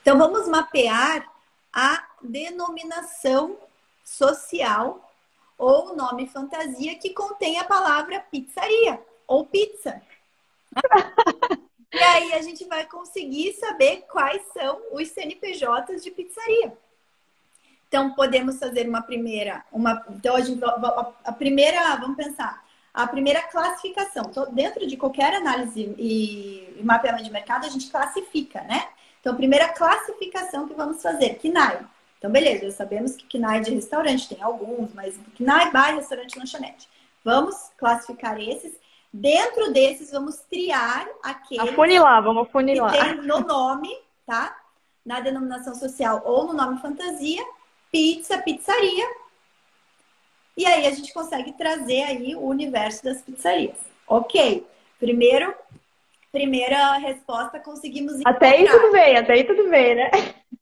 Então 0.00 0.16
vamos 0.16 0.48
mapear 0.48 1.26
a 1.72 2.07
denominação 2.22 3.56
social 4.04 5.04
ou 5.56 5.94
nome 5.96 6.28
fantasia 6.28 6.94
que 6.96 7.10
contém 7.10 7.58
a 7.58 7.64
palavra 7.64 8.20
pizzaria 8.30 9.00
ou 9.26 9.44
pizza. 9.44 10.00
e 11.92 11.98
aí 11.98 12.32
a 12.34 12.42
gente 12.42 12.64
vai 12.64 12.86
conseguir 12.86 13.54
saber 13.54 14.04
quais 14.10 14.42
são 14.52 14.80
os 14.92 15.08
CNPJs 15.08 16.02
de 16.02 16.10
pizzaria. 16.10 16.76
Então 17.88 18.12
podemos 18.14 18.58
fazer 18.58 18.86
uma 18.86 19.02
primeira, 19.02 19.64
uma, 19.72 20.04
então 20.10 20.36
a, 20.36 20.40
gente, 20.40 20.60
a 21.24 21.32
primeira, 21.32 21.96
vamos 21.96 22.16
pensar, 22.16 22.62
a 22.92 23.06
primeira 23.06 23.42
classificação. 23.42 24.24
Então, 24.28 24.52
dentro 24.52 24.86
de 24.86 24.96
qualquer 24.96 25.34
análise 25.34 25.94
e, 25.98 26.80
mapeamento 26.82 27.24
de 27.24 27.30
mercado, 27.30 27.64
a 27.64 27.68
gente 27.68 27.90
classifica, 27.90 28.60
né? 28.62 28.88
Então, 29.20 29.36
primeira 29.36 29.68
classificação 29.68 30.66
que 30.66 30.74
vamos 30.74 31.00
fazer, 31.00 31.38
KNAI. 31.38 31.86
Então, 32.18 32.30
beleza, 32.30 32.66
já 32.66 32.72
sabemos 32.72 33.14
que 33.14 33.26
KNAI 33.26 33.60
de 33.60 33.74
restaurante 33.74 34.28
tem 34.28 34.42
alguns, 34.42 34.92
mas 34.92 35.18
KNAI 35.36 35.70
bar, 35.70 35.94
restaurante, 35.94 36.38
lanchonete. 36.38 36.88
Vamos 37.24 37.70
classificar 37.76 38.40
esses. 38.40 38.76
Dentro 39.12 39.72
desses, 39.72 40.10
vamos 40.10 40.36
triar 40.50 41.08
aqueles 41.22 41.72
afunilar, 41.72 42.22
vamos 42.22 42.46
afunilar. 42.46 42.92
que 42.92 42.98
tem 42.98 43.14
no 43.26 43.40
nome, 43.40 43.88
tá? 44.26 44.56
Na 45.04 45.20
denominação 45.20 45.74
social 45.74 46.22
ou 46.24 46.46
no 46.46 46.52
nome 46.52 46.80
fantasia, 46.80 47.42
pizza, 47.90 48.36
pizzaria. 48.38 49.06
E 50.56 50.66
aí 50.66 50.86
a 50.86 50.90
gente 50.90 51.12
consegue 51.14 51.52
trazer 51.52 52.02
aí 52.02 52.34
o 52.34 52.40
universo 52.40 53.04
das 53.04 53.22
pizzarias. 53.22 53.78
Ok. 54.06 54.66
Primeiro, 54.98 55.54
Primeira 56.30 56.94
resposta, 56.94 57.58
conseguimos 57.58 58.14
encontrar. 58.14 58.32
Até 58.32 58.48
aí 58.50 58.68
tudo 58.68 58.92
bem, 58.92 59.16
até 59.16 59.32
aí 59.32 59.44
tudo 59.44 59.70
bem, 59.70 59.94
né? 59.94 60.10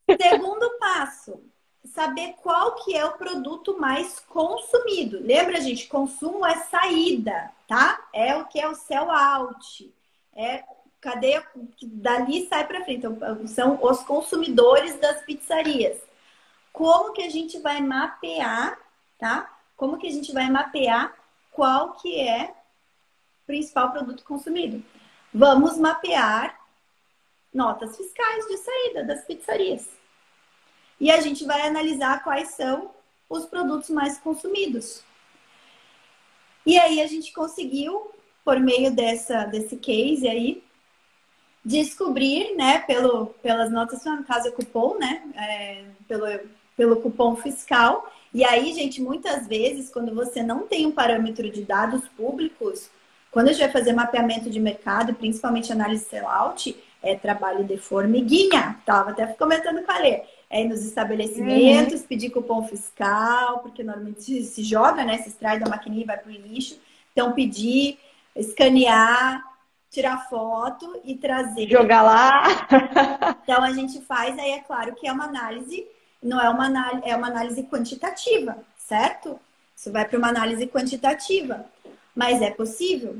Segundo 0.23 0.79
passo, 0.79 1.43
saber 1.87 2.35
qual 2.43 2.77
que 2.77 2.97
é 2.97 3.05
o 3.05 3.17
produto 3.17 3.79
mais 3.79 4.21
consumido. 4.21 5.19
Lembra, 5.21 5.61
gente, 5.61 5.89
consumo 5.89 6.47
é 6.47 6.57
saída, 6.57 7.51
tá? 7.67 8.07
É 8.13 8.37
o 8.37 8.45
que 8.47 8.61
é 8.61 8.69
o 8.69 8.75
sell 8.75 9.11
out. 9.11 9.93
É 10.35 10.63
cadeia 11.01 11.45
que 11.77 11.87
dali 11.87 12.47
sai 12.49 12.67
para 12.67 12.85
frente. 12.85 13.07
Então, 13.07 13.47
são 13.47 13.79
os 13.83 14.01
consumidores 14.03 14.99
das 15.01 15.23
pizzarias. 15.23 15.99
Como 16.73 17.13
que 17.13 17.23
a 17.23 17.31
gente 17.31 17.59
vai 17.59 17.81
mapear, 17.81 18.79
tá? 19.19 19.51
Como 19.77 19.99
que 19.99 20.07
a 20.07 20.13
gente 20.13 20.33
vai 20.33 20.51
mapear 20.51 21.15
qual 21.53 21.95
que 21.95 22.21
é 22.21 22.51
o 22.51 23.47
principal 23.47 23.91
produto 23.93 24.23
consumido? 24.25 24.85
Vamos 25.39 25.77
mapear 25.77 26.59
notas 27.53 27.95
fiscais 27.95 28.47
de 28.47 28.57
saída 28.57 29.05
das 29.05 29.23
pizzarias. 29.27 29.87
E 30.99 31.11
a 31.11 31.21
gente 31.21 31.45
vai 31.45 31.61
analisar 31.61 32.25
quais 32.25 32.53
são 32.53 32.91
os 33.29 33.45
produtos 33.45 33.91
mais 33.91 34.17
consumidos. 34.17 35.05
E 36.65 36.79
aí 36.79 37.03
a 37.03 37.07
gente 37.07 37.35
conseguiu, 37.35 38.11
por 38.43 38.59
meio 38.59 38.91
dessa, 38.91 39.45
desse 39.45 39.77
case 39.77 40.27
aí, 40.27 40.65
descobrir, 41.63 42.57
né, 42.57 42.79
pelo, 42.79 43.27
pelas 43.43 43.71
notas, 43.71 44.03
no 44.07 44.25
caso 44.25 44.49
é 44.49 44.53
cupom, 44.53 44.97
né, 44.97 45.23
é, 45.35 45.85
pelo, 46.09 46.25
pelo 46.75 47.03
cupom 47.03 47.37
fiscal. 47.37 48.11
E 48.33 48.43
aí, 48.43 48.73
gente, 48.73 49.03
muitas 49.03 49.47
vezes, 49.47 49.91
quando 49.91 50.15
você 50.15 50.43
não 50.43 50.67
tem 50.67 50.87
um 50.87 50.93
parâmetro 50.93 51.51
de 51.51 51.63
dados 51.63 52.09
públicos, 52.17 52.89
quando 53.37 53.49
a 53.49 53.53
gente 53.53 53.65
vai 53.65 53.71
fazer 53.71 53.93
mapeamento 53.93 54.49
de 54.49 54.59
mercado, 54.59 55.13
principalmente 55.13 55.71
análise 55.71 56.07
sellout, 56.07 56.75
é 57.03 57.15
trabalho 57.17 57.65
de 57.65 57.77
formiguinha. 57.77 58.81
Tava 58.87 59.11
até 59.11 59.27
comentando 59.27 59.85
com 59.85 59.93
a 59.93 59.99
Lê. 59.99 60.23
É 60.49 60.63
ir 60.63 60.69
nos 60.69 60.83
estabelecimentos, 60.83 62.01
uhum. 62.01 62.07
pedir 62.07 62.31
cupom 62.31 62.67
fiscal, 62.67 63.59
porque 63.59 63.83
normalmente 63.83 64.43
se, 64.43 64.65
joga, 64.65 65.05
né? 65.05 65.19
Se 65.19 65.29
extrai 65.29 65.59
da 65.59 65.69
maquininha 65.69 66.05
e 66.05 66.07
vai 66.07 66.17
pro 66.17 66.33
lixo. 66.33 66.79
Então, 67.13 67.33
pedir, 67.33 67.99
escanear, 68.35 69.45
tirar 69.91 70.31
foto 70.31 70.99
e 71.05 71.15
trazer. 71.15 71.69
Jogar 71.69 72.01
lá. 72.01 72.43
então, 73.45 73.63
a 73.63 73.73
gente 73.75 74.01
faz, 74.01 74.39
aí 74.39 74.53
é 74.53 74.61
claro 74.61 74.95
que 74.95 75.07
é 75.07 75.13
uma 75.13 75.25
análise, 75.25 75.87
não 76.23 76.41
é 76.41 76.49
uma 76.49 76.65
análise, 76.65 77.03
é 77.07 77.15
uma 77.15 77.27
análise 77.27 77.63
quantitativa, 77.65 78.57
certo? 78.79 79.39
Isso 79.77 79.93
vai 79.93 80.07
para 80.07 80.17
uma 80.17 80.29
análise 80.29 80.67
quantitativa 80.67 81.67
mas 82.17 82.41
é 82.41 82.51
possível. 82.51 83.19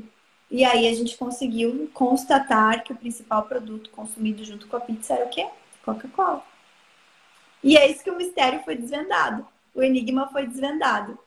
E 0.49 0.65
aí 0.65 0.87
a 0.87 0.93
gente 0.95 1.15
conseguiu 1.15 1.89
constatar 1.93 2.83
que 2.83 2.91
o 2.91 2.95
principal 2.95 3.43
produto 3.43 3.91
consumido 3.91 4.43
junto 4.43 4.67
com 4.67 4.75
a 4.75 4.79
pizza 4.79 5.13
era 5.13 5.25
o 5.25 5.29
quê? 5.29 5.47
Coca-Cola. 5.85 6.43
E 7.63 7.77
é 7.77 7.89
isso 7.89 8.03
que 8.03 8.09
o 8.09 8.17
mistério 8.17 8.61
foi 8.63 8.75
desvendado. 8.75 9.45
O 9.75 9.83
enigma 9.83 10.27
foi 10.27 10.47
desvendado. 10.47 11.17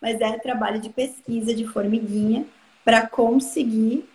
mas 0.00 0.20
é 0.20 0.36
trabalho 0.38 0.78
de 0.78 0.90
pesquisa 0.90 1.54
de 1.54 1.66
formiguinha 1.66 2.46
para 2.84 3.06
conseguir 3.06 4.06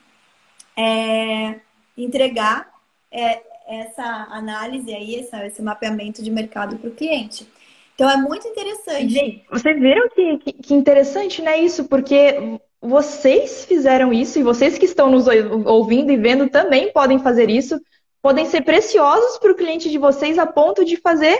é, 0.78 1.60
entregar 1.98 2.72
é, 3.12 3.42
essa 3.68 4.04
análise 4.30 4.94
aí, 4.94 5.16
essa, 5.16 5.48
esse 5.48 5.64
mapeamento 5.64 6.22
de 6.22 6.30
mercado 6.30 6.78
para 6.78 6.90
o 6.90 6.94
cliente. 6.94 7.48
Então 7.96 8.08
é 8.08 8.18
muito 8.18 8.48
interessante. 8.48 9.10
Gente, 9.10 9.46
vocês 9.50 9.80
viram 9.80 10.08
que, 10.10 10.38
que, 10.38 10.54
que 10.54 10.74
interessante, 10.76 11.42
né, 11.42 11.58
isso? 11.58 11.86
Porque 11.86 12.60
vocês 12.82 13.66
fizeram 13.66 14.14
isso 14.14 14.40
e 14.40 14.44
vocês 14.44 14.78
que 14.78 14.86
estão 14.86 15.12
nos 15.12 15.26
ouvindo 15.66 16.12
e 16.12 16.18
vendo 16.18 16.50
também 16.50 16.92
podem 16.92 17.20
fazer 17.20 17.50
isso, 17.50 17.80
podem 18.22 18.46
ser 18.46 18.62
preciosos 18.62 19.38
para 19.38 19.52
o 19.52 19.56
cliente 19.56 19.90
de 19.90 19.98
vocês 19.98 20.38
a 20.38 20.46
ponto 20.46 20.86
de 20.86 20.96
fazer 20.98 21.40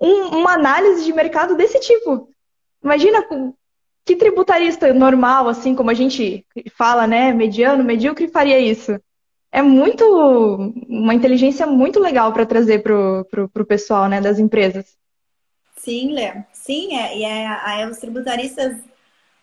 um, 0.00 0.38
uma 0.38 0.52
análise 0.52 1.04
de 1.04 1.12
mercado 1.12 1.56
desse 1.56 1.80
tipo. 1.80 2.28
Imagina 2.82 3.24
que 4.04 4.16
tributarista 4.16 4.92
normal, 4.92 5.48
assim 5.48 5.74
como 5.74 5.90
a 5.90 5.94
gente 5.94 6.44
fala, 6.76 7.06
né, 7.06 7.32
mediano, 7.32 7.82
medíocre, 7.82 8.28
faria 8.28 8.58
isso. 8.58 9.00
É 9.50 9.62
muito 9.62 10.04
uma 10.88 11.14
inteligência 11.14 11.66
muito 11.66 12.00
legal 12.00 12.32
para 12.32 12.44
trazer 12.44 12.82
para 12.82 13.62
o 13.62 13.66
pessoal, 13.66 14.08
né, 14.08 14.20
das 14.20 14.38
empresas. 14.38 14.96
Sim, 15.76 16.12
Léo. 16.12 16.44
Sim, 16.52 16.96
é, 16.96 17.18
e 17.18 17.24
é, 17.24 17.82
é, 17.82 17.88
os 17.88 17.98
tributaristas 17.98 18.76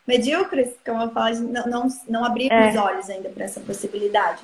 medíocres, 0.08 0.70
como 0.86 1.02
eu 1.02 1.10
falo, 1.12 1.36
não, 1.40 1.66
não, 1.66 1.88
não 2.10 2.26
abriram 2.26 2.56
é. 2.56 2.70
os 2.70 2.76
olhos 2.76 3.10
ainda 3.10 3.30
para 3.30 3.46
essa 3.46 3.60
possibilidade. 3.60 4.42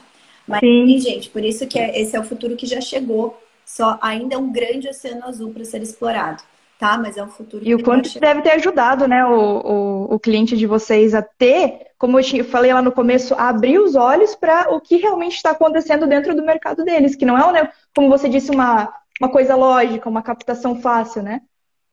Mas, 0.47 0.61
sim. 0.61 0.97
gente, 0.99 1.29
por 1.29 1.43
isso 1.43 1.67
que 1.67 1.77
é, 1.77 1.99
esse 1.99 2.15
é 2.15 2.19
o 2.19 2.23
futuro 2.23 2.55
que 2.55 2.65
já 2.65 2.79
chegou. 2.79 3.37
Só 3.65 3.99
ainda 4.01 4.35
é 4.35 4.37
um 4.37 4.49
grande 4.49 4.87
oceano 4.87 5.25
azul 5.25 5.51
para 5.51 5.65
ser 5.65 5.81
explorado, 5.81 6.41
tá? 6.79 6.97
Mas 6.97 7.17
é 7.17 7.23
um 7.23 7.27
futuro. 7.27 7.67
E 7.67 7.75
o 7.75 7.83
quanto 7.83 8.17
deve 8.17 8.41
ter 8.41 8.51
ajudado, 8.51 9.09
né, 9.09 9.25
o, 9.25 9.33
o, 9.35 10.15
o, 10.15 10.19
cliente 10.19 10.55
de 10.55 10.65
vocês 10.65 11.13
a 11.13 11.21
ter, 11.21 11.87
como 11.97 12.17
eu 12.17 12.45
falei 12.45 12.73
lá 12.73 12.81
no 12.81 12.93
começo, 12.93 13.33
a 13.33 13.49
abrir 13.49 13.77
os 13.77 13.93
olhos 13.93 14.35
para 14.35 14.73
o 14.73 14.79
que 14.79 14.95
realmente 14.95 15.35
está 15.35 15.51
acontecendo 15.51 16.07
dentro 16.07 16.33
do 16.33 16.45
mercado 16.45 16.85
deles, 16.85 17.13
que 17.13 17.25
não 17.25 17.37
é, 17.37 17.51
né, 17.51 17.71
como 17.93 18.07
você 18.07 18.29
disse, 18.29 18.51
uma, 18.51 18.93
uma 19.19 19.29
coisa 19.29 19.53
lógica, 19.57 20.07
uma 20.07 20.21
captação 20.21 20.79
fácil, 20.79 21.21
né? 21.21 21.41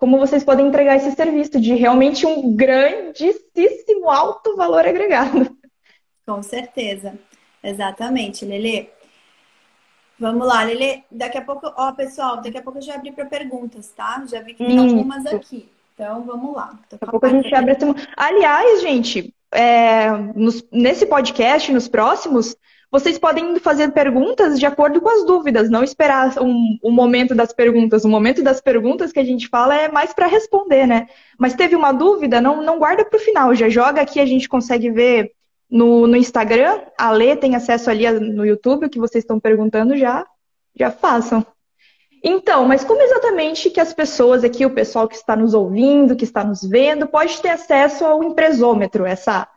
Como 0.04 0.18
vocês 0.18 0.44
podem 0.44 0.66
entregar 0.66 0.96
esse 0.96 1.12
serviço 1.12 1.58
de 1.58 1.74
realmente 1.74 2.26
um 2.26 2.54
grandíssimo 2.54 4.10
alto 4.10 4.54
valor 4.54 4.86
agregado. 4.86 5.56
Com 6.26 6.42
certeza. 6.42 7.14
Exatamente, 7.62 8.44
Lele. 8.44 8.90
Vamos 10.20 10.46
lá, 10.46 10.62
Lele. 10.62 11.02
Daqui 11.10 11.38
a 11.38 11.40
pouco, 11.40 11.72
ó, 11.74 11.90
pessoal, 11.92 12.42
daqui 12.42 12.58
a 12.58 12.60
pouco 12.60 12.80
eu 12.80 12.82
já 12.82 12.96
abri 12.96 13.12
para 13.12 13.24
perguntas, 13.24 13.94
tá? 13.96 14.22
Já 14.26 14.42
vi 14.42 14.52
que 14.52 14.62
tem 14.62 14.76
Isso. 14.76 14.94
algumas 14.94 15.24
aqui. 15.24 15.70
Então, 15.94 16.22
vamos 16.24 16.54
lá. 16.54 16.78
Daqui 16.90 17.02
a 17.02 17.10
pouco 17.10 17.24
a 17.24 17.30
gente 17.30 17.54
abre. 17.54 17.74
Aliás, 18.14 18.82
gente, 18.82 19.34
é, 19.50 20.10
nos, 20.36 20.62
nesse 20.70 21.06
podcast, 21.06 21.72
nos 21.72 21.88
próximos, 21.88 22.54
vocês 22.94 23.18
podem 23.18 23.58
fazer 23.58 23.90
perguntas 23.90 24.56
de 24.56 24.64
acordo 24.64 25.00
com 25.00 25.08
as 25.08 25.26
dúvidas, 25.26 25.68
não 25.68 25.82
esperar 25.82 26.38
um, 26.40 26.78
um 26.80 26.92
momento 26.92 27.34
das 27.34 27.52
perguntas. 27.52 28.04
O 28.04 28.08
momento 28.08 28.40
das 28.40 28.60
perguntas 28.60 29.10
que 29.10 29.18
a 29.18 29.24
gente 29.24 29.48
fala 29.48 29.74
é 29.74 29.88
mais 29.88 30.14
para 30.14 30.28
responder, 30.28 30.86
né? 30.86 31.08
Mas 31.36 31.54
teve 31.54 31.74
uma 31.74 31.90
dúvida, 31.90 32.40
não, 32.40 32.62
não 32.62 32.78
guarda 32.78 33.04
para 33.04 33.16
o 33.16 33.20
final, 33.20 33.52
já 33.52 33.68
joga 33.68 34.00
aqui, 34.00 34.20
a 34.20 34.26
gente 34.26 34.48
consegue 34.48 34.92
ver 34.92 35.32
no, 35.68 36.06
no 36.06 36.14
Instagram. 36.16 36.82
A 36.96 37.10
Lê 37.10 37.34
tem 37.34 37.56
acesso 37.56 37.90
ali 37.90 38.08
no 38.08 38.46
YouTube, 38.46 38.86
o 38.86 38.88
que 38.88 39.00
vocês 39.00 39.24
estão 39.24 39.40
perguntando 39.40 39.96
já, 39.96 40.24
já 40.78 40.92
façam. 40.92 41.44
Então, 42.22 42.64
mas 42.64 42.84
como 42.84 43.02
exatamente 43.02 43.70
que 43.70 43.80
as 43.80 43.92
pessoas 43.92 44.44
aqui, 44.44 44.64
o 44.64 44.70
pessoal 44.70 45.08
que 45.08 45.16
está 45.16 45.34
nos 45.34 45.52
ouvindo, 45.52 46.14
que 46.14 46.22
está 46.22 46.44
nos 46.44 46.62
vendo, 46.62 47.08
pode 47.08 47.42
ter 47.42 47.48
acesso 47.48 48.04
ao 48.04 48.22
empresômetro, 48.22 49.04
essa 49.04 49.48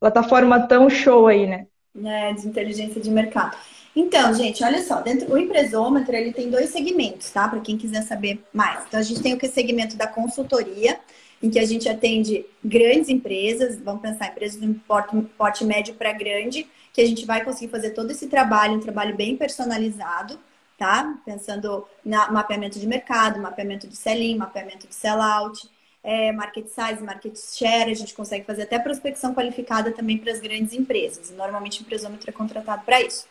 plataforma 0.00 0.66
tão 0.66 0.88
show 0.88 1.26
aí, 1.26 1.46
né? 1.46 1.66
Né, 1.98 2.32
de 2.32 2.46
inteligência 2.46 3.00
de 3.00 3.10
mercado. 3.10 3.56
Então, 3.94 4.32
gente, 4.32 4.62
olha 4.62 4.82
só, 4.82 5.00
dentro 5.00 5.32
o 5.32 5.38
empresômetro 5.38 6.14
ele 6.14 6.32
tem 6.32 6.50
dois 6.50 6.70
segmentos, 6.70 7.30
tá? 7.30 7.48
Para 7.48 7.60
quem 7.60 7.76
quiser 7.76 8.02
saber 8.02 8.40
mais. 8.52 8.84
Então, 8.86 9.00
a 9.00 9.02
gente 9.02 9.20
tem 9.20 9.34
o 9.34 9.38
que 9.38 9.46
é 9.46 9.48
segmento 9.48 9.96
da 9.96 10.06
consultoria, 10.06 11.00
em 11.42 11.50
que 11.50 11.58
a 11.58 11.66
gente 11.66 11.88
atende 11.88 12.44
grandes 12.64 13.08
empresas, 13.08 13.78
vamos 13.80 14.02
pensar 14.02 14.28
empresas 14.28 14.60
de 14.60 14.68
porte, 14.86 15.16
porte 15.36 15.64
médio 15.64 15.94
para 15.94 16.12
grande, 16.12 16.66
que 16.92 17.00
a 17.00 17.06
gente 17.06 17.24
vai 17.24 17.44
conseguir 17.44 17.70
fazer 17.70 17.90
todo 17.90 18.10
esse 18.10 18.26
trabalho, 18.26 18.74
um 18.74 18.80
trabalho 18.80 19.16
bem 19.16 19.36
personalizado, 19.36 20.38
tá? 20.76 21.18
Pensando 21.24 21.86
no 22.04 22.32
mapeamento 22.32 22.78
de 22.78 22.86
mercado, 22.86 23.40
mapeamento 23.40 23.86
de 23.86 23.96
sell-in, 23.96 24.36
mapeamento 24.36 24.86
de 24.86 24.94
sell-out, 24.94 25.68
é, 26.08 26.32
market 26.32 26.66
size, 26.68 27.02
market 27.02 27.36
share, 27.36 27.90
a 27.90 27.94
gente 27.94 28.14
consegue 28.14 28.46
fazer 28.46 28.62
até 28.62 28.78
prospecção 28.78 29.34
qualificada 29.34 29.92
também 29.92 30.16
para 30.16 30.32
as 30.32 30.40
grandes 30.40 30.72
empresas. 30.72 31.30
Normalmente 31.32 31.80
o 31.80 31.82
empresômetro 31.82 32.30
é 32.30 32.32
contratado 32.32 32.82
para 32.82 33.02
isso. 33.02 33.26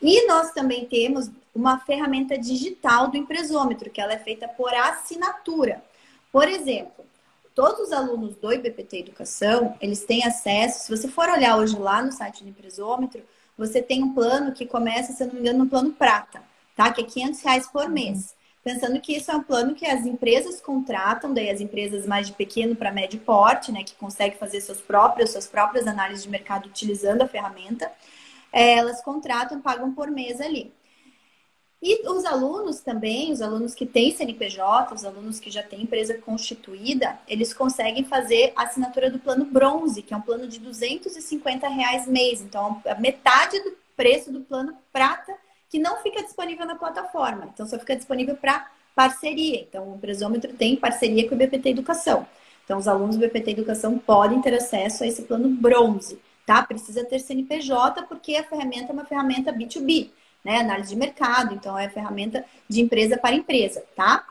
E 0.00 0.26
nós 0.26 0.50
também 0.52 0.86
temos 0.86 1.30
uma 1.54 1.78
ferramenta 1.80 2.38
digital 2.38 3.08
do 3.08 3.18
empresômetro, 3.18 3.90
que 3.90 4.00
ela 4.00 4.14
é 4.14 4.18
feita 4.18 4.48
por 4.48 4.72
assinatura. 4.72 5.84
Por 6.32 6.48
exemplo, 6.48 7.04
todos 7.54 7.88
os 7.88 7.92
alunos 7.92 8.34
do 8.36 8.50
IBPT 8.50 9.00
Educação, 9.00 9.76
eles 9.78 10.02
têm 10.04 10.24
acesso, 10.24 10.86
se 10.86 10.96
você 10.96 11.06
for 11.06 11.28
olhar 11.28 11.58
hoje 11.58 11.76
lá 11.78 12.00
no 12.00 12.10
site 12.10 12.42
do 12.42 12.48
empresômetro, 12.48 13.20
você 13.54 13.82
tem 13.82 14.02
um 14.02 14.14
plano 14.14 14.52
que 14.52 14.64
começa, 14.64 15.12
se 15.12 15.22
eu 15.22 15.26
não 15.26 15.34
me 15.34 15.40
engano, 15.40 15.58
no 15.58 15.68
plano 15.68 15.92
prata, 15.92 16.42
tá? 16.74 16.90
Que 16.90 17.02
é 17.02 17.04
500 17.04 17.42
reais 17.42 17.66
por 17.66 17.86
mês. 17.90 18.34
Pensando 18.64 18.98
que 18.98 19.14
isso 19.14 19.30
é 19.30 19.36
um 19.36 19.42
plano 19.42 19.74
que 19.74 19.84
as 19.84 20.06
empresas 20.06 20.58
contratam, 20.58 21.34
daí 21.34 21.50
as 21.50 21.60
empresas 21.60 22.06
mais 22.06 22.28
de 22.28 22.32
pequeno 22.32 22.74
para 22.74 22.90
médio 22.90 23.20
porte, 23.20 23.70
né, 23.70 23.84
que 23.84 23.94
conseguem 23.94 24.38
fazer 24.38 24.62
seus 24.62 24.80
próprios, 24.80 25.32
suas 25.32 25.46
próprias 25.46 25.86
análises 25.86 26.24
de 26.24 26.30
mercado 26.30 26.66
utilizando 26.66 27.20
a 27.20 27.28
ferramenta, 27.28 27.92
é, 28.50 28.78
elas 28.78 29.02
contratam, 29.02 29.60
pagam 29.60 29.92
por 29.92 30.10
mês 30.10 30.40
ali. 30.40 30.72
E 31.82 32.08
os 32.08 32.24
alunos 32.24 32.80
também, 32.80 33.30
os 33.30 33.42
alunos 33.42 33.74
que 33.74 33.84
têm 33.84 34.16
CNPJ, 34.16 34.94
os 34.94 35.04
alunos 35.04 35.38
que 35.38 35.50
já 35.50 35.62
têm 35.62 35.82
empresa 35.82 36.14
constituída, 36.14 37.18
eles 37.28 37.52
conseguem 37.52 38.02
fazer 38.04 38.54
a 38.56 38.62
assinatura 38.62 39.10
do 39.10 39.18
plano 39.18 39.44
bronze, 39.44 40.00
que 40.00 40.14
é 40.14 40.16
um 40.16 40.22
plano 40.22 40.48
de 40.48 40.58
250 40.58 41.68
reais 41.68 42.08
mês. 42.08 42.40
Então, 42.40 42.80
a 42.86 42.94
metade 42.94 43.60
do 43.60 43.76
preço 43.94 44.32
do 44.32 44.40
plano 44.40 44.74
prata 44.90 45.36
que 45.74 45.78
não 45.80 45.96
fica 45.96 46.22
disponível 46.22 46.64
na 46.64 46.76
plataforma. 46.76 47.50
Então, 47.52 47.66
só 47.66 47.76
fica 47.80 47.96
disponível 47.96 48.36
para 48.36 48.70
parceria. 48.94 49.60
Então, 49.62 49.92
o 49.92 49.98
Presômetro 49.98 50.52
tem 50.52 50.76
parceria 50.76 51.28
com 51.28 51.34
o 51.34 51.38
BPT 51.38 51.70
Educação. 51.70 52.24
Então, 52.64 52.78
os 52.78 52.86
alunos 52.86 53.16
do 53.16 53.20
BPT 53.26 53.50
Educação 53.50 53.98
podem 53.98 54.40
ter 54.40 54.54
acesso 54.54 55.02
a 55.02 55.06
esse 55.08 55.22
plano 55.22 55.48
bronze, 55.48 56.16
tá? 56.46 56.62
Precisa 56.62 57.04
ter 57.04 57.18
CNPJ, 57.18 58.04
porque 58.04 58.36
a 58.36 58.44
ferramenta 58.44 58.92
é 58.92 58.94
uma 58.94 59.04
ferramenta 59.04 59.52
B2B, 59.52 60.10
né? 60.44 60.60
Análise 60.60 60.90
de 60.90 60.96
mercado, 60.96 61.52
então 61.54 61.76
é 61.76 61.88
ferramenta 61.88 62.44
de 62.68 62.80
empresa 62.80 63.18
para 63.18 63.34
empresa, 63.34 63.84
tá? 63.96 64.24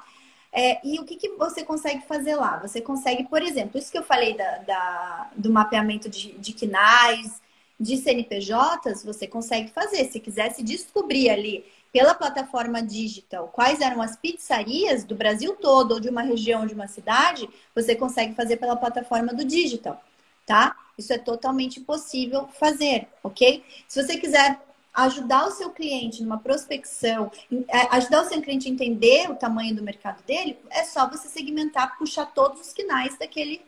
É, 0.49 0.79
e 0.81 0.97
o 0.97 1.03
que, 1.03 1.17
que 1.17 1.27
você 1.31 1.65
consegue 1.65 2.07
fazer 2.07 2.37
lá? 2.37 2.57
Você 2.59 2.79
consegue, 2.79 3.25
por 3.25 3.41
exemplo, 3.41 3.77
isso 3.77 3.91
que 3.91 3.97
eu 3.97 4.03
falei 4.03 4.37
da, 4.37 4.59
da 4.59 5.29
do 5.35 5.51
mapeamento 5.51 6.07
de, 6.07 6.31
de 6.37 6.53
KNAIs, 6.53 7.41
de 7.83 7.97
CNPJs, 7.97 9.03
você 9.03 9.27
consegue 9.27 9.69
fazer. 9.71 10.05
Se 10.05 10.19
quisesse 10.19 10.63
descobrir 10.63 11.29
ali 11.29 11.65
pela 11.91 12.15
plataforma 12.15 12.81
digital 12.81 13.49
quais 13.49 13.81
eram 13.81 14.01
as 14.01 14.15
pizzarias 14.15 15.03
do 15.03 15.13
Brasil 15.15 15.55
todo 15.57 15.95
ou 15.95 15.99
de 15.99 16.09
uma 16.09 16.21
região, 16.21 16.65
de 16.65 16.73
uma 16.73 16.87
cidade, 16.87 17.47
você 17.75 17.93
consegue 17.93 18.33
fazer 18.33 18.57
pela 18.57 18.75
plataforma 18.75 19.33
do 19.33 19.43
digital, 19.43 20.01
tá? 20.45 20.75
Isso 20.97 21.11
é 21.11 21.17
totalmente 21.17 21.81
possível 21.81 22.47
fazer, 22.59 23.07
ok? 23.21 23.63
Se 23.87 24.01
você 24.01 24.17
quiser 24.17 24.59
ajudar 24.93 25.47
o 25.47 25.51
seu 25.51 25.71
cliente 25.71 26.23
numa 26.23 26.37
prospecção, 26.37 27.31
é, 27.67 27.95
ajudar 27.95 28.23
o 28.23 28.29
seu 28.29 28.41
cliente 28.41 28.67
a 28.67 28.71
entender 28.71 29.29
o 29.29 29.35
tamanho 29.35 29.75
do 29.75 29.83
mercado 29.83 30.23
dele, 30.23 30.57
é 30.69 30.83
só 30.85 31.09
você 31.09 31.27
segmentar, 31.27 31.97
puxar 31.97 32.27
todos 32.27 32.61
os 32.61 32.71
canais 32.71 33.17
daquele 33.17 33.61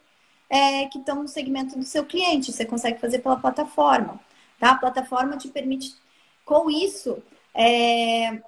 é, 0.50 0.86
que 0.86 1.00
estão 1.00 1.22
no 1.22 1.28
segmento 1.28 1.78
do 1.78 1.84
seu 1.84 2.06
cliente. 2.06 2.52
Você 2.52 2.66
consegue 2.66 3.00
fazer 3.00 3.20
pela 3.20 3.38
plataforma. 3.38 4.20
Tá? 4.60 4.72
A 4.72 4.78
plataforma 4.78 5.38
te 5.38 5.48
permite, 5.48 5.93
com 6.43 6.70
isso, 6.70 7.22
é, 7.54 8.41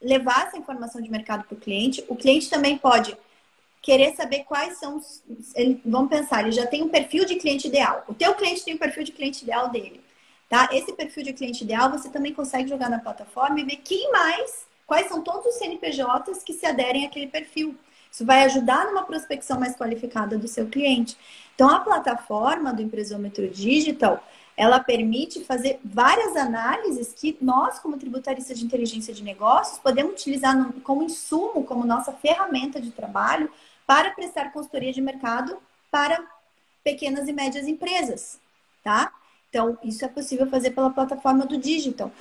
levar 0.00 0.46
essa 0.46 0.58
informação 0.58 1.00
de 1.00 1.10
mercado 1.10 1.44
para 1.44 1.54
o 1.54 1.60
cliente. 1.60 2.04
O 2.08 2.16
cliente 2.16 2.50
também 2.50 2.76
pode 2.76 3.16
querer 3.80 4.14
saber 4.14 4.44
quais 4.44 4.78
são 4.78 4.96
os. 4.96 5.22
Ele, 5.54 5.80
vamos 5.84 6.08
pensar, 6.08 6.42
ele 6.42 6.52
já 6.52 6.66
tem 6.66 6.82
um 6.82 6.88
perfil 6.88 7.24
de 7.24 7.36
cliente 7.36 7.68
ideal. 7.68 8.04
O 8.08 8.14
teu 8.14 8.34
cliente 8.34 8.64
tem 8.64 8.74
um 8.74 8.78
perfil 8.78 9.04
de 9.04 9.12
cliente 9.12 9.42
ideal 9.42 9.68
dele. 9.68 10.02
Tá? 10.48 10.68
Esse 10.72 10.92
perfil 10.92 11.22
de 11.22 11.32
cliente 11.32 11.64
ideal 11.64 11.90
você 11.90 12.08
também 12.08 12.32
consegue 12.32 12.68
jogar 12.68 12.88
na 12.88 12.98
plataforma 12.98 13.60
e 13.60 13.64
ver 13.64 13.76
quem 13.76 14.10
mais, 14.10 14.66
quais 14.86 15.08
são 15.08 15.22
todos 15.22 15.46
os 15.46 15.54
CNPJs 15.56 16.42
que 16.42 16.52
se 16.52 16.64
aderem 16.66 17.06
àquele 17.06 17.26
perfil. 17.26 17.76
Isso 18.14 18.24
vai 18.24 18.44
ajudar 18.44 18.86
numa 18.86 19.02
prospecção 19.02 19.58
mais 19.58 19.74
qualificada 19.74 20.38
do 20.38 20.46
seu 20.46 20.68
cliente. 20.68 21.18
Então, 21.52 21.68
a 21.68 21.80
plataforma 21.80 22.72
do 22.72 22.80
Empresômetro 22.80 23.48
Digital, 23.50 24.24
ela 24.56 24.78
permite 24.78 25.42
fazer 25.42 25.80
várias 25.84 26.36
análises 26.36 27.12
que 27.12 27.36
nós, 27.40 27.80
como 27.80 27.98
tributaristas 27.98 28.56
de 28.56 28.64
inteligência 28.64 29.12
de 29.12 29.24
negócios, 29.24 29.80
podemos 29.80 30.12
utilizar 30.12 30.56
como 30.84 31.02
insumo, 31.02 31.64
como 31.64 31.84
nossa 31.84 32.12
ferramenta 32.12 32.80
de 32.80 32.92
trabalho 32.92 33.50
para 33.84 34.12
prestar 34.12 34.52
consultoria 34.52 34.92
de 34.92 35.00
mercado 35.00 35.58
para 35.90 36.24
pequenas 36.84 37.26
e 37.26 37.32
médias 37.32 37.66
empresas, 37.66 38.38
tá? 38.84 39.12
Então, 39.50 39.76
isso 39.82 40.04
é 40.04 40.08
possível 40.08 40.48
fazer 40.48 40.70
pela 40.70 40.90
plataforma 40.90 41.44
do 41.46 41.58
Digital. 41.58 42.12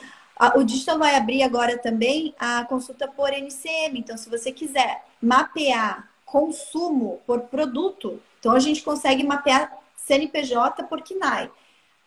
O 0.55 0.63
Digital 0.63 0.97
vai 0.97 1.15
abrir 1.15 1.43
agora 1.43 1.77
também 1.77 2.33
a 2.39 2.65
consulta 2.65 3.07
por 3.07 3.31
NCM. 3.31 3.99
Então, 3.99 4.17
se 4.17 4.29
você 4.29 4.51
quiser 4.51 5.05
mapear 5.21 6.09
consumo 6.25 7.21
por 7.27 7.41
produto, 7.41 8.19
então 8.39 8.53
a 8.53 8.59
gente 8.59 8.81
consegue 8.81 9.23
mapear 9.23 9.71
CNPJ 9.95 10.83
por 10.83 11.01
KNAI. 11.01 11.49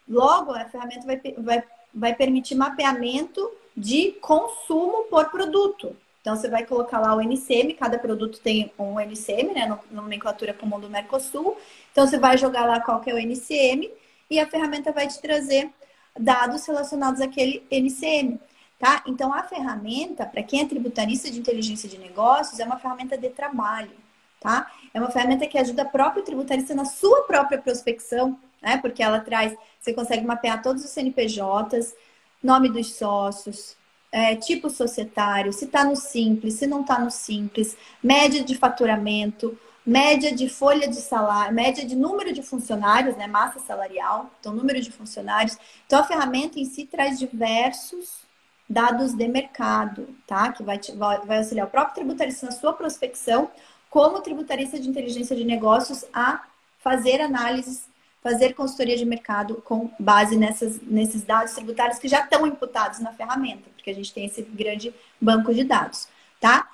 Logo, 0.09 0.53
a 0.53 0.65
ferramenta 0.65 1.07
vai, 1.07 1.21
vai, 1.39 1.65
vai 1.95 2.15
permitir 2.15 2.55
mapeamento 2.55 3.51
de 3.77 4.13
consumo 4.21 5.05
por 5.05 5.31
produto. 5.31 5.97
Então, 6.21 6.35
você 6.35 6.49
vai 6.49 6.67
colocar 6.67 6.99
lá 6.99 7.15
o 7.15 7.21
NCM, 7.21 7.75
cada 7.75 7.99
produto 7.99 8.41
tem 8.41 8.73
um 8.77 8.99
NCM, 8.99 9.55
né, 9.55 9.79
nomenclatura 9.93 10.53
comum 10.53 10.81
do 10.81 10.91
Mercosul. 10.91 11.57
Então, 11.93 12.05
você 12.07 12.19
vai 12.19 12.37
jogar 12.37 12.67
lá 12.67 12.81
qual 12.81 13.01
que 13.01 13.09
é 13.09 13.15
o 13.15 13.19
NCM 13.19 13.89
e 14.29 14.41
a 14.41 14.47
ferramenta 14.47 14.91
vai 14.91 15.07
te 15.07 15.21
trazer 15.21 15.71
dados 16.19 16.67
relacionados 16.67 17.21
àquele 17.21 17.65
NCM. 17.71 18.41
Tá? 18.79 19.03
Então, 19.07 19.33
a 19.33 19.43
ferramenta, 19.43 20.27
para 20.27 20.43
quem 20.43 20.61
é 20.61 20.67
tributarista 20.67 21.31
de 21.31 21.39
inteligência 21.39 21.89
de 21.89 21.97
negócios, 21.99 22.61
é 22.61 22.65
uma 22.65 22.79
ferramenta 22.79 23.17
de 23.17 23.31
trabalho. 23.31 23.91
Tá? 24.39 24.71
É 24.93 25.01
uma 25.01 25.11
ferramenta 25.11 25.47
que 25.47 25.59
ajuda 25.59 25.83
a 25.83 25.87
próprio 25.87 26.23
tributarista 26.23 26.75
na 26.75 26.85
sua 26.85 27.23
própria 27.23 27.59
prospecção, 27.59 28.39
né? 28.61 28.77
porque 28.79 29.03
ela 29.03 29.21
traz, 29.21 29.57
você 29.81 29.95
consegue 29.95 30.27
mapear 30.27 30.63
todos 30.63 30.85
os 30.85 30.91
CNPJs, 30.91 31.95
nome 32.43 32.69
dos 32.69 32.95
sócios, 32.95 33.77
é, 34.13 34.37
tipo 34.37 34.71
societário, 34.71 35.53
se 35.53 35.65
está 35.65 35.85
no 35.85 35.97
simples, 35.97 36.55
se 36.55 36.67
não 36.67 36.83
está 36.83 36.99
no 36.99 37.11
simples, 37.11 37.77
média 38.03 38.43
de 38.43 38.55
faturamento, 38.57 39.59
média 39.87 40.35
de 40.35 40.49
folha 40.49 40.89
de 40.89 40.97
salário, 40.97 41.55
média 41.55 41.87
de 41.87 41.95
número 41.95 42.33
de 42.33 42.43
funcionários, 42.43 43.17
né, 43.17 43.29
massa 43.29 43.61
salarial, 43.61 44.31
então 44.41 44.53
número 44.53 44.81
de 44.81 44.91
funcionários. 44.91 45.57
Então 45.87 46.01
a 46.01 46.05
ferramenta 46.05 46.59
em 46.59 46.65
si 46.65 46.85
traz 46.85 47.19
diversos 47.19 48.27
dados 48.69 49.15
de 49.15 49.29
mercado, 49.29 50.09
tá? 50.27 50.51
Que 50.51 50.65
vai, 50.65 50.77
te, 50.77 50.91
vai, 50.93 51.21
vai 51.21 51.39
auxiliar 51.39 51.69
o 51.69 51.71
próprio 51.71 51.95
tributarista 51.95 52.47
na 52.47 52.53
sua 52.53 52.73
prospecção, 52.73 53.49
como 53.89 54.21
tributarista 54.21 54.79
de 54.79 54.89
inteligência 54.89 55.37
de 55.37 55.45
negócios 55.45 56.05
a 56.13 56.45
fazer 56.79 57.21
análises, 57.21 57.89
fazer 58.21 58.55
consultoria 58.55 58.97
de 58.97 59.05
mercado 59.05 59.63
com 59.65 59.89
base 60.01 60.37
nessas, 60.37 60.81
nesses 60.83 61.23
dados 61.23 61.55
tributários 61.55 62.01
que 62.01 62.09
já 62.09 62.25
estão 62.25 62.45
imputados 62.45 62.99
na 62.99 63.13
ferramenta, 63.13 63.71
porque 63.77 63.91
a 63.91 63.95
gente 63.95 64.13
tem 64.13 64.27
esse 64.27 64.43
grande 64.43 64.93
banco 65.21 65.55
de 65.55 65.63
dados, 65.63 66.09
tá? 66.41 66.69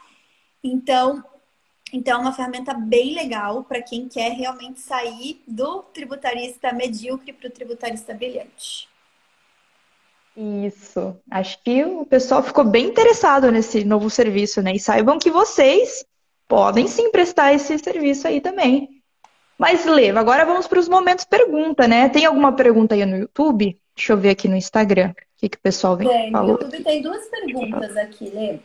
Então, 0.65 1.23
então, 1.93 2.19
é 2.19 2.23
uma 2.23 2.33
ferramenta 2.33 2.73
bem 2.73 3.15
legal 3.15 3.65
para 3.65 3.83
quem 3.83 4.09
quer 4.09 4.33
realmente 4.33 4.81
sair 4.81 5.43
do 5.47 5.83
tributarista 5.83 6.73
medíocre 6.73 7.35
para 7.35 7.49
o 7.49 7.51
tributarista 7.51 8.15
brilhante. 8.15 8.89
Isso. 10.35 11.15
Acho 11.31 11.63
que 11.63 11.85
o 11.85 12.07
pessoal 12.07 12.43
ficou 12.43 12.65
bem 12.65 12.87
interessado 12.87 13.53
nesse 13.53 13.85
novo 13.85 14.09
serviço, 14.09 14.63
né? 14.63 14.73
E 14.73 14.81
saibam 14.81 15.19
que 15.19 15.31
vocês 15.31 16.07
podem 16.49 16.89
sim 16.89 17.11
prestar 17.11 17.53
esse 17.53 17.79
serviço 17.79 18.27
aí 18.27 18.41
também. 18.41 19.03
Mas, 19.59 19.85
Leva, 19.85 20.21
agora 20.21 20.47
vamos 20.47 20.67
para 20.67 20.79
os 20.79 20.89
momentos 20.89 21.27
pergunta, 21.27 21.87
né? 21.87 22.09
Tem 22.09 22.25
alguma 22.25 22.53
pergunta 22.53 22.95
aí 22.95 23.05
no 23.05 23.19
YouTube? 23.19 23.79
Deixa 23.95 24.15
eu 24.15 24.17
ver 24.17 24.31
aqui 24.31 24.49
no 24.49 24.57
Instagram. 24.57 25.11
O 25.11 25.15
que, 25.37 25.51
que 25.51 25.59
o 25.59 25.61
pessoal 25.61 25.97
vem 25.97 26.09
tem, 26.09 26.33
falou? 26.33 26.55
No 26.55 26.63
YouTube 26.63 26.83
tem 26.83 27.03
duas 27.03 27.27
perguntas 27.27 27.97
aqui, 27.99 28.31
Lê. 28.31 28.59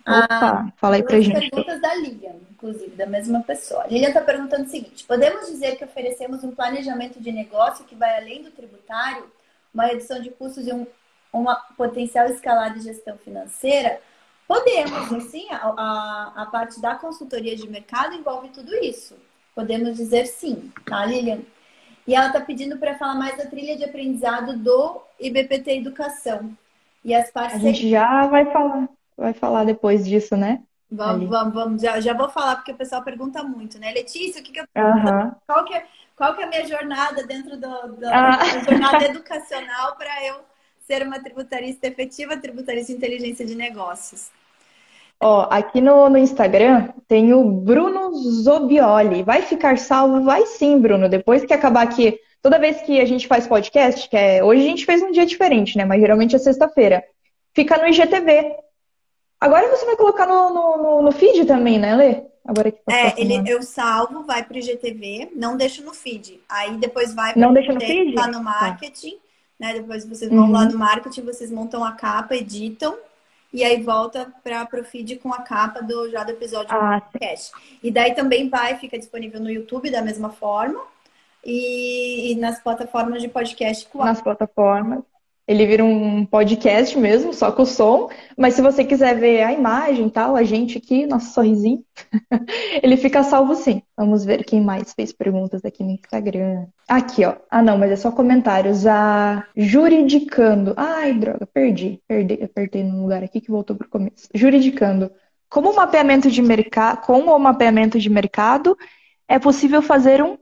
Opa, 0.00 0.26
ah, 0.30 0.72
fala 0.76 0.96
aí 0.96 1.02
pra 1.02 1.20
gente. 1.20 1.50
perguntas 1.50 1.80
da 1.80 1.94
Lilian, 1.94 2.36
inclusive, 2.50 2.96
da 2.96 3.06
mesma 3.06 3.42
pessoa. 3.42 3.84
A 3.84 3.86
Lilian 3.86 4.08
está 4.08 4.20
perguntando 4.20 4.64
o 4.64 4.68
seguinte: 4.68 5.04
podemos 5.04 5.46
dizer 5.46 5.76
que 5.76 5.84
oferecemos 5.84 6.42
um 6.42 6.52
planejamento 6.52 7.20
de 7.20 7.30
negócio 7.30 7.84
que 7.84 7.94
vai 7.94 8.16
além 8.16 8.42
do 8.42 8.50
tributário, 8.50 9.24
uma 9.72 9.86
redução 9.86 10.20
de 10.20 10.30
custos 10.30 10.66
e 10.66 10.72
um, 10.72 10.86
uma 11.32 11.54
potencial 11.76 12.26
escalada 12.26 12.78
de 12.78 12.84
gestão 12.84 13.16
financeira? 13.18 14.00
Podemos, 14.48 15.12
assim, 15.12 15.48
a, 15.50 15.56
a, 15.56 16.32
a 16.42 16.46
parte 16.46 16.80
da 16.80 16.94
consultoria 16.96 17.54
de 17.54 17.68
mercado 17.68 18.14
envolve 18.14 18.48
tudo 18.48 18.74
isso. 18.76 19.16
Podemos 19.54 19.96
dizer 19.96 20.26
sim, 20.26 20.72
tá, 20.86 21.04
Lilian? 21.04 21.40
E 22.06 22.14
ela 22.14 22.28
está 22.28 22.40
pedindo 22.40 22.76
para 22.78 22.96
falar 22.96 23.14
mais 23.14 23.36
da 23.36 23.46
trilha 23.46 23.76
de 23.76 23.84
aprendizado 23.84 24.56
do 24.56 25.02
IBPT 25.20 25.78
Educação. 25.78 26.56
E 27.04 27.14
as 27.14 27.30
parcerias. 27.30 27.64
A 27.64 27.72
gente 27.72 27.90
já 27.90 28.26
vai 28.26 28.44
falar 28.46 28.88
vai 29.20 29.32
falar 29.32 29.64
depois 29.64 30.06
disso, 30.06 30.36
né? 30.36 30.62
Vamos, 30.90 31.28
vamos, 31.28 31.54
vamos. 31.54 31.82
Já, 31.82 32.00
já 32.00 32.12
vou 32.12 32.28
falar, 32.28 32.56
porque 32.56 32.72
o 32.72 32.76
pessoal 32.76 33.04
pergunta 33.04 33.44
muito, 33.44 33.78
né? 33.78 33.92
Letícia, 33.92 34.40
o 34.40 34.44
que, 34.44 34.50
que 34.50 34.60
eu. 34.60 34.64
Uhum. 34.76 35.32
Qual, 35.46 35.64
que 35.64 35.74
é, 35.74 35.84
qual 36.16 36.34
que 36.34 36.42
é 36.42 36.44
a 36.44 36.48
minha 36.48 36.66
jornada 36.66 37.24
dentro 37.24 37.56
do, 37.56 37.96
do 37.96 38.06
ah. 38.06 38.38
da 38.38 38.58
jornada 38.58 39.04
educacional 39.04 39.94
para 39.96 40.26
eu 40.26 40.36
ser 40.80 41.06
uma 41.06 41.22
tributarista 41.22 41.86
efetiva, 41.86 42.36
tributarista 42.36 42.92
de 42.92 42.98
inteligência 42.98 43.46
de 43.46 43.54
negócios? 43.54 44.30
Ó, 45.22 45.46
aqui 45.50 45.80
no, 45.80 46.08
no 46.08 46.18
Instagram 46.18 46.88
tem 47.06 47.32
o 47.34 47.44
Bruno 47.44 48.12
Zobioli. 48.42 49.22
Vai 49.22 49.42
ficar 49.42 49.78
salvo? 49.78 50.24
Vai 50.24 50.44
sim, 50.46 50.80
Bruno. 50.80 51.08
Depois 51.08 51.44
que 51.44 51.52
acabar 51.52 51.82
aqui, 51.82 52.18
toda 52.42 52.58
vez 52.58 52.80
que 52.80 53.00
a 53.00 53.04
gente 53.04 53.28
faz 53.28 53.46
podcast, 53.46 54.08
que 54.08 54.16
é 54.16 54.42
hoje 54.42 54.62
a 54.62 54.68
gente 54.68 54.86
fez 54.86 55.02
um 55.02 55.12
dia 55.12 55.26
diferente, 55.26 55.76
né? 55.76 55.84
Mas 55.84 56.00
geralmente 56.00 56.34
é 56.34 56.38
sexta-feira. 56.38 57.04
Fica 57.54 57.76
no 57.76 57.86
IGTV. 57.86 58.56
Agora 59.40 59.68
você 59.68 59.86
vai 59.86 59.96
colocar 59.96 60.26
no, 60.26 60.50
no, 60.50 61.02
no 61.02 61.12
feed 61.12 61.46
também, 61.46 61.78
né, 61.78 61.96
Lê? 61.96 62.22
Agora 62.44 62.70
que 62.70 62.78
é, 62.88 63.20
ele, 63.20 63.42
eu 63.50 63.62
salvo, 63.62 64.24
vai 64.24 64.42
para 64.42 64.54
o 64.54 64.58
IGTV, 64.58 65.30
não 65.34 65.56
deixo 65.56 65.84
no 65.84 65.94
feed. 65.94 66.40
Aí 66.48 66.76
depois 66.76 67.14
vai 67.14 67.32
para 67.32 67.46
lá 67.46 68.26
no 68.26 68.32
tá. 68.32 68.40
marketing, 68.40 69.12
tá. 69.12 69.18
né? 69.58 69.72
Depois 69.74 70.04
vocês 70.04 70.30
vão 70.30 70.44
uhum. 70.46 70.52
lá 70.52 70.64
no 70.64 70.78
marketing, 70.78 71.22
vocês 71.22 71.50
montam 71.50 71.84
a 71.84 71.92
capa, 71.92 72.34
editam 72.34 72.96
e 73.52 73.64
aí 73.64 73.82
volta 73.82 74.32
para 74.42 74.80
o 74.80 74.84
feed 74.84 75.16
com 75.16 75.32
a 75.32 75.42
capa 75.42 75.82
do 75.82 76.08
já 76.10 76.22
do 76.24 76.32
episódio 76.32 76.74
ah, 76.74 76.96
do 76.96 77.02
podcast. 77.02 77.52
E 77.82 77.90
daí 77.90 78.14
também 78.14 78.48
vai, 78.48 78.76
fica 78.76 78.98
disponível 78.98 79.40
no 79.40 79.50
YouTube 79.50 79.90
da 79.90 80.02
mesma 80.02 80.30
forma 80.30 80.80
e, 81.44 82.32
e 82.32 82.34
nas 82.36 82.60
plataformas 82.60 83.20
de 83.20 83.28
podcast. 83.28 83.88
Nas 83.94 84.20
plataformas. 84.20 85.00
Ele 85.50 85.66
vira 85.66 85.84
um 85.84 86.24
podcast 86.24 86.96
mesmo, 86.96 87.34
só 87.34 87.50
com 87.50 87.62
o 87.62 87.66
som. 87.66 88.08
Mas 88.38 88.54
se 88.54 88.62
você 88.62 88.84
quiser 88.84 89.18
ver 89.18 89.42
a 89.42 89.52
imagem 89.52 90.06
e 90.06 90.10
tal, 90.10 90.36
a 90.36 90.44
gente 90.44 90.78
aqui, 90.78 91.06
nosso 91.06 91.34
sorrisinho, 91.34 91.84
ele 92.80 92.96
fica 92.96 93.24
salvo 93.24 93.56
sim. 93.56 93.82
Vamos 93.96 94.24
ver 94.24 94.44
quem 94.44 94.60
mais 94.60 94.92
fez 94.94 95.12
perguntas 95.12 95.64
aqui 95.64 95.82
no 95.82 95.90
Instagram. 95.90 96.66
Aqui, 96.88 97.24
ó. 97.24 97.34
Ah, 97.50 97.60
não, 97.60 97.76
mas 97.76 97.90
é 97.90 97.96
só 97.96 98.12
comentários. 98.12 98.86
A 98.86 99.44
Juridicando. 99.56 100.72
Ai, 100.76 101.14
droga, 101.14 101.44
perdi. 101.52 102.00
Perdi, 102.06 102.34
apertei 102.40 102.84
num 102.84 103.02
lugar 103.02 103.24
aqui 103.24 103.40
que 103.40 103.50
voltou 103.50 103.74
pro 103.74 103.90
começo. 103.90 104.28
Juridicando. 104.32 105.10
Como 105.48 105.72
o 105.72 105.74
mapeamento 105.74 106.30
de 106.30 106.40
mercado, 106.40 107.00
com 107.04 107.22
o 107.22 107.38
mapeamento 107.40 107.98
de 107.98 108.08
mercado, 108.08 108.78
é 109.26 109.36
possível 109.36 109.82
fazer 109.82 110.22
um 110.22 110.38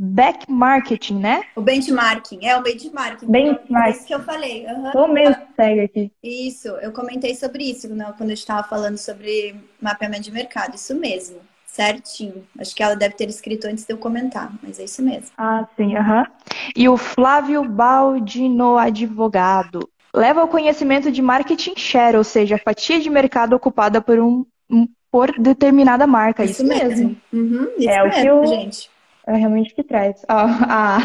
back 0.00 0.48
marketing, 0.48 1.18
né? 1.18 1.42
O 1.56 1.60
benchmarking, 1.60 2.46
é 2.46 2.56
o 2.56 2.62
benchmarking. 2.62 3.26
Benchmarking. 3.26 3.74
É 3.74 3.90
isso 3.90 4.06
que 4.06 4.14
eu 4.14 4.22
falei. 4.22 4.64
Uhum. 4.66 4.90
Tô 4.92 5.08
mesmo 5.08 5.42
segue 5.56 5.80
aqui. 5.80 6.12
Isso, 6.22 6.68
eu 6.68 6.92
comentei 6.92 7.34
sobre 7.34 7.64
isso 7.64 7.92
né, 7.92 8.14
quando 8.16 8.30
eu 8.30 8.34
estava 8.34 8.66
falando 8.66 8.96
sobre 8.96 9.56
mapeamento 9.80 10.22
de 10.22 10.30
mercado. 10.30 10.76
Isso 10.76 10.94
mesmo, 10.94 11.40
certinho. 11.66 12.46
Acho 12.60 12.76
que 12.76 12.82
ela 12.82 12.94
deve 12.94 13.16
ter 13.16 13.28
escrito 13.28 13.66
antes 13.66 13.84
de 13.84 13.92
eu 13.92 13.98
comentar, 13.98 14.52
mas 14.62 14.78
é 14.78 14.84
isso 14.84 15.02
mesmo. 15.02 15.30
Ah, 15.36 15.66
sim, 15.76 15.96
aham. 15.96 16.20
Uhum. 16.20 16.24
E 16.76 16.88
o 16.88 16.96
Flávio 16.96 17.64
Baldino, 17.64 18.78
advogado, 18.78 19.90
leva 20.14 20.42
ao 20.42 20.48
conhecimento 20.48 21.10
de 21.10 21.20
marketing 21.20 21.74
share, 21.76 22.16
ou 22.16 22.24
seja, 22.24 22.54
a 22.54 22.58
fatia 22.58 23.00
de 23.00 23.10
mercado 23.10 23.54
ocupada 23.54 24.00
por 24.00 24.20
um, 24.20 24.46
um 24.70 24.86
por 25.10 25.32
determinada 25.40 26.06
marca. 26.06 26.44
Isso, 26.44 26.62
isso 26.62 26.66
mesmo. 26.66 26.88
mesmo. 26.88 27.16
Uhum, 27.32 27.68
isso 27.78 27.88
é 27.88 28.04
mesmo, 28.04 28.08
o 28.08 28.12
que 28.12 28.28
eu... 28.28 28.46
gente 28.46 28.97
é 29.28 29.36
realmente 29.36 29.74
que 29.74 29.82
traz. 29.82 30.24
a, 30.28 30.98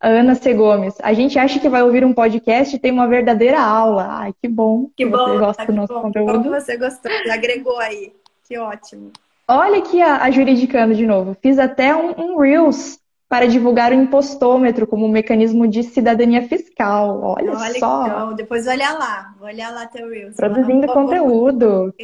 a 0.00 0.08
Ana 0.08 0.34
C. 0.34 0.54
Gomes. 0.54 0.94
A 1.02 1.12
gente 1.12 1.38
acha 1.38 1.58
que 1.58 1.68
vai 1.68 1.82
ouvir 1.82 2.04
um 2.04 2.12
podcast 2.12 2.74
e 2.74 2.78
tem 2.78 2.92
uma 2.92 3.08
verdadeira 3.08 3.60
aula. 3.60 4.06
Ai, 4.08 4.34
que 4.40 4.48
bom 4.48 4.86
que, 4.96 5.04
que 5.04 5.06
bom, 5.06 5.16
você 5.16 5.38
gosta 5.38 5.66
do 5.66 5.72
nosso 5.72 5.94
bom, 5.94 6.02
conteúdo. 6.02 6.32
Como 6.32 6.50
você 6.50 6.76
gostou, 6.76 7.10
agregou 7.30 7.78
aí. 7.78 8.12
Que 8.46 8.58
ótimo. 8.58 9.10
Olha 9.48 9.78
aqui 9.78 10.00
a, 10.00 10.22
a 10.22 10.30
Juridicando 10.30 10.94
de 10.94 11.06
novo. 11.06 11.36
Fiz 11.42 11.58
até 11.58 11.94
um, 11.94 12.14
um 12.18 12.38
Reels 12.38 12.98
para 13.28 13.46
divulgar 13.46 13.90
o 13.90 13.94
impostômetro 13.94 14.86
como 14.86 15.06
um 15.06 15.10
mecanismo 15.10 15.66
de 15.66 15.82
cidadania 15.82 16.46
fiscal. 16.46 17.20
Olha, 17.20 17.52
Olha 17.52 17.78
só. 17.78 18.32
Depois 18.32 18.66
olha 18.66 18.92
lá, 18.92 19.34
vou 19.38 19.48
olhar 19.48 19.72
lá 19.72 19.86
teu 19.86 20.08
Reels. 20.08 20.36
Produzindo 20.36 20.86
vou, 20.86 20.94
conteúdo. 20.94 21.94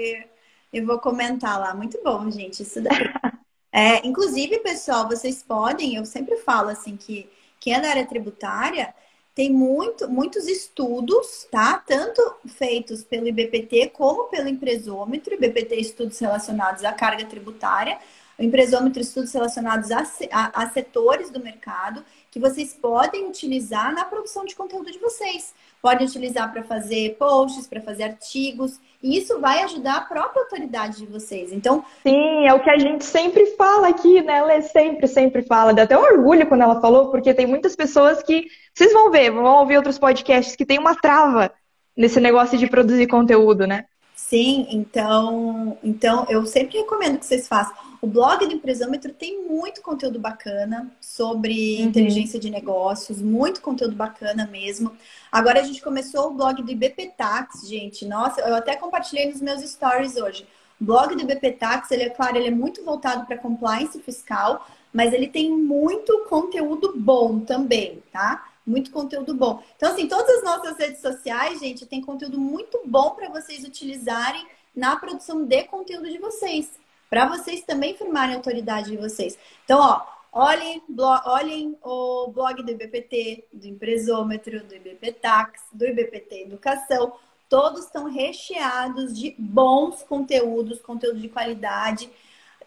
Eu 0.72 0.86
vou 0.86 0.98
comentar 0.98 1.58
lá. 1.60 1.74
Muito 1.74 2.00
bom, 2.02 2.30
gente. 2.30 2.62
Isso 2.62 2.80
daí. 2.80 2.90
É, 3.72 4.06
inclusive, 4.06 4.58
pessoal, 4.60 5.08
vocês 5.08 5.42
podem, 5.42 5.94
eu 5.94 6.04
sempre 6.04 6.36
falo 6.38 6.70
assim 6.70 6.96
que 6.96 7.30
quem 7.60 7.74
é 7.74 7.80
da 7.80 7.90
área 7.90 8.06
tributária 8.06 8.94
tem 9.34 9.50
muito, 9.52 10.08
muitos 10.08 10.48
estudos, 10.48 11.46
tá? 11.50 11.78
Tanto 11.78 12.20
feitos 12.48 13.04
pelo 13.04 13.28
IBPT 13.28 13.90
como 13.90 14.24
pelo 14.24 14.48
empresômetro, 14.48 15.34
IBPT 15.34 15.76
estudos 15.76 16.18
relacionados 16.18 16.84
à 16.84 16.92
carga 16.92 17.24
tributária. 17.26 17.98
empresômetro 18.38 19.00
estudos 19.00 19.32
relacionados 19.32 19.90
a, 19.92 20.02
a, 20.32 20.62
a 20.64 20.70
setores 20.70 21.30
do 21.30 21.40
mercado 21.40 22.04
que 22.30 22.38
vocês 22.38 22.72
podem 22.74 23.26
utilizar 23.26 23.92
na 23.92 24.04
produção 24.04 24.44
de 24.44 24.54
conteúdo 24.54 24.90
de 24.90 24.98
vocês. 24.98 25.52
Podem 25.82 26.06
utilizar 26.06 26.52
para 26.52 26.62
fazer 26.62 27.16
posts, 27.18 27.66
para 27.66 27.80
fazer 27.80 28.04
artigos, 28.04 28.78
e 29.02 29.18
isso 29.18 29.40
vai 29.40 29.62
ajudar 29.62 29.96
a 29.96 30.00
própria 30.02 30.42
autoridade 30.42 30.98
de 30.98 31.06
vocês. 31.06 31.52
Então, 31.52 31.84
sim, 32.02 32.46
é 32.46 32.54
o 32.54 32.60
que 32.60 32.70
a 32.70 32.78
gente 32.78 33.04
sempre 33.04 33.46
fala 33.56 33.88
aqui, 33.88 34.22
né? 34.22 34.36
Ela 34.36 34.62
sempre, 34.62 35.08
sempre 35.08 35.42
fala. 35.42 35.72
Deu 35.72 35.84
até 35.84 35.98
um 35.98 36.02
orgulho 36.02 36.46
quando 36.46 36.62
ela 36.62 36.80
falou, 36.80 37.10
porque 37.10 37.34
tem 37.34 37.46
muitas 37.46 37.74
pessoas 37.74 38.22
que 38.22 38.46
vocês 38.74 38.92
vão 38.92 39.10
ver, 39.10 39.30
vão 39.30 39.60
ouvir 39.60 39.76
outros 39.76 39.98
podcasts 39.98 40.54
que 40.54 40.66
tem 40.66 40.78
uma 40.78 40.94
trava 40.94 41.52
nesse 41.96 42.20
negócio 42.20 42.56
de 42.56 42.68
produzir 42.68 43.06
conteúdo, 43.06 43.66
né? 43.66 43.86
Sim, 44.14 44.68
então, 44.70 45.78
então 45.82 46.26
eu 46.28 46.46
sempre 46.46 46.78
recomendo 46.78 47.18
que 47.18 47.26
vocês 47.26 47.48
façam. 47.48 47.74
O 48.02 48.06
blog 48.06 48.46
do 48.46 48.54
Empresômetro 48.54 49.12
tem 49.12 49.46
muito 49.46 49.82
conteúdo 49.82 50.18
bacana 50.18 50.90
sobre 51.00 51.76
uhum. 51.80 51.88
inteligência 51.88 52.40
de 52.40 52.48
negócios, 52.48 53.20
muito 53.20 53.60
conteúdo 53.60 53.94
bacana 53.94 54.46
mesmo. 54.46 54.96
Agora 55.30 55.60
a 55.60 55.62
gente 55.62 55.82
começou 55.82 56.28
o 56.28 56.34
blog 56.34 56.62
do 56.62 56.70
IBP 56.70 57.12
Tax, 57.16 57.68
gente. 57.68 58.06
Nossa, 58.06 58.40
eu 58.40 58.54
até 58.54 58.74
compartilhei 58.74 59.30
nos 59.30 59.42
meus 59.42 59.60
stories 59.62 60.16
hoje. 60.16 60.46
O 60.80 60.84
blog 60.84 61.14
do 61.14 61.20
IBP 61.20 61.52
Tax, 61.52 61.90
ele 61.90 62.04
é 62.04 62.08
claro, 62.08 62.38
ele 62.38 62.48
é 62.48 62.50
muito 62.50 62.82
voltado 62.82 63.26
para 63.26 63.36
compliance 63.36 64.00
fiscal, 64.00 64.66
mas 64.90 65.12
ele 65.12 65.28
tem 65.28 65.50
muito 65.50 66.24
conteúdo 66.26 66.94
bom 66.96 67.40
também, 67.40 68.02
tá? 68.10 68.48
Muito 68.66 68.90
conteúdo 68.90 69.34
bom. 69.34 69.62
Então, 69.76 69.92
assim, 69.92 70.08
todas 70.08 70.38
as 70.38 70.42
nossas 70.42 70.78
redes 70.78 71.02
sociais, 71.02 71.60
gente, 71.60 71.84
tem 71.84 72.00
conteúdo 72.00 72.40
muito 72.40 72.80
bom 72.86 73.10
para 73.10 73.28
vocês 73.28 73.62
utilizarem 73.62 74.46
na 74.74 74.96
produção 74.96 75.44
de 75.44 75.64
conteúdo 75.64 76.08
de 76.08 76.16
vocês. 76.16 76.80
Para 77.10 77.26
vocês 77.26 77.62
também 77.62 77.96
firmarem 77.96 78.34
a 78.34 78.36
autoridade 78.38 78.92
de 78.92 78.96
vocês. 78.96 79.36
Então, 79.64 79.80
ó, 79.80 80.00
olhem, 80.32 80.80
olhem 81.26 81.76
o 81.82 82.28
blog 82.28 82.62
do 82.62 82.70
IBPT, 82.70 83.48
do 83.52 83.66
Empresômetro, 83.66 84.62
do 84.62 84.76
IBP 84.76 85.14
Tax, 85.14 85.60
do 85.72 85.84
IBPT 85.84 86.42
Educação. 86.42 87.12
Todos 87.48 87.86
estão 87.86 88.04
recheados 88.04 89.18
de 89.18 89.34
bons 89.36 90.04
conteúdos, 90.04 90.80
conteúdo 90.80 91.18
de 91.18 91.28
qualidade. 91.28 92.08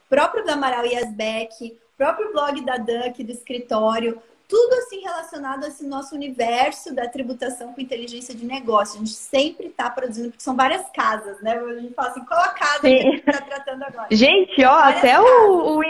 Próprio 0.09 0.43
da 0.43 0.53
Amaral 0.53 0.85
Yasbeck, 0.85 1.79
próprio 1.97 2.33
blog 2.33 2.65
da 2.65 2.75
Duck, 2.75 3.23
do 3.23 3.31
escritório, 3.31 4.21
tudo 4.53 4.71
assim 4.75 4.99
relacionado 4.99 5.63
a 5.63 5.67
esse 5.67 5.83
nosso 5.83 6.13
universo 6.13 6.93
da 6.93 7.07
tributação 7.07 7.73
com 7.73 7.81
inteligência 7.81 8.35
de 8.35 8.45
negócio. 8.45 8.97
A 8.97 8.99
gente 8.99 9.15
sempre 9.15 9.65
está 9.65 9.89
produzindo, 9.89 10.29
porque 10.29 10.43
são 10.43 10.55
várias 10.55 10.87
casas, 10.91 11.41
né? 11.41 11.57
A 11.57 11.79
gente 11.79 11.95
fala 11.95 12.09
assim, 12.09 12.23
qual 12.23 12.39
a 12.39 12.49
casa 12.49 12.81
Sim. 12.81 12.99
que 12.99 13.07
a 13.07 13.11
gente 13.11 13.29
está 13.29 13.41
tratando 13.41 13.81
agora? 13.81 14.07
Gente, 14.11 14.63
ó, 14.63 14.75
até 14.75 15.19
o, 15.19 15.79
o, 15.79 15.81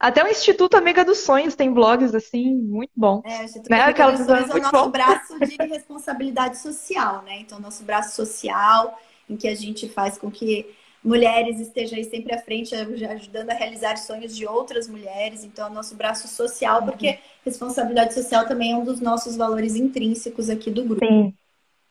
até 0.00 0.24
o 0.24 0.26
Instituto 0.26 0.74
Amiga 0.74 1.04
dos 1.04 1.18
Sonhos 1.18 1.54
tem 1.54 1.70
blogs 1.70 2.14
assim, 2.14 2.54
muito 2.54 2.92
bom. 2.96 3.20
É, 3.26 3.40
o 3.40 3.44
Instituto 3.44 3.70
né? 3.70 3.82
Amiga 3.82 4.10
dos 4.12 4.26
Sonhos 4.26 4.48
é 4.48 4.54
o 4.54 4.62
nosso 4.62 4.72
bom. 4.72 4.90
braço 4.90 5.38
de 5.38 5.56
responsabilidade 5.56 6.56
social, 6.60 7.20
né? 7.20 7.40
Então, 7.40 7.60
nosso 7.60 7.84
braço 7.84 8.16
social, 8.16 8.98
em 9.28 9.36
que 9.36 9.46
a 9.46 9.54
gente 9.54 9.86
faz 9.90 10.16
com 10.16 10.30
que 10.30 10.74
mulheres 11.04 11.58
esteja 11.58 11.96
aí 11.96 12.04
sempre 12.04 12.34
à 12.34 12.38
frente, 12.38 12.74
ajudando 12.74 13.50
a 13.50 13.54
realizar 13.54 13.96
sonhos 13.96 14.36
de 14.36 14.46
outras 14.46 14.88
mulheres. 14.88 15.44
Então, 15.44 15.66
é 15.66 15.70
o 15.70 15.74
nosso 15.74 15.94
braço 15.94 16.28
social, 16.28 16.80
uhum. 16.80 16.86
porque 16.86 17.18
responsabilidade 17.44 18.14
social 18.14 18.46
também 18.46 18.72
é 18.72 18.76
um 18.76 18.84
dos 18.84 19.00
nossos 19.00 19.36
valores 19.36 19.74
intrínsecos 19.74 20.48
aqui 20.48 20.70
do 20.70 20.84
grupo. 20.84 21.04
Sim, 21.04 21.34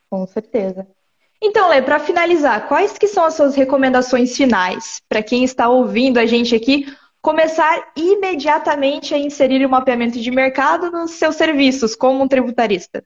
com 0.09 0.25
certeza. 0.25 0.87
Então, 1.41 1.69
Lê, 1.69 1.81
para 1.81 1.99
finalizar, 1.99 2.67
quais 2.67 2.97
que 2.97 3.07
são 3.07 3.25
as 3.25 3.33
suas 3.33 3.55
recomendações 3.55 4.37
finais 4.37 5.01
para 5.09 5.23
quem 5.23 5.43
está 5.43 5.67
ouvindo 5.67 6.19
a 6.19 6.25
gente 6.25 6.55
aqui 6.55 6.85
começar 7.19 7.91
imediatamente 7.95 9.13
a 9.13 9.17
inserir 9.17 9.65
o 9.65 9.69
mapeamento 9.69 10.19
de 10.19 10.31
mercado 10.31 10.91
nos 10.91 11.11
seus 11.11 11.35
serviços 11.35 11.95
como 11.95 12.23
um 12.23 12.27
tributarista? 12.27 13.03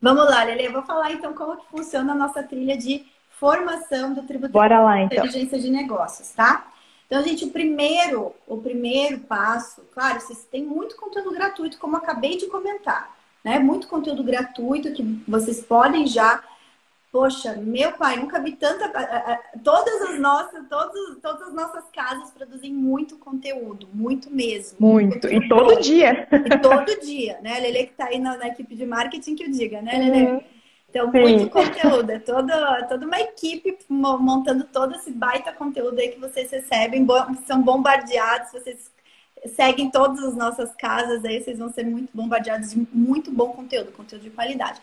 Vamos 0.00 0.24
lá, 0.26 0.44
Lele, 0.44 0.66
eu 0.66 0.72
vou 0.72 0.82
falar 0.82 1.12
então 1.12 1.34
como 1.34 1.56
que 1.56 1.66
funciona 1.68 2.12
a 2.12 2.16
nossa 2.16 2.42
trilha 2.42 2.76
de 2.76 3.04
formação 3.38 4.14
do 4.14 4.22
tributário 4.22 4.52
Bora 4.52 4.80
lá, 4.80 5.02
então. 5.02 5.24
inteligência 5.24 5.58
de 5.58 5.70
negócios, 5.70 6.30
tá? 6.30 6.72
Então, 7.06 7.22
gente, 7.22 7.44
o 7.44 7.50
primeiro, 7.50 8.34
o 8.46 8.58
primeiro 8.58 9.20
passo, 9.20 9.82
claro, 9.94 10.20
vocês 10.20 10.44
têm 10.44 10.64
muito 10.64 10.96
conteúdo 10.96 11.30
gratuito, 11.32 11.78
como 11.78 11.96
acabei 11.96 12.36
de 12.36 12.46
comentar, 12.46 13.16
né? 13.42 13.58
Muito 13.58 13.88
conteúdo 13.88 14.22
gratuito 14.22 14.92
que 14.92 15.02
vocês 15.26 15.60
podem 15.60 16.06
já 16.06 16.42
Poxa, 17.10 17.56
meu 17.56 17.92
pai, 17.92 18.16
nunca 18.16 18.38
vi 18.38 18.52
tanta. 18.52 18.92
Todas 19.64 20.02
as 20.02 20.20
nossas, 20.20 20.68
todos, 20.68 21.16
todas 21.22 21.48
as 21.48 21.54
nossas 21.54 21.84
casas 21.90 22.30
produzem 22.30 22.70
muito 22.70 23.16
conteúdo, 23.16 23.88
muito 23.94 24.30
mesmo. 24.30 24.76
Muito, 24.78 25.26
muito 25.26 25.44
e 25.44 25.48
todo 25.48 25.80
dia. 25.80 26.28
E 26.30 26.58
todo 26.58 27.00
dia, 27.00 27.38
né? 27.40 27.60
Lele 27.60 27.86
que 27.86 27.94
tá 27.94 28.06
aí 28.06 28.18
na, 28.18 28.36
na, 28.36 28.48
equipe 28.48 28.74
de 28.74 28.84
marketing 28.84 29.34
que 29.34 29.44
eu 29.44 29.50
diga, 29.50 29.80
né, 29.80 29.96
Lele? 29.96 30.26
Uhum. 30.26 30.40
Então, 30.88 31.10
Sim. 31.10 31.20
muito 31.20 31.50
conteúdo. 31.50 32.10
É 32.10 32.18
toda, 32.18 32.82
toda 32.84 33.06
uma 33.06 33.20
equipe 33.20 33.78
montando 33.88 34.64
todo 34.64 34.94
esse 34.94 35.10
baita 35.10 35.52
conteúdo 35.52 35.98
aí 35.98 36.08
que 36.08 36.20
vocês 36.20 36.50
recebem, 36.50 37.06
são 37.46 37.62
bombardeados, 37.62 38.52
vocês 38.52 38.90
seguem 39.54 39.90
todas 39.90 40.24
as 40.24 40.34
nossas 40.34 40.74
casas 40.74 41.24
aí, 41.24 41.42
vocês 41.42 41.58
vão 41.58 41.70
ser 41.70 41.84
muito 41.84 42.10
bombardeados 42.14 42.70
de 42.70 42.86
muito 42.92 43.30
bom 43.30 43.50
conteúdo, 43.50 43.92
conteúdo 43.92 44.22
de 44.22 44.30
qualidade. 44.30 44.80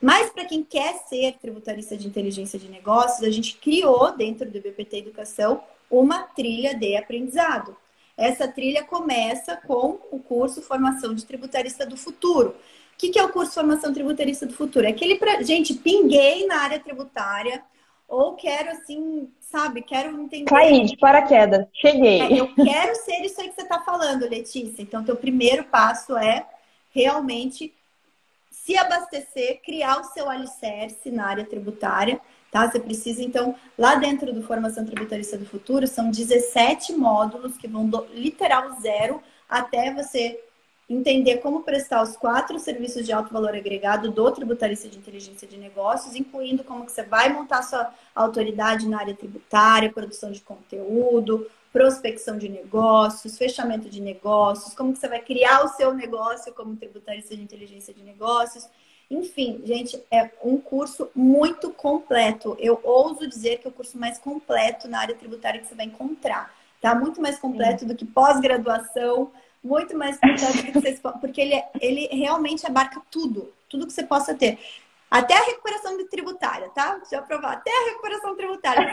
Mas 0.00 0.30
para 0.30 0.44
quem 0.44 0.64
quer 0.64 0.94
ser 1.06 1.34
tributarista 1.40 1.96
de 1.96 2.08
inteligência 2.08 2.58
de 2.58 2.68
negócios, 2.68 3.22
a 3.22 3.30
gente 3.30 3.56
criou 3.58 4.16
dentro 4.16 4.50
do 4.50 4.60
BPT 4.60 4.98
Educação 4.98 5.62
uma 5.88 6.22
trilha 6.22 6.74
de 6.74 6.96
aprendizado. 6.96 7.76
Essa 8.16 8.48
trilha 8.48 8.82
começa 8.82 9.56
com 9.56 10.00
o 10.10 10.18
curso 10.18 10.60
Formação 10.60 11.14
de 11.14 11.24
Tributarista 11.24 11.86
do 11.86 11.96
Futuro 11.96 12.56
que, 13.02 13.10
que 13.10 13.18
é 13.18 13.24
o 13.24 13.30
curso 13.30 13.54
Formação 13.54 13.92
Tributarista 13.92 14.46
do 14.46 14.54
Futuro? 14.54 14.86
É 14.86 14.90
aquele 14.90 15.16
pra. 15.16 15.42
Gente, 15.42 15.74
pinguei 15.74 16.46
na 16.46 16.58
área 16.58 16.78
tributária, 16.78 17.60
ou 18.06 18.36
quero, 18.36 18.70
assim, 18.70 19.28
sabe, 19.40 19.82
quero 19.82 20.20
entender. 20.20 20.44
Caí 20.44 20.84
de 20.84 20.96
paraquedas, 20.96 21.66
cheguei. 21.74 22.20
É, 22.20 22.40
eu 22.40 22.54
quero 22.54 22.94
ser 22.94 23.24
isso 23.24 23.40
aí 23.40 23.48
que 23.48 23.56
você 23.56 23.62
está 23.62 23.80
falando, 23.80 24.28
Letícia. 24.28 24.80
Então, 24.80 25.02
teu 25.02 25.16
primeiro 25.16 25.64
passo 25.64 26.16
é 26.16 26.46
realmente 26.90 27.74
se 28.50 28.78
abastecer, 28.78 29.60
criar 29.64 30.00
o 30.00 30.04
seu 30.04 30.30
alicerce 30.30 31.10
na 31.10 31.26
área 31.26 31.44
tributária. 31.44 32.20
Tá? 32.52 32.70
Você 32.70 32.78
precisa, 32.78 33.20
então, 33.20 33.56
lá 33.76 33.96
dentro 33.96 34.32
do 34.32 34.42
Formação 34.42 34.84
Tributarista 34.84 35.36
do 35.36 35.46
Futuro, 35.46 35.88
são 35.88 36.08
17 36.08 36.92
módulos 36.92 37.56
que 37.56 37.66
vão 37.66 37.88
do 37.88 38.06
literal 38.12 38.80
zero 38.80 39.20
até 39.48 39.92
você 39.92 40.38
entender 40.92 41.38
como 41.38 41.62
prestar 41.62 42.02
os 42.02 42.16
quatro 42.16 42.58
serviços 42.58 43.04
de 43.04 43.12
alto 43.12 43.32
valor 43.32 43.54
agregado 43.54 44.10
do 44.10 44.30
tributarista 44.30 44.88
de 44.88 44.98
inteligência 44.98 45.48
de 45.48 45.56
negócios, 45.56 46.14
incluindo 46.14 46.62
como 46.62 46.84
que 46.84 46.92
você 46.92 47.02
vai 47.02 47.32
montar 47.32 47.62
sua 47.62 47.92
autoridade 48.14 48.88
na 48.88 48.98
área 48.98 49.14
tributária, 49.14 49.92
produção 49.92 50.30
de 50.30 50.40
conteúdo, 50.40 51.46
prospecção 51.72 52.36
de 52.36 52.48
negócios, 52.48 53.38
fechamento 53.38 53.88
de 53.88 54.00
negócios, 54.00 54.74
como 54.74 54.92
que 54.92 54.98
você 54.98 55.08
vai 55.08 55.20
criar 55.20 55.64
o 55.64 55.68
seu 55.68 55.94
negócio 55.94 56.52
como 56.52 56.76
tributarista 56.76 57.34
de 57.34 57.42
inteligência 57.42 57.94
de 57.94 58.02
negócios. 58.02 58.68
Enfim, 59.10 59.62
gente, 59.64 60.02
é 60.10 60.30
um 60.44 60.58
curso 60.58 61.10
muito 61.14 61.70
completo. 61.70 62.56
Eu 62.58 62.80
ouso 62.82 63.26
dizer 63.26 63.58
que 63.58 63.66
é 63.66 63.70
o 63.70 63.74
curso 63.74 63.98
mais 63.98 64.18
completo 64.18 64.88
na 64.88 65.00
área 65.00 65.14
tributária 65.14 65.60
que 65.60 65.66
você 65.66 65.74
vai 65.74 65.86
encontrar. 65.86 66.54
Tá 66.80 66.94
muito 66.94 67.20
mais 67.20 67.38
completo 67.38 67.80
Sim. 67.80 67.86
do 67.86 67.94
que 67.94 68.04
pós-graduação, 68.04 69.30
muito 69.62 69.96
mais 69.96 70.18
completo 70.18 70.56
do 70.56 70.62
que 70.64 70.72
vocês 70.72 71.00
porque 71.20 71.40
ele, 71.40 71.54
é, 71.54 71.70
ele 71.80 72.06
realmente 72.08 72.66
abarca 72.66 73.00
tudo, 73.10 73.52
tudo 73.68 73.86
que 73.86 73.92
você 73.92 74.02
possa 74.02 74.34
ter. 74.34 74.58
Até 75.10 75.34
a 75.34 75.44
recuperação 75.44 75.96
tributária, 76.08 76.70
tá? 76.70 76.96
Deixa 76.96 77.16
eu 77.16 77.22
provar. 77.22 77.52
Até 77.52 77.70
a 77.70 77.84
recuperação 77.90 78.34
tributária. 78.34 78.90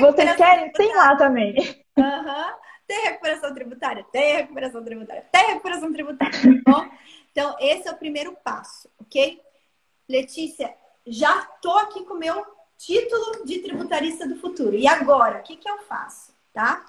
Vocês 0.00 0.36
querem? 0.36 0.72
Tem 0.72 0.94
lá 0.94 1.16
também. 1.16 1.54
Uhum. 1.96 2.54
Tem 2.86 3.02
recuperação 3.04 3.54
tributária? 3.54 4.04
Tem 4.10 4.36
recuperação 4.38 4.84
tributária. 4.84 5.24
Tem 5.30 5.46
recuperação 5.46 5.92
tributária. 5.92 6.32
Tá 6.64 6.72
bom? 6.72 6.90
Então, 7.30 7.56
esse 7.60 7.88
é 7.88 7.92
o 7.92 7.96
primeiro 7.96 8.36
passo, 8.44 8.90
ok? 9.00 9.40
Letícia, 10.08 10.74
já 11.06 11.42
tô 11.62 11.70
aqui 11.78 12.04
com 12.04 12.14
o 12.14 12.18
meu 12.18 12.44
título 12.76 13.44
de 13.44 13.60
tributarista 13.60 14.26
do 14.26 14.36
futuro. 14.36 14.74
E 14.74 14.86
agora, 14.86 15.38
o 15.38 15.42
que, 15.42 15.56
que 15.56 15.68
eu 15.68 15.78
faço? 15.82 16.34
Tá? 16.52 16.84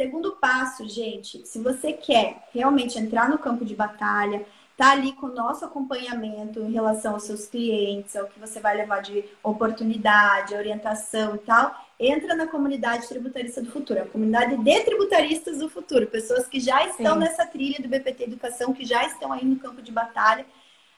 Segundo 0.00 0.32
passo, 0.36 0.88
gente, 0.88 1.46
se 1.46 1.58
você 1.58 1.92
quer 1.92 2.48
realmente 2.54 2.98
entrar 2.98 3.28
no 3.28 3.36
campo 3.36 3.66
de 3.66 3.76
batalha, 3.76 4.46
tá 4.74 4.92
ali 4.92 5.12
com 5.12 5.26
o 5.26 5.34
nosso 5.34 5.62
acompanhamento 5.62 6.58
em 6.58 6.72
relação 6.72 7.12
aos 7.12 7.24
seus 7.24 7.44
clientes, 7.44 8.16
ao 8.16 8.26
que 8.26 8.40
você 8.40 8.60
vai 8.60 8.78
levar 8.78 9.02
de 9.02 9.22
oportunidade, 9.42 10.54
orientação 10.54 11.34
e 11.34 11.38
tal, 11.40 11.78
entra 11.98 12.34
na 12.34 12.46
comunidade 12.46 13.08
tributarista 13.08 13.60
do 13.60 13.70
futuro, 13.70 14.00
a 14.00 14.06
comunidade 14.06 14.56
de 14.56 14.80
tributaristas 14.84 15.58
do 15.58 15.68
futuro, 15.68 16.06
pessoas 16.06 16.48
que 16.48 16.60
já 16.60 16.82
estão 16.86 17.12
Sim. 17.12 17.20
nessa 17.20 17.44
trilha 17.44 17.76
do 17.78 17.86
BPT 17.86 18.24
Educação, 18.24 18.72
que 18.72 18.86
já 18.86 19.04
estão 19.04 19.30
aí 19.30 19.44
no 19.44 19.56
campo 19.56 19.82
de 19.82 19.92
batalha, 19.92 20.46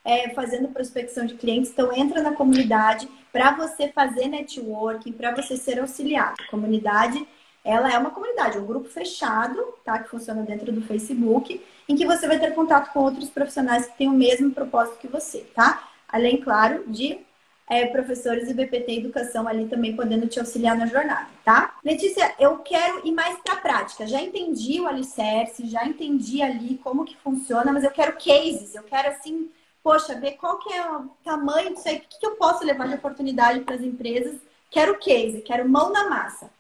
é, 0.05 0.29
fazendo 0.29 0.69
prospecção 0.69 1.27
de 1.27 1.35
clientes. 1.35 1.73
Então, 1.73 1.93
entra 1.93 2.23
na 2.23 2.37
comunidade 2.37 3.09
para 3.33 3.51
você 3.51 3.89
fazer 3.89 4.29
networking, 4.29 5.11
para 5.11 5.35
você 5.35 5.57
ser 5.57 5.81
auxiliado. 5.81 6.37
Comunidade 6.49 7.27
ela 7.65 7.93
é 7.93 7.99
uma 7.99 8.11
comunidade, 8.11 8.59
um 8.59 8.67
grupo 8.67 8.89
fechado, 8.89 9.63
tá? 9.85 9.99
Que 9.99 10.09
funciona 10.09 10.43
dentro 10.43 10.73
do 10.73 10.83
Facebook, 10.83 11.63
em 11.89 11.97
que 11.97 12.07
você 12.07 12.27
vai 12.27 12.39
ter 12.39 12.55
contato 12.55 12.93
com 12.93 13.01
outros 13.01 13.31
profissionais 13.31 13.87
que 13.87 13.99
têm 13.99 14.09
o 14.09 14.13
mesmo 14.13 14.51
propósito 14.51 14.99
que 14.99 15.09
você, 15.09 15.41
tá? 15.55 15.89
Além, 16.09 16.41
claro, 16.41 16.85
de 16.87 17.21
é, 17.69 17.87
professores 17.87 18.51
e 18.51 18.55
BPT 18.55 18.99
Educação 18.99 19.47
ali 19.47 19.67
também 19.67 19.95
podendo 19.95 20.27
te 20.27 20.39
auxiliar 20.39 20.77
na 20.77 20.87
jornada, 20.87 21.29
tá? 21.45 21.79
Letícia, 21.85 22.35
eu 22.39 22.59
quero 22.59 23.07
ir 23.07 23.13
mais 23.13 23.39
para 23.39 23.55
a 23.55 23.61
prática. 23.61 24.07
Já 24.07 24.21
entendi 24.21 24.81
o 24.81 24.87
alicerce, 24.87 25.67
já 25.67 25.85
entendi 25.87 26.43
ali 26.43 26.79
como 26.79 27.05
que 27.05 27.17
funciona, 27.17 27.73
mas 27.73 27.85
eu 27.85 27.91
quero 27.91 28.13
cases, 28.15 28.75
eu 28.75 28.83
quero 28.83 29.09
assim, 29.09 29.51
poxa, 29.83 30.15
ver 30.15 30.33
qual 30.33 30.59
que 30.59 30.73
é 30.73 30.87
o 30.87 31.09
tamanho 31.25 31.75
disso 31.75 31.89
aí, 31.89 31.97
o 31.97 32.01
que, 32.01 32.19
que 32.19 32.27
eu 32.27 32.37
posso 32.37 32.65
levar 32.65 32.89
de 32.89 32.95
oportunidade 32.95 33.61
para 33.61 33.77
as 33.77 33.83
empresas. 33.83 34.39
Quero 34.71 34.99
case, 34.99 35.43
quero 35.43 35.69
mão 35.69 35.93
na 35.93 36.09
massa. 36.09 36.51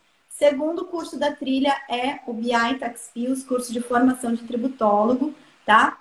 Segundo 0.43 0.87
curso 0.87 1.17
da 1.21 1.31
trilha 1.31 1.73
é 1.89 2.19
o 2.27 2.33
BI 2.33 2.51
Tax 2.81 3.07
Skills, 3.07 3.45
curso 3.45 3.73
de 3.73 3.81
formação 3.81 4.35
de 4.35 4.43
tributólogo, 4.43 5.33
tá? 5.65 5.97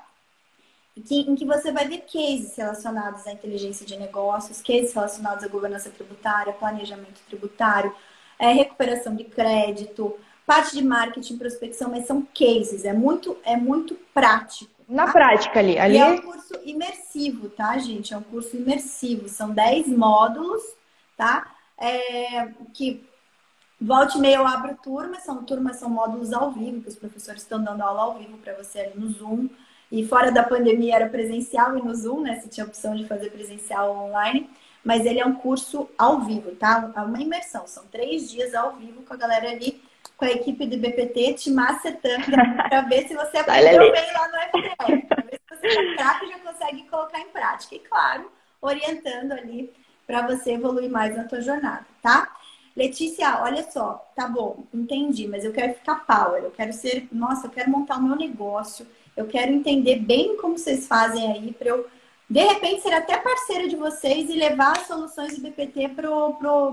em 0.97 1.35
que 1.35 1.45
você 1.45 1.71
vai 1.71 1.87
ver 1.87 2.05
cases 2.11 2.55
relacionados 2.57 3.27
à 3.27 3.33
inteligência 3.33 3.85
de 3.85 3.95
negócios, 3.97 4.59
cases 4.59 4.95
relacionados 4.95 5.43
à 5.43 5.47
governança 5.47 5.91
tributária, 5.91 6.53
planejamento 6.53 7.21
tributário, 7.27 7.95
é, 8.39 8.51
recuperação 8.51 9.15
de 9.15 9.25
crédito, 9.25 10.17
parte 10.43 10.75
de 10.75 10.83
marketing, 10.83 11.37
prospecção, 11.37 11.91
mas 11.91 12.07
são 12.07 12.27
cases, 12.33 12.83
é 12.83 12.93
muito, 12.93 13.37
é 13.45 13.55
muito 13.55 13.93
prático. 14.11 14.71
Na 14.89 15.05
tá? 15.05 15.11
prática 15.11 15.59
ali. 15.59 15.77
ali... 15.77 15.97
E 15.97 15.99
é 15.99 16.07
um 16.07 16.19
curso 16.19 16.59
imersivo, 16.65 17.47
tá, 17.47 17.77
gente? 17.77 18.11
É 18.11 18.17
um 18.17 18.23
curso 18.23 18.57
imersivo, 18.57 19.29
são 19.29 19.51
10 19.51 19.89
módulos, 19.89 20.63
tá? 21.15 21.53
É, 21.77 22.47
que 22.73 23.10
Volte 23.81 24.19
e 24.19 24.21
meia 24.21 24.35
eu 24.35 24.45
abro 24.45 24.75
turmas, 24.75 25.23
são 25.23 25.43
turmas, 25.43 25.77
são 25.77 25.89
módulos 25.89 26.31
ao 26.31 26.51
vivo, 26.51 26.81
que 26.81 26.89
os 26.89 26.95
professores 26.95 27.41
estão 27.41 27.63
dando 27.63 27.81
aula 27.81 28.01
ao 28.03 28.13
vivo 28.19 28.37
para 28.37 28.53
você 28.53 28.81
ali 28.81 28.93
no 28.95 29.09
Zoom. 29.09 29.49
E 29.91 30.05
fora 30.05 30.31
da 30.31 30.43
pandemia 30.43 30.97
era 30.97 31.09
presencial 31.09 31.75
e 31.75 31.81
no 31.81 31.93
Zoom, 31.95 32.21
né? 32.21 32.39
Você 32.39 32.47
tinha 32.47 32.63
a 32.63 32.67
opção 32.67 32.95
de 32.95 33.07
fazer 33.07 33.31
presencial 33.31 33.97
online. 33.97 34.47
Mas 34.83 35.03
ele 35.03 35.19
é 35.19 35.25
um 35.25 35.33
curso 35.33 35.89
ao 35.97 36.21
vivo, 36.21 36.51
tá? 36.51 36.91
É 36.95 37.01
uma 37.01 37.19
imersão. 37.19 37.65
São 37.65 37.83
três 37.87 38.29
dias 38.29 38.53
ao 38.53 38.73
vivo 38.73 39.01
com 39.01 39.15
a 39.15 39.17
galera 39.17 39.49
ali, 39.49 39.81
com 40.15 40.25
a 40.25 40.29
equipe 40.31 40.67
do 40.67 40.77
BPT, 40.77 41.33
te 41.33 41.49
macetando 41.49 42.25
para 42.69 42.81
ver 42.81 43.07
se 43.07 43.15
você 43.15 43.37
aprendeu 43.37 43.91
bem 43.91 44.13
lá 44.13 44.27
no 44.27 44.61
FTF. 44.61 45.07
Para 45.07 45.23
ver 45.23 45.39
se 45.39 45.57
você 45.57 45.67
está 45.67 45.95
craque 45.95 46.27
já 46.27 46.39
consegue 46.39 46.83
colocar 46.87 47.19
em 47.19 47.29
prática. 47.29 47.75
E 47.75 47.79
claro, 47.79 48.31
orientando 48.61 49.31
ali 49.31 49.73
para 50.05 50.27
você 50.27 50.51
evoluir 50.51 50.89
mais 50.89 51.15
na 51.15 51.23
tua 51.23 51.41
jornada, 51.41 51.85
tá? 52.01 52.31
Letícia, 52.75 53.41
olha 53.41 53.69
só, 53.69 54.09
tá 54.15 54.27
bom, 54.27 54.63
entendi, 54.73 55.27
mas 55.27 55.43
eu 55.43 55.51
quero 55.51 55.73
ficar 55.73 56.05
power, 56.05 56.43
eu 56.43 56.51
quero 56.51 56.71
ser, 56.71 57.07
nossa, 57.11 57.47
eu 57.47 57.51
quero 57.51 57.69
montar 57.69 57.97
o 57.97 58.03
meu 58.03 58.15
negócio, 58.15 58.87
eu 59.15 59.27
quero 59.27 59.51
entender 59.51 59.97
bem 59.99 60.37
como 60.37 60.57
vocês 60.57 60.87
fazem 60.87 61.31
aí 61.31 61.53
para 61.53 61.67
eu, 61.67 61.85
de 62.29 62.41
repente, 62.41 62.81
ser 62.81 62.93
até 62.93 63.17
parceira 63.17 63.67
de 63.67 63.75
vocês 63.75 64.29
e 64.29 64.33
levar 64.33 64.77
as 64.77 64.87
soluções 64.87 65.35
de 65.35 65.41
BPT 65.41 65.89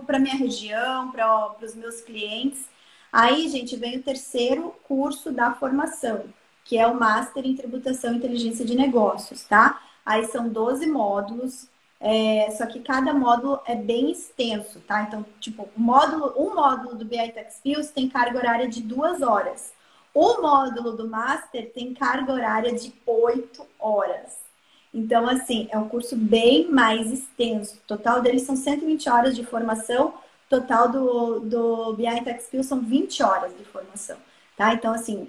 para 0.06 0.18
minha 0.20 0.36
região, 0.36 1.10
para 1.10 1.56
os 1.60 1.74
meus 1.74 2.00
clientes. 2.00 2.64
Aí, 3.12 3.48
gente, 3.48 3.74
vem 3.74 3.96
o 3.96 4.02
terceiro 4.02 4.72
curso 4.86 5.32
da 5.32 5.52
formação, 5.52 6.26
que 6.64 6.78
é 6.78 6.86
o 6.86 6.94
Master 6.94 7.44
em 7.44 7.56
Tributação 7.56 8.12
e 8.12 8.18
Inteligência 8.18 8.64
de 8.64 8.76
Negócios, 8.76 9.42
tá? 9.42 9.82
Aí 10.06 10.26
são 10.26 10.48
12 10.48 10.86
módulos, 10.86 11.68
é, 12.00 12.50
só 12.52 12.66
que 12.66 12.80
cada 12.80 13.12
módulo 13.12 13.60
é 13.66 13.74
bem 13.74 14.10
extenso, 14.10 14.80
tá? 14.80 15.02
Então, 15.02 15.24
tipo, 15.40 15.68
módulo, 15.76 16.32
um 16.36 16.54
módulo 16.54 16.94
do 16.94 17.04
BI 17.04 17.32
Tax 17.32 17.56
Skills 17.56 17.90
tem 17.90 18.08
carga 18.08 18.38
horária 18.38 18.68
de 18.68 18.80
duas 18.82 19.20
horas. 19.20 19.72
O 20.14 20.40
módulo 20.40 20.92
do 20.96 21.08
Master 21.08 21.72
tem 21.72 21.94
carga 21.94 22.32
horária 22.32 22.72
de 22.72 22.92
8 23.06 23.66
horas. 23.78 24.38
Então, 24.92 25.28
assim, 25.28 25.68
é 25.70 25.78
um 25.78 25.88
curso 25.88 26.16
bem 26.16 26.70
mais 26.70 27.12
extenso. 27.12 27.76
O 27.76 27.86
total 27.86 28.22
deles 28.22 28.42
são 28.42 28.56
120 28.56 29.08
horas 29.08 29.36
de 29.36 29.44
formação. 29.44 30.14
Total 30.48 30.88
do, 30.88 31.40
do 31.40 31.92
BI 31.94 32.24
Tech 32.24 32.40
Skills 32.40 32.66
são 32.66 32.80
20 32.80 33.22
horas 33.22 33.56
de 33.56 33.64
formação, 33.64 34.16
tá? 34.56 34.72
Então, 34.72 34.94
assim, 34.94 35.28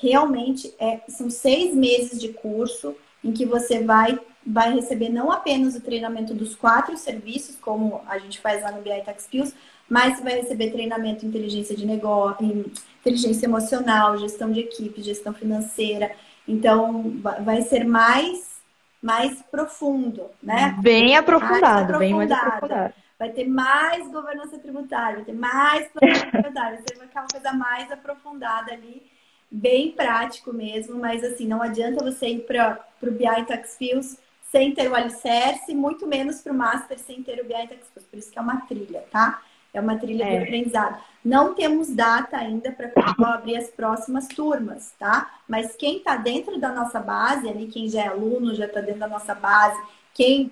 realmente 0.00 0.74
é, 0.78 1.02
são 1.08 1.28
seis 1.28 1.74
meses 1.74 2.18
de 2.18 2.32
curso 2.32 2.96
em 3.22 3.32
que 3.32 3.44
você 3.44 3.82
vai, 3.82 4.18
vai 4.46 4.74
receber 4.74 5.08
não 5.08 5.30
apenas 5.30 5.74
o 5.74 5.80
treinamento 5.80 6.34
dos 6.34 6.54
quatro 6.54 6.96
serviços, 6.96 7.56
como 7.56 8.02
a 8.06 8.18
gente 8.18 8.40
faz 8.40 8.62
lá 8.62 8.70
no 8.70 8.82
BI 8.82 9.02
Tech 9.04 9.20
Skills, 9.20 9.54
mas 9.88 10.16
você 10.16 10.24
vai 10.24 10.34
receber 10.40 10.70
treinamento 10.70 11.24
em 11.24 11.28
inteligência 11.28 11.76
de 11.76 11.86
negócio, 11.86 12.70
inteligência 13.00 13.46
emocional, 13.46 14.18
gestão 14.18 14.50
de 14.50 14.60
equipe, 14.60 15.02
gestão 15.02 15.32
financeira. 15.32 16.10
Então, 16.46 17.14
vai 17.40 17.62
ser 17.62 17.84
mais, 17.84 18.60
mais 19.00 19.42
profundo, 19.50 20.24
né? 20.42 20.76
Bem 20.80 21.16
aprofundado, 21.16 21.92
mais 21.92 21.98
bem 21.98 22.14
mais 22.14 22.30
aprofundado. 22.30 22.94
Vai 23.18 23.30
ter 23.30 23.48
mais 23.48 24.06
governança 24.10 24.58
tributária, 24.58 25.16
vai 25.16 25.24
ter 25.24 25.32
mais 25.32 25.88
planejamento 25.88 26.30
tributário, 26.32 26.78
vai 26.98 27.06
ficar 27.06 27.20
uma 27.22 27.28
coisa 27.28 27.52
mais 27.52 27.90
aprofundada 27.90 28.72
ali, 28.72 29.10
bem 29.50 29.92
prático 29.92 30.52
mesmo, 30.52 30.98
mas 30.98 31.22
assim, 31.22 31.46
não 31.46 31.62
adianta 31.62 32.04
você 32.04 32.28
ir 32.28 32.46
para 32.46 32.84
o 33.02 33.10
BI 33.10 33.44
Tax 33.46 33.76
Fields 33.76 34.18
sem 34.50 34.72
ter 34.72 34.90
o 34.90 34.94
alicerce, 34.94 35.74
muito 35.74 36.06
menos 36.06 36.40
para 36.40 36.52
o 36.52 36.56
Master 36.56 36.98
sem 36.98 37.22
ter 37.22 37.40
o 37.40 37.44
BI 37.44 37.54
Tax 37.54 37.88
Fields, 37.88 38.06
por 38.10 38.18
isso 38.18 38.30
que 38.30 38.38
é 38.38 38.42
uma 38.42 38.60
trilha, 38.62 39.04
tá? 39.10 39.42
É 39.72 39.80
uma 39.80 39.98
trilha 39.98 40.24
é. 40.24 40.38
de 40.38 40.44
aprendizado. 40.44 40.98
Não 41.22 41.54
temos 41.54 41.90
data 41.90 42.38
ainda 42.38 42.72
para 42.72 42.90
abrir 43.34 43.56
as 43.56 43.68
próximas 43.68 44.26
turmas, 44.26 44.94
tá? 44.98 45.40
Mas 45.46 45.76
quem 45.76 45.98
está 45.98 46.16
dentro 46.16 46.58
da 46.58 46.72
nossa 46.72 46.98
base, 46.98 47.48
ali, 47.48 47.66
quem 47.66 47.88
já 47.88 48.04
é 48.04 48.08
aluno, 48.08 48.54
já 48.54 48.64
está 48.64 48.80
dentro 48.80 49.00
da 49.00 49.08
nossa 49.08 49.34
base, 49.34 49.78
quem 50.14 50.50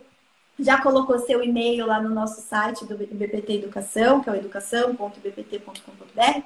já 0.59 0.81
colocou 0.81 1.19
seu 1.19 1.43
e-mail 1.43 1.87
lá 1.87 2.01
no 2.01 2.11
nosso 2.11 2.41
site 2.43 2.85
do 2.85 2.97
BPT 2.97 3.55
Educação, 3.55 4.21
que 4.21 4.29
é 4.29 4.33
o 4.33 4.37
educação.bpt.com.br, 4.37 6.43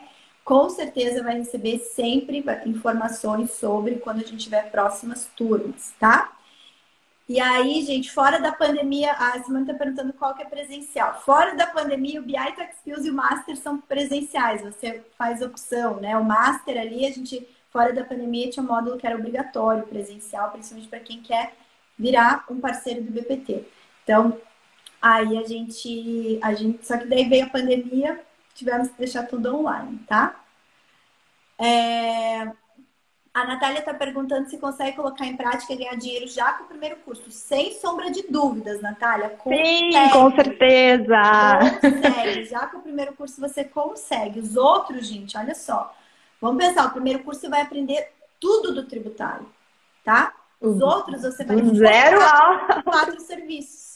com 0.49 0.71
certeza 0.71 1.23
vai 1.23 1.37
receber 1.37 1.79
sempre 1.79 2.43
informações 2.65 3.51
sobre 3.51 3.97
quando 3.97 4.21
a 4.21 4.27
gente 4.27 4.45
tiver 4.45 4.71
próximas 4.71 5.27
turmas, 5.37 5.93
tá? 6.01 6.35
E 7.29 7.39
aí, 7.39 7.83
gente, 7.83 8.11
fora 8.11 8.41
da 8.41 8.51
pandemia, 8.51 9.13
a 9.13 9.43
Simone 9.43 9.65
está 9.65 9.75
perguntando 9.75 10.15
qual 10.15 10.35
que 10.35 10.41
é 10.41 10.47
presencial. 10.47 11.21
Fora 11.21 11.55
da 11.55 11.67
pandemia, 11.67 12.19
o 12.19 12.23
BI 12.23 12.53
Tech 12.57 12.75
Skills 12.77 13.05
e 13.05 13.11
o 13.11 13.13
Master 13.13 13.59
são 13.59 13.77
presenciais, 13.77 14.63
você 14.63 15.05
faz 15.19 15.43
opção, 15.43 16.01
né? 16.01 16.17
O 16.17 16.25
Master 16.25 16.81
ali, 16.81 17.05
a 17.05 17.11
gente, 17.11 17.47
fora 17.71 17.93
da 17.93 18.03
pandemia, 18.03 18.49
tinha 18.49 18.63
um 18.63 18.69
módulo 18.69 18.97
que 18.97 19.07
era 19.07 19.19
obrigatório, 19.19 19.87
presencial, 19.87 20.51
principalmente 20.51 20.89
para 20.89 21.01
quem 21.01 21.21
quer 21.21 21.53
virar 21.99 22.47
um 22.49 22.59
parceiro 22.59 23.03
do 23.03 23.13
BPT. 23.13 23.67
Então, 24.03 24.41
aí 25.03 25.37
a 25.37 25.47
gente, 25.47 26.39
a 26.41 26.55
gente, 26.55 26.87
só 26.87 26.97
que 26.97 27.05
daí 27.05 27.29
veio 27.29 27.45
a 27.45 27.51
pandemia, 27.51 28.27
tivemos 28.59 28.89
que 28.89 28.99
deixar 28.99 29.23
tudo 29.25 29.55
online, 29.55 29.99
tá? 30.09 30.35
É, 31.59 32.43
a 33.33 33.45
Natália 33.45 33.79
está 33.79 33.95
perguntando 33.95 34.51
se 34.51 34.59
consegue 34.59 34.97
colocar 34.97 35.25
em 35.25 35.37
prática 35.37 35.73
e 35.73 35.77
ganhar 35.77 35.95
dinheiro 35.95 36.27
já 36.27 36.53
com 36.55 36.65
o 36.65 36.67
primeiro 36.67 36.97
curso. 36.97 37.31
Sem 37.31 37.73
sombra 37.73 38.11
de 38.11 38.25
dúvidas, 38.29 38.81
Natália. 38.81 39.31
Consegue. 39.31 39.93
Sim, 39.93 40.11
com 40.11 40.35
certeza. 40.35 41.21
Consegue. 41.81 42.45
Já 42.47 42.67
com 42.67 42.79
o 42.79 42.83
primeiro 42.83 43.13
curso 43.15 43.41
você 43.41 43.63
consegue. 43.63 44.41
Os 44.41 44.57
outros, 44.57 45.07
gente, 45.07 45.39
olha 45.39 45.55
só. 45.55 45.95
Vamos 46.41 46.65
pensar, 46.65 46.87
o 46.87 46.93
primeiro 46.93 47.21
curso 47.21 47.41
você 47.41 47.49
vai 47.49 47.63
aprender 47.63 48.13
tudo 48.41 48.75
do 48.75 48.87
tributário, 48.87 49.47
tá? 50.05 50.33
Os 50.61 50.81
uhum. 50.81 50.87
outros 50.87 51.23
você 51.23 51.45
vai 51.45 51.57
do 51.57 51.75
zero 51.77 52.19
quatro 52.85 53.21
serviços. 53.21 53.88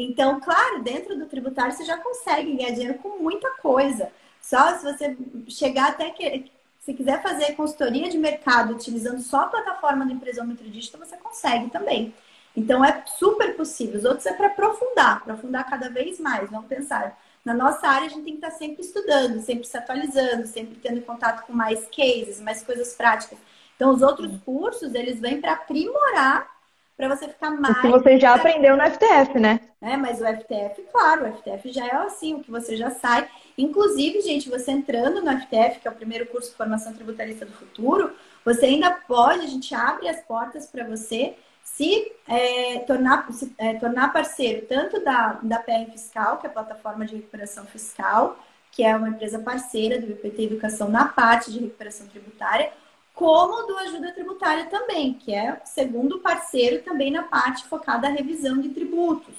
Então, 0.00 0.38
claro, 0.38 0.80
dentro 0.80 1.18
do 1.18 1.26
tributário 1.26 1.72
você 1.72 1.84
já 1.84 1.98
consegue 1.98 2.54
ganhar 2.54 2.70
dinheiro 2.70 2.98
com 2.98 3.18
muita 3.18 3.50
coisa. 3.56 4.12
Só 4.40 4.78
se 4.78 4.84
você 4.84 5.16
chegar 5.48 5.88
até 5.88 6.10
que 6.10 6.52
se 6.78 6.94
quiser 6.94 7.20
fazer 7.20 7.56
consultoria 7.56 8.08
de 8.08 8.16
mercado 8.16 8.74
utilizando 8.74 9.20
só 9.20 9.40
a 9.40 9.48
plataforma 9.48 10.06
do 10.06 10.12
Empresômetro 10.12 10.70
Digital, 10.70 11.00
você 11.04 11.16
consegue 11.16 11.68
também. 11.70 12.14
Então 12.56 12.84
é 12.84 13.02
super 13.06 13.56
possível. 13.56 13.98
Os 13.98 14.04
outros 14.04 14.26
é 14.26 14.32
para 14.32 14.46
aprofundar, 14.46 15.16
aprofundar 15.16 15.68
cada 15.68 15.90
vez 15.90 16.20
mais. 16.20 16.48
Vamos 16.48 16.68
pensar. 16.68 17.18
Na 17.44 17.52
nossa 17.52 17.88
área, 17.88 18.06
a 18.06 18.10
gente 18.10 18.24
tem 18.24 18.36
que 18.36 18.46
estar 18.46 18.52
sempre 18.52 18.82
estudando, 18.82 19.40
sempre 19.40 19.64
se 19.64 19.76
atualizando, 19.76 20.46
sempre 20.46 20.76
tendo 20.76 21.02
contato 21.02 21.44
com 21.44 21.52
mais 21.52 21.84
cases, 21.86 22.40
mais 22.40 22.62
coisas 22.62 22.94
práticas. 22.94 23.38
Então, 23.74 23.90
os 23.90 24.02
outros 24.02 24.30
cursos, 24.44 24.94
eles 24.94 25.18
vêm 25.18 25.40
para 25.40 25.54
aprimorar, 25.54 26.57
para 26.98 27.14
você 27.14 27.28
ficar 27.28 27.52
mais. 27.52 27.78
O 27.78 27.80
que 27.80 27.88
você 27.88 28.18
já 28.18 28.34
aprendeu 28.34 28.76
no 28.76 28.82
FTF, 28.82 29.38
né? 29.38 29.60
É, 29.80 29.96
mas 29.96 30.20
o 30.20 30.24
FTF, 30.24 30.82
claro, 30.90 31.26
o 31.26 31.32
FTF 31.36 31.70
já 31.70 31.86
é 31.86 31.94
assim, 31.94 32.34
o 32.34 32.40
que 32.40 32.50
você 32.50 32.76
já 32.76 32.90
sai. 32.90 33.28
Inclusive, 33.56 34.20
gente, 34.20 34.50
você 34.50 34.72
entrando 34.72 35.22
no 35.22 35.30
FTF, 35.30 35.78
que 35.80 35.86
é 35.86 35.90
o 35.90 35.94
primeiro 35.94 36.26
curso 36.26 36.50
de 36.50 36.56
formação 36.56 36.92
tributarista 36.92 37.46
do 37.46 37.52
futuro, 37.52 38.10
você 38.44 38.66
ainda 38.66 38.90
pode, 38.90 39.44
a 39.44 39.46
gente 39.46 39.72
abre 39.72 40.08
as 40.08 40.20
portas 40.22 40.66
para 40.66 40.84
você 40.84 41.36
se, 41.62 42.10
é, 42.26 42.80
tornar, 42.80 43.32
se 43.32 43.54
é, 43.56 43.74
tornar 43.74 44.12
parceiro 44.12 44.66
tanto 44.66 45.02
da, 45.04 45.38
da 45.40 45.60
PR 45.60 45.92
Fiscal, 45.92 46.38
que 46.38 46.48
é 46.48 46.50
a 46.50 46.52
plataforma 46.52 47.06
de 47.06 47.14
recuperação 47.14 47.64
fiscal, 47.66 48.36
que 48.72 48.82
é 48.82 48.96
uma 48.96 49.08
empresa 49.08 49.38
parceira 49.38 50.00
do 50.00 50.08
BPT 50.08 50.42
Educação 50.42 50.88
na 50.88 51.04
parte 51.04 51.52
de 51.52 51.60
recuperação 51.60 52.08
tributária, 52.08 52.72
como 53.18 53.66
do 53.66 53.76
Ajuda 53.76 54.12
Tributária 54.12 54.66
também, 54.66 55.12
que 55.12 55.34
é 55.34 55.60
segundo 55.64 56.20
parceiro 56.20 56.84
também 56.84 57.10
na 57.10 57.24
parte 57.24 57.64
focada 57.64 58.06
à 58.06 58.10
revisão 58.10 58.60
de 58.60 58.68
tributos. 58.68 59.34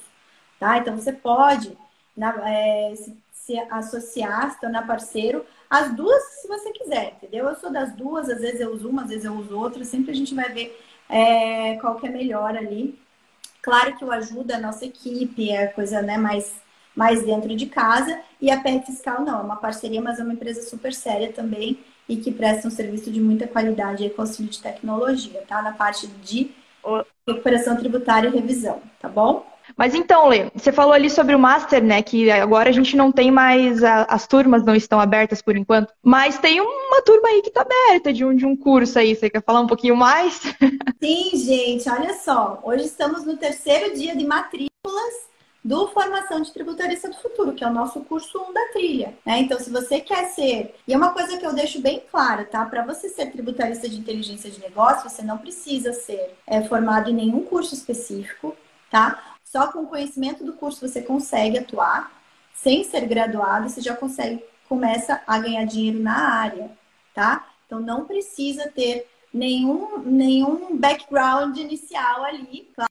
Tá? 0.59 0.77
Então 0.77 0.97
você 0.97 1.13
pode 1.13 1.77
na, 2.15 2.35
é, 2.45 2.93
se, 2.93 3.17
se, 3.31 3.57
associar, 3.71 4.51
se 4.51 4.59
tornar 4.59 4.85
parceiro, 4.85 5.45
as 5.69 5.95
duas 5.95 6.21
se 6.41 6.47
você 6.49 6.73
quiser, 6.73 7.13
entendeu? 7.13 7.47
Eu 7.47 7.55
sou 7.55 7.71
das 7.71 7.93
duas, 7.93 8.29
às 8.29 8.41
vezes 8.41 8.59
eu 8.59 8.73
uso 8.73 8.89
uma, 8.89 9.03
às 9.03 9.09
vezes 9.09 9.23
eu 9.23 9.33
uso 9.33 9.57
outra, 9.57 9.85
sempre 9.85 10.11
a 10.11 10.15
gente 10.15 10.35
vai 10.35 10.51
ver 10.51 10.77
é, 11.07 11.77
qual 11.77 11.95
que 11.95 12.05
é 12.05 12.09
melhor 12.09 12.57
ali. 12.57 12.99
Claro 13.61 13.95
que 13.95 14.03
o 14.03 14.11
Ajuda 14.11 14.57
a 14.57 14.59
nossa 14.59 14.85
equipe, 14.85 15.51
é 15.51 15.67
coisa 15.67 16.01
né, 16.01 16.17
mais, 16.17 16.53
mais 16.93 17.23
dentro 17.23 17.55
de 17.55 17.67
casa, 17.67 18.19
e 18.41 18.49
a 18.49 18.59
PR 18.59 18.85
Fiscal 18.85 19.21
não, 19.21 19.39
é 19.39 19.43
uma 19.43 19.57
parceria, 19.57 20.01
mas 20.01 20.19
é 20.19 20.23
uma 20.23 20.33
empresa 20.33 20.61
super 20.61 20.93
séria 20.93 21.31
também 21.31 21.79
e 22.07 22.17
que 22.17 22.31
presta 22.31 22.67
um 22.67 22.71
serviço 22.71 23.11
de 23.11 23.21
muita 23.21 23.47
qualidade 23.47 24.03
e 24.03 24.13
auxílio 24.17 24.49
de 24.49 24.61
tecnologia, 24.61 25.43
tá? 25.47 25.61
Na 25.61 25.73
parte 25.73 26.07
de 26.07 26.51
recuperação 27.27 27.75
tributária 27.75 28.29
e 28.29 28.31
revisão, 28.31 28.81
tá 28.99 29.07
bom? 29.07 29.45
Mas 29.77 29.93
então, 29.93 30.27
Lê, 30.27 30.49
você 30.55 30.71
falou 30.71 30.93
ali 30.93 31.09
sobre 31.09 31.35
o 31.35 31.39
Master, 31.39 31.83
né? 31.83 32.01
Que 32.01 32.31
agora 32.31 32.69
a 32.69 32.71
gente 32.71 32.97
não 32.97 33.11
tem 33.11 33.29
mais, 33.29 33.83
a, 33.83 34.03
as 34.03 34.25
turmas 34.25 34.65
não 34.65 34.75
estão 34.75 34.99
abertas 34.99 35.41
por 35.41 35.55
enquanto, 35.55 35.93
mas 36.01 36.39
tem 36.39 36.59
uma 36.59 37.01
turma 37.03 37.29
aí 37.29 37.41
que 37.41 37.49
está 37.49 37.61
aberta 37.61 38.11
de 38.11 38.25
um, 38.25 38.35
de 38.35 38.45
um 38.45 38.55
curso 38.55 38.97
aí. 38.97 39.15
Você 39.15 39.29
quer 39.29 39.43
falar 39.43 39.61
um 39.61 39.67
pouquinho 39.67 39.95
mais? 39.95 40.41
Sim, 40.99 41.31
gente, 41.35 41.89
olha 41.89 42.13
só. 42.15 42.59
Hoje 42.63 42.85
estamos 42.85 43.25
no 43.25 43.37
terceiro 43.37 43.93
dia 43.95 44.15
de 44.15 44.25
matrículas 44.25 45.29
do 45.63 45.87
Formação 45.89 46.41
de 46.41 46.51
Tributarista 46.53 47.09
do 47.09 47.17
Futuro, 47.17 47.53
que 47.53 47.63
é 47.63 47.67
o 47.67 47.73
nosso 47.73 47.99
curso 48.01 48.41
1 48.49 48.53
da 48.53 48.65
trilha. 48.71 49.17
Né? 49.25 49.39
Então, 49.39 49.59
se 49.59 49.69
você 49.69 49.99
quer 49.99 50.25
ser. 50.29 50.75
E 50.87 50.93
é 50.93 50.97
uma 50.97 51.13
coisa 51.13 51.37
que 51.37 51.45
eu 51.45 51.53
deixo 51.53 51.81
bem 51.81 52.01
clara, 52.09 52.45
tá? 52.45 52.65
Para 52.65 52.85
você 52.85 53.09
ser 53.09 53.31
tributarista 53.31 53.87
de 53.89 53.99
inteligência 53.99 54.49
de 54.49 54.59
negócio, 54.59 55.09
você 55.09 55.21
não 55.21 55.37
precisa 55.37 55.91
ser 55.93 56.35
é, 56.47 56.61
formado 56.63 57.09
em 57.09 57.13
nenhum 57.13 57.43
curso 57.43 57.73
específico, 57.73 58.55
tá? 58.89 59.35
Só 59.43 59.67
com 59.71 59.79
o 59.79 59.87
conhecimento 59.87 60.43
do 60.43 60.53
curso 60.53 60.87
você 60.87 61.01
consegue 61.01 61.57
atuar. 61.57 62.11
Sem 62.53 62.83
ser 62.83 63.05
graduado, 63.05 63.69
você 63.69 63.79
já 63.79 63.95
consegue, 63.95 64.43
começa 64.67 65.21
a 65.25 65.39
ganhar 65.39 65.65
dinheiro 65.65 65.99
na 65.99 66.35
área, 66.35 66.71
tá? 67.13 67.47
Então, 67.65 67.79
não 67.79 68.05
precisa 68.05 68.69
ter 68.69 69.07
nenhum, 69.33 69.99
nenhum 69.99 70.77
background 70.77 71.57
inicial 71.57 72.23
ali. 72.23 72.69
Claro 72.75 72.88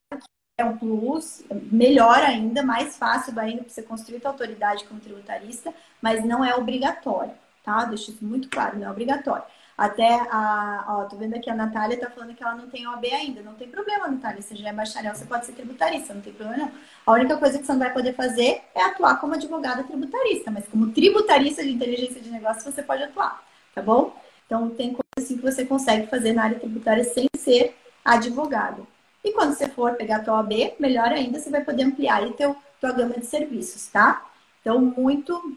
é 0.58 0.64
um 0.64 0.76
plus, 0.76 1.44
melhor 1.70 2.18
ainda, 2.18 2.64
mais 2.64 2.96
fácil 2.96 3.38
ainda 3.38 3.62
para 3.62 3.72
você 3.72 3.80
construir 3.80 4.20
sua 4.20 4.32
autoridade 4.32 4.84
como 4.84 5.00
tributarista, 5.00 5.72
mas 6.02 6.24
não 6.24 6.44
é 6.44 6.54
obrigatório, 6.56 7.32
tá? 7.64 7.84
Deixa 7.84 8.10
isso 8.10 8.24
muito 8.24 8.48
claro, 8.50 8.76
não 8.76 8.88
é 8.88 8.90
obrigatório. 8.90 9.44
Até 9.78 10.12
a, 10.32 10.84
ó, 10.88 11.04
tô 11.04 11.16
vendo 11.16 11.36
aqui 11.36 11.48
a 11.48 11.54
Natália 11.54 11.96
tá 11.96 12.10
falando 12.10 12.34
que 12.34 12.42
ela 12.42 12.56
não 12.56 12.68
tem 12.68 12.84
OAB 12.88 13.04
ainda. 13.04 13.42
Não 13.42 13.54
tem 13.54 13.68
problema, 13.68 14.08
Natália. 14.08 14.42
Você 14.42 14.56
já 14.56 14.70
é 14.70 14.72
bacharel, 14.72 15.14
você 15.14 15.24
pode 15.24 15.46
ser 15.46 15.52
tributarista, 15.52 16.12
não 16.12 16.20
tem 16.20 16.32
problema 16.32 16.64
não. 16.64 16.72
A 17.06 17.12
única 17.12 17.36
coisa 17.36 17.60
que 17.60 17.64
você 17.64 17.70
não 17.70 17.78
vai 17.78 17.92
poder 17.92 18.12
fazer 18.14 18.60
é 18.74 18.82
atuar 18.82 19.20
como 19.20 19.34
advogada 19.34 19.84
tributarista, 19.84 20.50
mas 20.50 20.66
como 20.66 20.90
tributarista 20.90 21.62
de 21.62 21.70
inteligência 21.70 22.20
de 22.20 22.28
negócio 22.28 22.64
você 22.64 22.82
pode 22.82 23.04
atuar, 23.04 23.40
tá 23.72 23.80
bom? 23.80 24.12
Então 24.46 24.68
tem 24.70 24.88
coisa 24.88 25.04
assim 25.16 25.36
que 25.36 25.42
você 25.42 25.64
consegue 25.64 26.08
fazer 26.08 26.32
na 26.32 26.42
área 26.42 26.58
tributária 26.58 27.04
sem 27.04 27.28
ser 27.36 27.76
advogado. 28.04 28.84
E 29.28 29.32
quando 29.34 29.52
você 29.52 29.68
for 29.68 29.92
pegar 29.94 30.16
a 30.16 30.24
tua 30.24 30.38
OAB, 30.38 30.76
melhor 30.80 31.12
ainda, 31.12 31.38
você 31.38 31.50
vai 31.50 31.62
poder 31.62 31.82
ampliar 31.82 32.22
aí 32.22 32.32
teu, 32.32 32.56
tua 32.80 32.92
gama 32.92 33.12
de 33.18 33.26
serviços, 33.26 33.86
tá? 33.88 34.26
Então, 34.62 34.80
muito. 34.80 35.54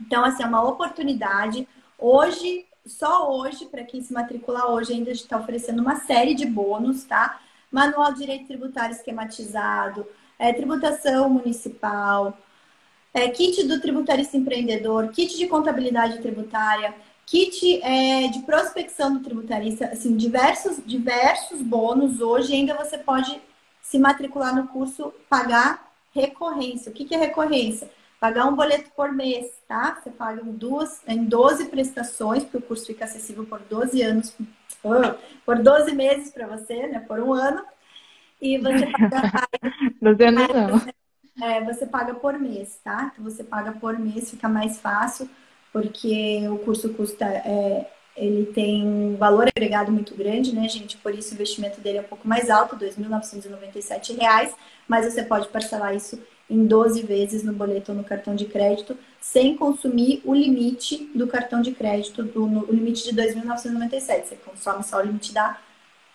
Então, 0.00 0.24
assim, 0.24 0.42
é 0.42 0.46
uma 0.46 0.68
oportunidade. 0.68 1.68
Hoje, 1.96 2.66
só 2.84 3.32
hoje, 3.32 3.66
para 3.66 3.84
quem 3.84 4.02
se 4.02 4.12
matricular 4.12 4.68
hoje, 4.68 4.92
ainda 4.92 5.12
está 5.12 5.38
oferecendo 5.38 5.80
uma 5.80 6.00
série 6.00 6.34
de 6.34 6.44
bônus, 6.44 7.04
tá? 7.04 7.40
Manual 7.70 8.12
de 8.12 8.18
Direito 8.18 8.48
Tributário 8.48 8.96
esquematizado, 8.96 10.04
é, 10.36 10.52
tributação 10.52 11.30
municipal, 11.30 12.36
é, 13.14 13.28
kit 13.28 13.62
do 13.68 13.80
tributarista 13.80 14.36
empreendedor, 14.36 15.10
kit 15.12 15.36
de 15.38 15.46
contabilidade 15.46 16.18
tributária, 16.18 16.92
kit 17.32 17.80
é, 17.82 18.28
de 18.28 18.40
prospecção 18.40 19.14
do 19.14 19.20
tributarista, 19.20 19.86
assim, 19.86 20.14
diversos, 20.14 20.84
diversos 20.84 21.62
bônus. 21.62 22.20
Hoje 22.20 22.52
ainda 22.52 22.74
você 22.74 22.98
pode 22.98 23.40
se 23.80 23.98
matricular 23.98 24.54
no 24.54 24.68
curso, 24.68 25.14
pagar 25.30 25.90
recorrência. 26.14 26.92
O 26.92 26.94
que, 26.94 27.06
que 27.06 27.14
é 27.14 27.18
recorrência? 27.18 27.90
Pagar 28.20 28.44
um 28.44 28.54
boleto 28.54 28.90
por 28.94 29.10
mês, 29.10 29.46
tá? 29.66 29.98
Você 29.98 30.10
paga 30.10 30.42
em, 30.42 30.52
duas, 30.52 31.00
em 31.08 31.24
12 31.24 31.70
prestações, 31.70 32.42
porque 32.42 32.58
o 32.58 32.62
curso 32.62 32.84
fica 32.84 33.06
acessível 33.06 33.46
por 33.46 33.60
12 33.60 34.02
anos, 34.02 34.36
por 35.46 35.58
12 35.58 35.94
meses 35.94 36.30
para 36.30 36.46
você, 36.46 36.86
né? 36.86 37.00
Por 37.00 37.18
um 37.18 37.32
ano. 37.32 37.64
E 38.42 38.58
você 38.58 38.86
paga. 38.92 39.48
12 40.02 40.24
anos 40.24 40.48
não. 40.48 41.48
É, 41.48 41.64
você 41.64 41.86
paga 41.86 42.12
por 42.12 42.38
mês, 42.38 42.78
tá? 42.84 43.10
Então 43.10 43.24
você 43.24 43.42
paga 43.42 43.72
por 43.72 43.98
mês, 43.98 44.30
fica 44.30 44.50
mais 44.50 44.78
fácil 44.78 45.30
porque 45.72 46.46
o 46.48 46.58
curso 46.58 46.90
custa, 46.90 47.24
é, 47.24 47.86
ele 48.16 48.46
tem 48.46 48.86
um 48.86 49.16
valor 49.16 49.48
agregado 49.48 49.90
muito 49.90 50.14
grande, 50.14 50.54
né, 50.54 50.68
gente? 50.68 50.96
Por 50.98 51.14
isso 51.14 51.32
o 51.32 51.34
investimento 51.34 51.80
dele 51.80 51.98
é 51.98 52.00
um 52.02 52.04
pouco 52.04 52.28
mais 52.28 52.50
alto, 52.50 52.76
R$ 52.76 52.90
2.997, 52.90 54.52
mas 54.86 55.12
você 55.12 55.22
pode 55.22 55.48
parcelar 55.48 55.94
isso 55.94 56.22
em 56.50 56.66
12 56.66 57.02
vezes 57.02 57.42
no 57.42 57.54
boleto 57.54 57.92
ou 57.92 57.98
no 57.98 58.04
cartão 58.04 58.34
de 58.34 58.44
crédito, 58.44 58.96
sem 59.20 59.56
consumir 59.56 60.20
o 60.24 60.34
limite 60.34 61.10
do 61.14 61.26
cartão 61.26 61.62
de 61.62 61.72
crédito, 61.72 62.22
do, 62.22 62.46
no, 62.46 62.68
o 62.68 62.72
limite 62.72 63.04
de 63.04 63.16
2.997. 63.16 64.24
Você 64.26 64.36
consome 64.36 64.84
só 64.84 64.98
o 64.98 65.02
limite 65.02 65.32
da 65.32 65.58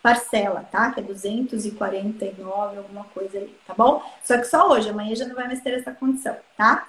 parcela, 0.03 0.63
tá? 0.71 0.91
Que 0.91 0.99
é 0.99 1.03
249, 1.03 2.77
alguma 2.77 3.05
coisa 3.05 3.39
aí, 3.39 3.55
tá 3.65 3.73
bom? 3.73 4.03
Só 4.23 4.37
que 4.37 4.45
só 4.45 4.69
hoje, 4.69 4.89
amanhã 4.89 5.15
já 5.15 5.27
não 5.27 5.35
vai 5.35 5.47
mais 5.47 5.61
ter 5.61 5.73
essa 5.73 5.91
condição, 5.91 6.35
tá? 6.55 6.87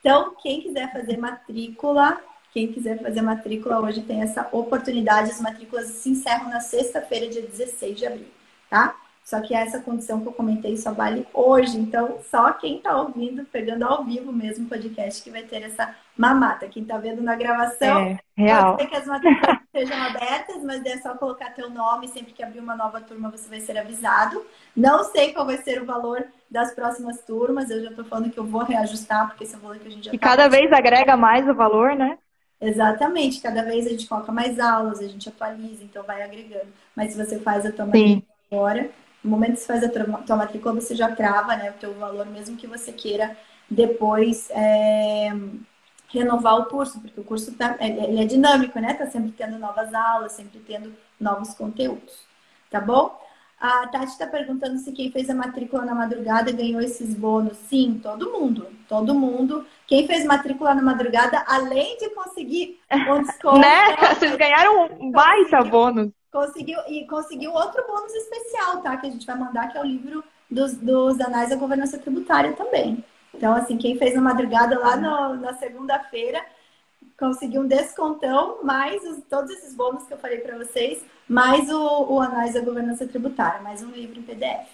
Então, 0.00 0.34
quem 0.42 0.62
quiser 0.62 0.92
fazer 0.92 1.18
matrícula, 1.18 2.20
quem 2.52 2.72
quiser 2.72 3.00
fazer 3.00 3.22
matrícula 3.22 3.80
hoje 3.80 4.02
tem 4.02 4.22
essa 4.22 4.48
oportunidade. 4.50 5.30
As 5.30 5.40
matrículas 5.40 5.86
se 5.88 6.10
encerram 6.10 6.48
na 6.48 6.60
sexta-feira, 6.60 7.28
dia 7.28 7.42
16 7.42 7.98
de 7.98 8.06
abril, 8.06 8.28
tá? 8.68 8.96
Só 9.30 9.40
que 9.40 9.54
essa 9.54 9.78
condição 9.78 10.20
que 10.20 10.26
eu 10.26 10.32
comentei 10.32 10.76
só 10.76 10.92
vale 10.92 11.24
hoje. 11.32 11.78
Então, 11.78 12.18
só 12.28 12.52
quem 12.52 12.78
está 12.78 13.00
ouvindo, 13.00 13.44
pegando 13.44 13.84
ao 13.84 14.02
vivo 14.02 14.32
mesmo 14.32 14.66
o 14.66 14.68
podcast, 14.68 15.22
que 15.22 15.30
vai 15.30 15.44
ter 15.44 15.62
essa 15.62 15.94
mamata. 16.18 16.66
Quem 16.66 16.82
está 16.82 16.98
vendo 16.98 17.22
na 17.22 17.36
gravação, 17.36 18.00
é, 18.00 18.18
real. 18.36 18.74
pode 18.74 18.82
ser 18.82 18.88
que 18.88 18.96
as 18.96 19.06
matrículas 19.06 19.58
sejam 19.70 20.02
abertas, 20.02 20.64
mas 20.64 20.84
é 20.84 20.96
só 20.96 21.14
colocar 21.14 21.50
teu 21.50 21.70
nome. 21.70 22.08
Sempre 22.08 22.32
que 22.32 22.42
abrir 22.42 22.58
uma 22.58 22.74
nova 22.74 23.00
turma, 23.00 23.30
você 23.30 23.48
vai 23.48 23.60
ser 23.60 23.78
avisado. 23.78 24.44
Não 24.76 25.04
sei 25.04 25.32
qual 25.32 25.46
vai 25.46 25.58
ser 25.58 25.80
o 25.80 25.86
valor 25.86 26.24
das 26.50 26.74
próximas 26.74 27.20
turmas. 27.20 27.70
Eu 27.70 27.84
já 27.84 27.90
estou 27.90 28.04
falando 28.04 28.32
que 28.32 28.38
eu 28.38 28.44
vou 28.44 28.64
reajustar, 28.64 29.28
porque 29.28 29.44
esse 29.44 29.54
é 29.54 29.58
o 29.58 29.60
valor 29.60 29.78
que 29.78 29.86
a 29.86 29.92
gente 29.92 30.06
já 30.06 30.12
E 30.12 30.18
tá 30.18 30.26
cada 30.26 30.48
vez 30.48 30.72
agrega 30.72 31.16
mais 31.16 31.48
o 31.48 31.54
valor, 31.54 31.94
né? 31.94 32.18
Exatamente, 32.60 33.40
cada 33.40 33.62
vez 33.62 33.86
a 33.86 33.90
gente 33.90 34.08
coloca 34.08 34.32
mais 34.32 34.58
aulas, 34.58 34.98
a 34.98 35.06
gente 35.06 35.28
atualiza, 35.28 35.84
então 35.84 36.02
vai 36.02 36.20
agregando. 36.20 36.66
Mas 36.96 37.12
se 37.12 37.24
você 37.24 37.38
faz 37.38 37.64
a 37.64 37.70
tua 37.70 37.86
agora, 38.52 38.90
no 39.22 39.30
momento 39.30 39.54
que 39.54 39.60
você 39.60 39.66
faz 39.66 39.84
a 39.84 39.88
tua 39.88 40.36
matrícula, 40.36 40.80
você 40.80 40.94
já 40.94 41.14
trava 41.14 41.56
né, 41.56 41.70
o 41.70 41.80
teu 41.80 41.94
valor, 41.94 42.26
mesmo 42.26 42.56
que 42.56 42.66
você 42.66 42.92
queira 42.92 43.36
depois 43.70 44.50
é, 44.50 45.30
renovar 46.08 46.58
o 46.58 46.66
curso, 46.66 47.00
porque 47.00 47.20
o 47.20 47.24
curso 47.24 47.54
tá, 47.54 47.76
ele 47.80 48.20
é 48.20 48.24
dinâmico, 48.24 48.78
né? 48.80 48.94
Tá 48.94 49.06
sempre 49.06 49.32
tendo 49.32 49.58
novas 49.58 49.94
aulas, 49.94 50.32
sempre 50.32 50.58
tendo 50.60 50.92
novos 51.20 51.54
conteúdos. 51.54 52.14
Tá 52.70 52.80
bom? 52.80 53.18
A 53.60 53.86
Tati 53.88 54.06
está 54.06 54.26
perguntando 54.26 54.78
se 54.78 54.90
quem 54.90 55.12
fez 55.12 55.28
a 55.28 55.34
matrícula 55.34 55.84
na 55.84 55.94
madrugada 55.94 56.50
ganhou 56.50 56.80
esses 56.80 57.14
bônus. 57.14 57.58
Sim, 57.68 58.00
todo 58.02 58.32
mundo. 58.32 58.66
Todo 58.88 59.14
mundo. 59.14 59.66
Quem 59.86 60.06
fez 60.06 60.24
matrícula 60.24 60.74
na 60.74 60.80
madrugada, 60.80 61.44
além 61.46 61.98
de 61.98 62.08
conseguir 62.10 62.80
um 62.90 63.20
desconto. 63.22 63.58
né? 63.58 63.96
Vocês 64.14 64.34
ganharam 64.36 64.88
um 64.98 65.10
baita 65.10 65.62
bônus. 65.62 66.10
Conseguiu, 66.32 66.78
e 66.88 67.06
conseguiu 67.06 67.52
outro 67.52 67.84
bônus 67.86 68.14
especial, 68.14 68.80
tá? 68.82 68.96
Que 68.96 69.06
a 69.08 69.10
gente 69.10 69.26
vai 69.26 69.36
mandar, 69.36 69.68
que 69.68 69.76
é 69.76 69.80
o 69.80 69.84
livro 69.84 70.22
dos, 70.50 70.74
dos 70.74 71.20
anais 71.20 71.50
da 71.50 71.56
governança 71.56 71.98
tributária 71.98 72.52
também. 72.52 73.04
Então, 73.34 73.54
assim, 73.54 73.76
quem 73.76 73.96
fez 73.96 74.16
a 74.16 74.20
madrugada 74.20 74.78
lá 74.78 74.96
no, 74.96 75.36
na 75.36 75.54
segunda-feira 75.54 76.44
conseguiu 77.18 77.62
um 77.62 77.66
descontão, 77.66 78.62
mais 78.62 79.02
os, 79.04 79.22
todos 79.24 79.50
esses 79.50 79.74
bônus 79.74 80.04
que 80.04 80.14
eu 80.14 80.18
falei 80.18 80.38
para 80.38 80.56
vocês, 80.56 81.04
mais 81.28 81.68
o, 81.70 82.14
o 82.14 82.20
Análise 82.20 82.54
da 82.54 82.64
Governança 82.64 83.06
Tributária, 83.06 83.60
mais 83.60 83.82
um 83.82 83.90
livro 83.90 84.18
em 84.18 84.22
PDF. 84.22 84.68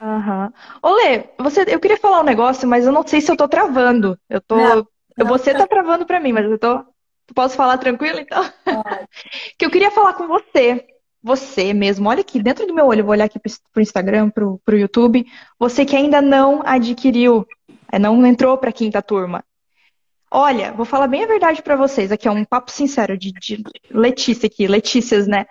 Aham. 0.00 0.46
Uhum. 0.46 0.52
Olê, 0.82 1.30
você, 1.38 1.64
eu 1.68 1.78
queria 1.78 1.96
falar 1.96 2.20
um 2.20 2.24
negócio, 2.24 2.66
mas 2.66 2.84
eu 2.84 2.92
não 2.92 3.06
sei 3.06 3.20
se 3.20 3.30
eu 3.30 3.36
tô 3.36 3.46
travando. 3.46 4.18
Eu 4.28 4.40
tô. 4.40 4.56
Não, 4.56 4.88
não, 5.16 5.26
você 5.26 5.54
tá 5.54 5.66
travando 5.66 6.04
para 6.04 6.18
mim, 6.18 6.32
mas 6.32 6.44
eu 6.44 6.58
tô. 6.58 6.84
Posso 7.34 7.56
falar 7.56 7.78
tranquilo, 7.78 8.18
então? 8.18 8.42
que 9.58 9.64
eu 9.64 9.70
queria 9.70 9.90
falar 9.90 10.14
com 10.14 10.26
você. 10.26 10.86
Você 11.24 11.72
mesmo, 11.72 12.08
olha 12.08 12.20
aqui, 12.20 12.42
dentro 12.42 12.66
do 12.66 12.74
meu 12.74 12.86
olho, 12.86 13.00
eu 13.00 13.04
vou 13.04 13.12
olhar 13.12 13.26
aqui 13.26 13.38
pro 13.38 13.80
Instagram, 13.80 14.28
pro, 14.28 14.60
pro 14.64 14.76
YouTube. 14.76 15.24
Você 15.56 15.84
que 15.84 15.94
ainda 15.94 16.20
não 16.20 16.62
adquiriu, 16.64 17.46
é, 17.92 17.98
não 17.98 18.26
entrou 18.26 18.58
pra 18.58 18.72
quinta 18.72 19.00
turma. 19.00 19.44
Olha, 20.28 20.72
vou 20.72 20.84
falar 20.84 21.06
bem 21.06 21.22
a 21.22 21.28
verdade 21.28 21.62
para 21.62 21.76
vocês. 21.76 22.10
Aqui 22.10 22.26
é 22.26 22.30
um 22.30 22.44
papo 22.44 22.72
sincero 22.72 23.16
de, 23.16 23.32
de 23.32 23.62
Letícia 23.90 24.46
aqui, 24.46 24.66
Letícias, 24.66 25.28
né? 25.28 25.46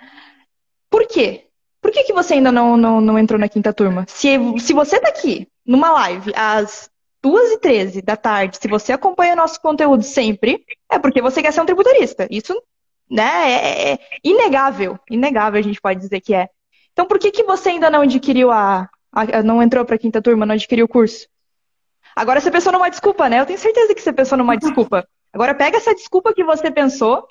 Por 0.89 1.07
quê? 1.07 1.45
Por 1.79 1.91
que, 1.91 2.03
que 2.03 2.13
você 2.13 2.33
ainda 2.33 2.51
não, 2.51 2.75
não, 2.75 2.99
não 2.99 3.17
entrou 3.17 3.39
na 3.39 3.47
quinta 3.47 3.71
turma? 3.71 4.05
Se, 4.09 4.37
se 4.59 4.73
você 4.73 4.99
tá 4.99 5.07
aqui 5.07 5.47
numa 5.65 5.91
live 5.91 6.33
às 6.35 6.89
2h13 7.23 8.03
da 8.03 8.15
tarde, 8.15 8.57
se 8.59 8.67
você 8.67 8.91
acompanha 8.93 9.35
nosso 9.35 9.61
conteúdo 9.61 10.03
sempre, 10.03 10.65
é 10.89 10.97
porque 10.97 11.21
você 11.21 11.41
quer 11.41 11.53
ser 11.53 11.61
um 11.61 11.65
tributarista. 11.65 12.27
Isso 12.29 12.59
né, 13.09 13.51
é, 13.51 13.93
é 13.93 13.99
inegável. 14.23 14.99
Inegável, 15.09 15.59
a 15.59 15.63
gente 15.63 15.79
pode 15.79 15.99
dizer 15.99 16.19
que 16.21 16.33
é. 16.33 16.49
Então, 16.93 17.05
por 17.05 17.19
que, 17.19 17.31
que 17.31 17.43
você 17.43 17.69
ainda 17.69 17.89
não 17.89 18.01
adquiriu 18.01 18.51
a, 18.51 18.89
a 19.11 19.43
não 19.43 19.61
entrou 19.61 19.85
para 19.85 19.95
a 19.95 19.99
quinta 19.99 20.21
turma, 20.21 20.45
não 20.45 20.55
adquiriu 20.55 20.85
o 20.85 20.89
curso? 20.89 21.27
Agora 22.15 22.41
você 22.41 22.51
pensou 22.51 22.71
numa 22.73 22.89
desculpa, 22.89 23.29
né? 23.29 23.39
Eu 23.39 23.45
tenho 23.45 23.59
certeza 23.59 23.93
que 23.93 24.01
você 24.01 24.11
pensou 24.11 24.37
numa 24.37 24.57
desculpa. 24.57 25.07
Agora 25.31 25.55
pega 25.55 25.77
essa 25.77 25.95
desculpa 25.95 26.33
que 26.33 26.43
você 26.43 26.69
pensou 26.69 27.25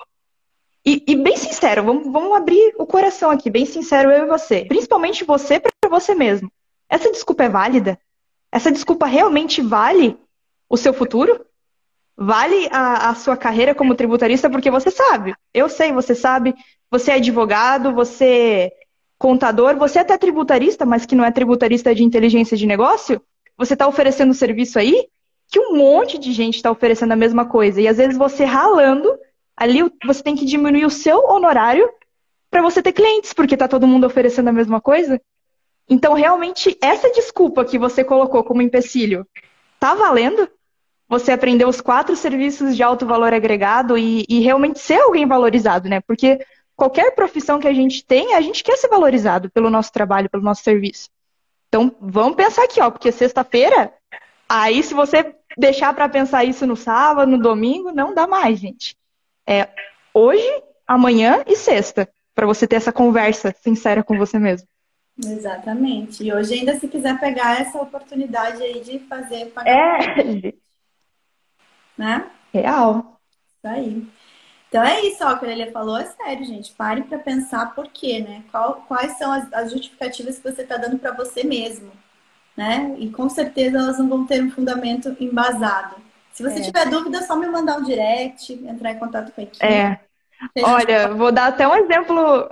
e, 0.85 1.03
e 1.07 1.15
bem 1.15 1.37
sincero, 1.37 1.83
vamos, 1.83 2.11
vamos, 2.11 2.35
abrir 2.35 2.73
o 2.77 2.87
coração 2.87 3.29
aqui, 3.29 3.49
bem 3.51 3.65
sincero 3.65 4.11
eu 4.11 4.25
e 4.25 4.27
você. 4.27 4.65
Principalmente 4.65 5.23
você 5.23 5.59
para 5.59 5.71
você 5.89 6.15
mesmo. 6.15 6.51
Essa 6.89 7.11
desculpa 7.11 7.43
é 7.43 7.49
válida? 7.49 7.99
Essa 8.51 8.71
desculpa 8.71 9.05
realmente 9.05 9.61
vale 9.61 10.17
o 10.69 10.75
seu 10.75 10.93
futuro? 10.93 11.45
Vale 12.17 12.67
a, 12.71 13.09
a 13.09 13.15
sua 13.15 13.37
carreira 13.37 13.73
como 13.73 13.95
tributarista? 13.95 14.49
Porque 14.49 14.69
você 14.69 14.91
sabe, 14.91 15.33
eu 15.53 15.69
sei, 15.69 15.91
você 15.91 16.13
sabe, 16.13 16.53
você 16.89 17.11
é 17.11 17.15
advogado, 17.15 17.93
você 17.93 18.25
é 18.25 18.71
contador, 19.17 19.77
você 19.77 19.99
é 19.99 20.01
até 20.01 20.17
tributarista, 20.17 20.85
mas 20.85 21.05
que 21.05 21.15
não 21.15 21.23
é 21.23 21.31
tributarista 21.31 21.95
de 21.95 22.03
inteligência 22.03 22.57
de 22.57 22.65
negócio, 22.65 23.21
você 23.57 23.73
está 23.73 23.87
oferecendo 23.87 24.33
serviço 24.33 24.77
aí 24.77 25.07
que 25.47 25.59
um 25.59 25.75
monte 25.75 26.17
de 26.17 26.31
gente 26.31 26.55
está 26.55 26.71
oferecendo 26.71 27.11
a 27.11 27.15
mesma 27.15 27.45
coisa. 27.45 27.81
E 27.81 27.87
às 27.87 27.97
vezes 27.97 28.17
você 28.17 28.45
ralando, 28.45 29.13
ali 29.55 29.79
você 30.05 30.23
tem 30.23 30.35
que 30.35 30.45
diminuir 30.45 30.85
o 30.85 30.89
seu 30.89 31.19
honorário 31.25 31.89
para 32.49 32.61
você 32.61 32.81
ter 32.81 32.93
clientes, 32.93 33.33
porque 33.33 33.55
está 33.55 33.67
todo 33.67 33.87
mundo 33.87 34.07
oferecendo 34.07 34.49
a 34.49 34.53
mesma 34.53 34.81
coisa. 34.81 35.21
Então, 35.91 36.13
realmente, 36.13 36.77
essa 36.81 37.11
desculpa 37.11 37.65
que 37.65 37.77
você 37.77 38.01
colocou 38.01 38.45
como 38.45 38.61
empecilho, 38.61 39.27
tá 39.77 39.93
valendo? 39.93 40.49
Você 41.09 41.33
aprendeu 41.33 41.67
os 41.67 41.81
quatro 41.81 42.15
serviços 42.15 42.77
de 42.77 42.81
alto 42.81 43.05
valor 43.05 43.33
agregado 43.33 43.97
e, 43.97 44.25
e 44.29 44.39
realmente 44.39 44.79
ser 44.79 45.01
alguém 45.01 45.27
valorizado, 45.27 45.89
né? 45.89 45.99
Porque 45.99 46.39
qualquer 46.77 47.13
profissão 47.13 47.59
que 47.59 47.67
a 47.67 47.73
gente 47.73 48.05
tem, 48.05 48.35
a 48.35 48.39
gente 48.39 48.63
quer 48.63 48.77
ser 48.77 48.87
valorizado 48.87 49.51
pelo 49.51 49.69
nosso 49.69 49.91
trabalho, 49.91 50.29
pelo 50.29 50.41
nosso 50.41 50.63
serviço. 50.63 51.09
Então, 51.67 51.93
vamos 51.99 52.37
pensar 52.37 52.63
aqui, 52.63 52.79
ó, 52.79 52.89
porque 52.89 53.11
sexta-feira, 53.11 53.93
aí 54.47 54.81
se 54.81 54.93
você 54.93 55.35
deixar 55.57 55.93
para 55.93 56.07
pensar 56.07 56.45
isso 56.45 56.65
no 56.65 56.77
sábado, 56.77 57.29
no 57.29 57.37
domingo, 57.37 57.91
não 57.91 58.13
dá 58.13 58.25
mais, 58.25 58.57
gente. 58.57 58.95
É 59.45 59.67
hoje, 60.13 60.63
amanhã 60.87 61.43
e 61.45 61.57
sexta, 61.57 62.07
para 62.33 62.47
você 62.47 62.65
ter 62.65 62.77
essa 62.77 62.93
conversa 62.93 63.53
sincera 63.61 64.01
com 64.01 64.17
você 64.17 64.39
mesmo. 64.39 64.70
Exatamente. 65.23 66.23
E 66.23 66.33
hoje 66.33 66.53
ainda 66.53 66.79
se 66.79 66.87
quiser 66.87 67.19
pegar 67.19 67.61
essa 67.61 67.79
oportunidade 67.79 68.61
aí 68.61 68.81
de 68.81 68.99
fazer 68.99 69.47
pagamento. 69.47 70.47
É. 70.47 70.53
Né? 71.97 72.31
Real. 72.51 73.19
Isso 73.57 73.67
aí. 73.67 74.07
Então 74.67 74.81
é 74.81 75.01
isso, 75.01 75.23
ó, 75.23 75.33
o 75.33 75.37
que 75.37 75.45
ele 75.45 75.69
falou 75.69 75.97
é 75.97 76.05
sério, 76.05 76.45
gente. 76.45 76.71
Pare 76.71 77.03
para 77.03 77.19
pensar 77.19 77.75
por 77.75 77.89
quê, 77.89 78.21
né? 78.21 78.43
Qual, 78.49 78.85
quais 78.87 79.17
são 79.17 79.31
as, 79.31 79.51
as 79.53 79.71
justificativas 79.71 80.37
que 80.37 80.49
você 80.49 80.63
está 80.63 80.77
dando 80.77 80.97
para 80.97 81.11
você 81.11 81.43
mesmo, 81.43 81.91
né? 82.57 82.95
E 82.97 83.11
com 83.11 83.29
certeza 83.29 83.77
elas 83.77 83.99
não 83.99 84.07
vão 84.07 84.25
ter 84.25 84.41
um 84.41 84.49
fundamento 84.49 85.15
embasado. 85.19 85.97
Se 86.31 86.41
você 86.41 86.59
é. 86.59 86.63
tiver 86.63 86.89
dúvida, 86.89 87.17
é 87.17 87.21
só 87.21 87.35
me 87.35 87.47
mandar 87.47 87.77
um 87.77 87.83
direct, 87.83 88.53
entrar 88.53 88.93
em 88.93 88.99
contato 88.99 89.31
com 89.31 89.41
a 89.41 89.43
equipe. 89.43 89.63
É. 89.63 89.99
Olha, 90.63 91.13
vou 91.13 91.31
dar 91.31 91.47
até 91.47 91.67
um 91.67 91.75
exemplo. 91.75 92.49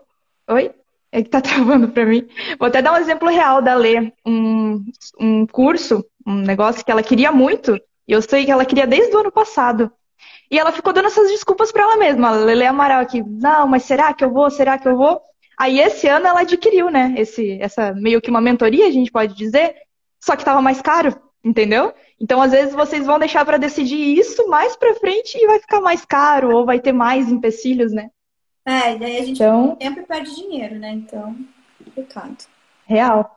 Oi? 0.49 0.75
É 1.11 1.23
que 1.23 1.29
tá 1.29 1.41
travando 1.41 1.89
para 1.89 2.05
mim. 2.05 2.27
Vou 2.57 2.67
até 2.67 2.81
dar 2.81 2.93
um 2.93 2.97
exemplo 2.97 3.29
real 3.29 3.61
da 3.61 3.75
Lê. 3.75 4.11
Um, 4.25 4.85
um 5.19 5.47
curso, 5.47 6.05
um 6.25 6.35
negócio 6.35 6.83
que 6.83 6.91
ela 6.91 7.03
queria 7.03 7.31
muito, 7.31 7.75
e 8.07 8.11
eu 8.11 8.21
sei 8.21 8.45
que 8.45 8.51
ela 8.51 8.65
queria 8.65 8.87
desde 8.87 9.15
o 9.15 9.19
ano 9.19 9.31
passado. 9.31 9.91
E 10.51 10.57
ela 10.57 10.71
ficou 10.71 10.91
dando 10.91 11.07
essas 11.07 11.29
desculpas 11.29 11.71
para 11.71 11.83
ela 11.83 11.97
mesma. 11.97 12.31
Lele 12.31 12.65
Amaral 12.65 13.01
aqui, 13.01 13.23
não, 13.23 13.67
mas 13.67 13.83
será 13.83 14.13
que 14.13 14.23
eu 14.23 14.31
vou? 14.31 14.49
Será 14.49 14.77
que 14.77 14.87
eu 14.87 14.97
vou? 14.97 15.21
Aí 15.57 15.79
esse 15.79 16.07
ano 16.07 16.25
ela 16.25 16.41
adquiriu, 16.41 16.89
né? 16.89 17.13
Esse, 17.17 17.59
essa 17.61 17.93
meio 17.93 18.21
que 18.21 18.29
uma 18.29 18.41
mentoria, 18.41 18.87
a 18.87 18.91
gente 18.91 19.11
pode 19.11 19.35
dizer, 19.35 19.75
só 20.19 20.35
que 20.35 20.41
estava 20.41 20.61
mais 20.61 20.81
caro, 20.81 21.15
entendeu? 21.43 21.93
Então 22.19 22.41
às 22.41 22.51
vezes 22.51 22.73
vocês 22.73 23.05
vão 23.05 23.19
deixar 23.19 23.45
para 23.45 23.57
decidir 23.57 24.17
isso 24.17 24.47
mais 24.47 24.75
para 24.75 24.95
frente 24.95 25.37
e 25.37 25.45
vai 25.45 25.59
ficar 25.59 25.81
mais 25.81 26.05
caro 26.05 26.55
ou 26.55 26.65
vai 26.65 26.79
ter 26.79 26.93
mais 26.93 27.29
empecilhos, 27.31 27.91
né? 27.91 28.09
É, 28.69 28.93
e 28.93 28.99
daí 28.99 29.17
a 29.17 29.23
gente 29.23 29.41
então, 29.41 29.75
sempre 29.81 30.03
perde 30.03 30.35
dinheiro, 30.35 30.75
né? 30.75 30.91
Então, 30.91 31.35
complicado. 31.83 32.37
Real. 32.85 33.35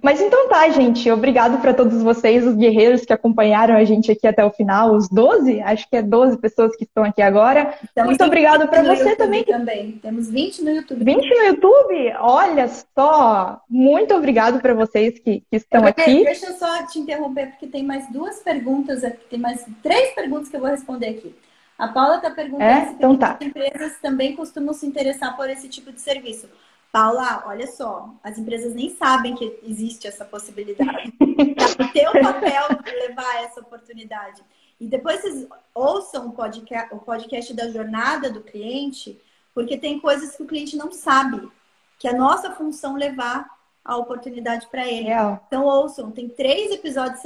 Mas 0.00 0.20
então 0.20 0.48
tá, 0.48 0.68
gente. 0.68 1.10
Obrigado 1.10 1.60
para 1.60 1.74
todos 1.74 2.00
vocês, 2.00 2.46
os 2.46 2.54
guerreiros 2.54 3.04
que 3.04 3.12
acompanharam 3.12 3.74
a 3.74 3.82
gente 3.82 4.12
aqui 4.12 4.24
até 4.24 4.44
o 4.44 4.50
final, 4.50 4.94
os 4.94 5.08
12, 5.08 5.60
acho 5.62 5.88
que 5.88 5.96
é 5.96 6.02
12 6.02 6.38
pessoas 6.38 6.76
que 6.76 6.84
estão 6.84 7.02
aqui 7.02 7.20
agora. 7.20 7.74
Estamos 7.82 8.10
Muito 8.10 8.24
obrigado 8.24 8.68
para 8.68 8.82
você 8.82 9.02
YouTube 9.02 9.16
também. 9.16 9.44
também. 9.44 9.92
Temos 10.00 10.30
20 10.30 10.62
no 10.62 10.70
YouTube. 10.70 11.04
20 11.04 11.28
no 11.28 11.42
YouTube? 11.46 12.14
Olha 12.20 12.68
só! 12.68 13.60
Muito 13.68 14.14
obrigado 14.14 14.60
para 14.60 14.74
vocês 14.74 15.18
que, 15.18 15.40
que 15.40 15.56
estão 15.56 15.82
eu, 15.82 15.88
aqui. 15.88 16.24
Deixa 16.24 16.46
eu 16.46 16.54
só 16.54 16.86
te 16.86 17.00
interromper, 17.00 17.48
porque 17.48 17.66
tem 17.66 17.82
mais 17.82 18.08
duas 18.12 18.38
perguntas 18.40 19.02
aqui, 19.02 19.24
tem 19.28 19.40
mais 19.40 19.66
três 19.82 20.14
perguntas 20.14 20.48
que 20.48 20.54
eu 20.54 20.60
vou 20.60 20.70
responder 20.70 21.08
aqui. 21.08 21.34
A 21.78 21.88
Paula 21.88 22.16
está 22.16 22.30
perguntando 22.30 22.70
é? 22.70 22.86
se 22.86 22.92
então 22.94 23.16
tá. 23.16 23.38
empresas 23.40 23.98
também 24.00 24.34
costumam 24.34 24.72
se 24.72 24.86
interessar 24.86 25.36
por 25.36 25.48
esse 25.50 25.68
tipo 25.68 25.92
de 25.92 26.00
serviço. 26.00 26.48
Paula, 26.90 27.44
olha 27.46 27.66
só, 27.66 28.14
as 28.24 28.38
empresas 28.38 28.74
nem 28.74 28.88
sabem 28.96 29.34
que 29.34 29.58
existe 29.62 30.06
essa 30.06 30.24
possibilidade. 30.24 31.12
No 31.78 31.92
teu 31.92 32.10
papel 32.12 32.64
levar 32.86 33.44
essa 33.44 33.60
oportunidade. 33.60 34.42
E 34.80 34.86
depois 34.86 35.20
vocês 35.20 35.46
ouçam 35.74 36.28
o 36.28 36.32
podcast, 36.32 36.94
o 36.94 36.98
podcast 36.98 37.52
da 37.52 37.68
jornada 37.70 38.30
do 38.30 38.40
cliente, 38.40 39.20
porque 39.54 39.76
tem 39.76 40.00
coisas 40.00 40.34
que 40.34 40.42
o 40.42 40.46
cliente 40.46 40.74
não 40.74 40.90
sabe, 40.90 41.46
que 41.98 42.08
é 42.08 42.12
a 42.12 42.16
nossa 42.16 42.52
função 42.52 42.96
levar 42.96 43.46
a 43.84 43.96
oportunidade 43.96 44.66
para 44.68 44.86
ele. 44.86 45.04
Real. 45.04 45.44
Então 45.46 45.64
ouçam, 45.64 46.10
tem 46.10 46.28
três 46.28 46.72
episódios 46.72 47.20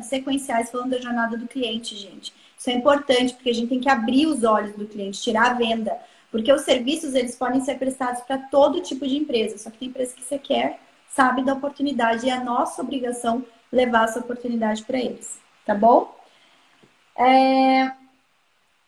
sequenciais 0.00 0.70
falando 0.70 0.90
da 0.90 0.98
jornada 0.98 1.36
do 1.36 1.46
cliente, 1.46 1.94
gente. 1.94 2.32
Isso 2.62 2.70
é 2.70 2.74
importante, 2.74 3.34
porque 3.34 3.50
a 3.50 3.54
gente 3.54 3.70
tem 3.70 3.80
que 3.80 3.88
abrir 3.88 4.24
os 4.28 4.44
olhos 4.44 4.76
do 4.76 4.86
cliente, 4.86 5.20
tirar 5.20 5.50
a 5.50 5.54
venda. 5.54 5.98
Porque 6.30 6.52
os 6.52 6.62
serviços, 6.62 7.12
eles 7.12 7.34
podem 7.34 7.60
ser 7.60 7.76
prestados 7.76 8.22
para 8.22 8.38
todo 8.38 8.80
tipo 8.80 9.04
de 9.04 9.16
empresa. 9.16 9.58
Só 9.58 9.68
que 9.68 9.78
tem 9.78 9.88
empresa 9.88 10.14
que 10.14 10.22
você 10.22 10.38
quer, 10.38 10.78
sabe 11.08 11.44
da 11.44 11.54
oportunidade. 11.54 12.24
E 12.24 12.30
é 12.30 12.34
a 12.34 12.44
nossa 12.44 12.80
obrigação 12.80 13.44
levar 13.72 14.04
essa 14.04 14.20
oportunidade 14.20 14.84
para 14.84 14.96
eles. 14.96 15.40
Tá 15.66 15.74
bom? 15.74 16.16
É... 17.18 17.90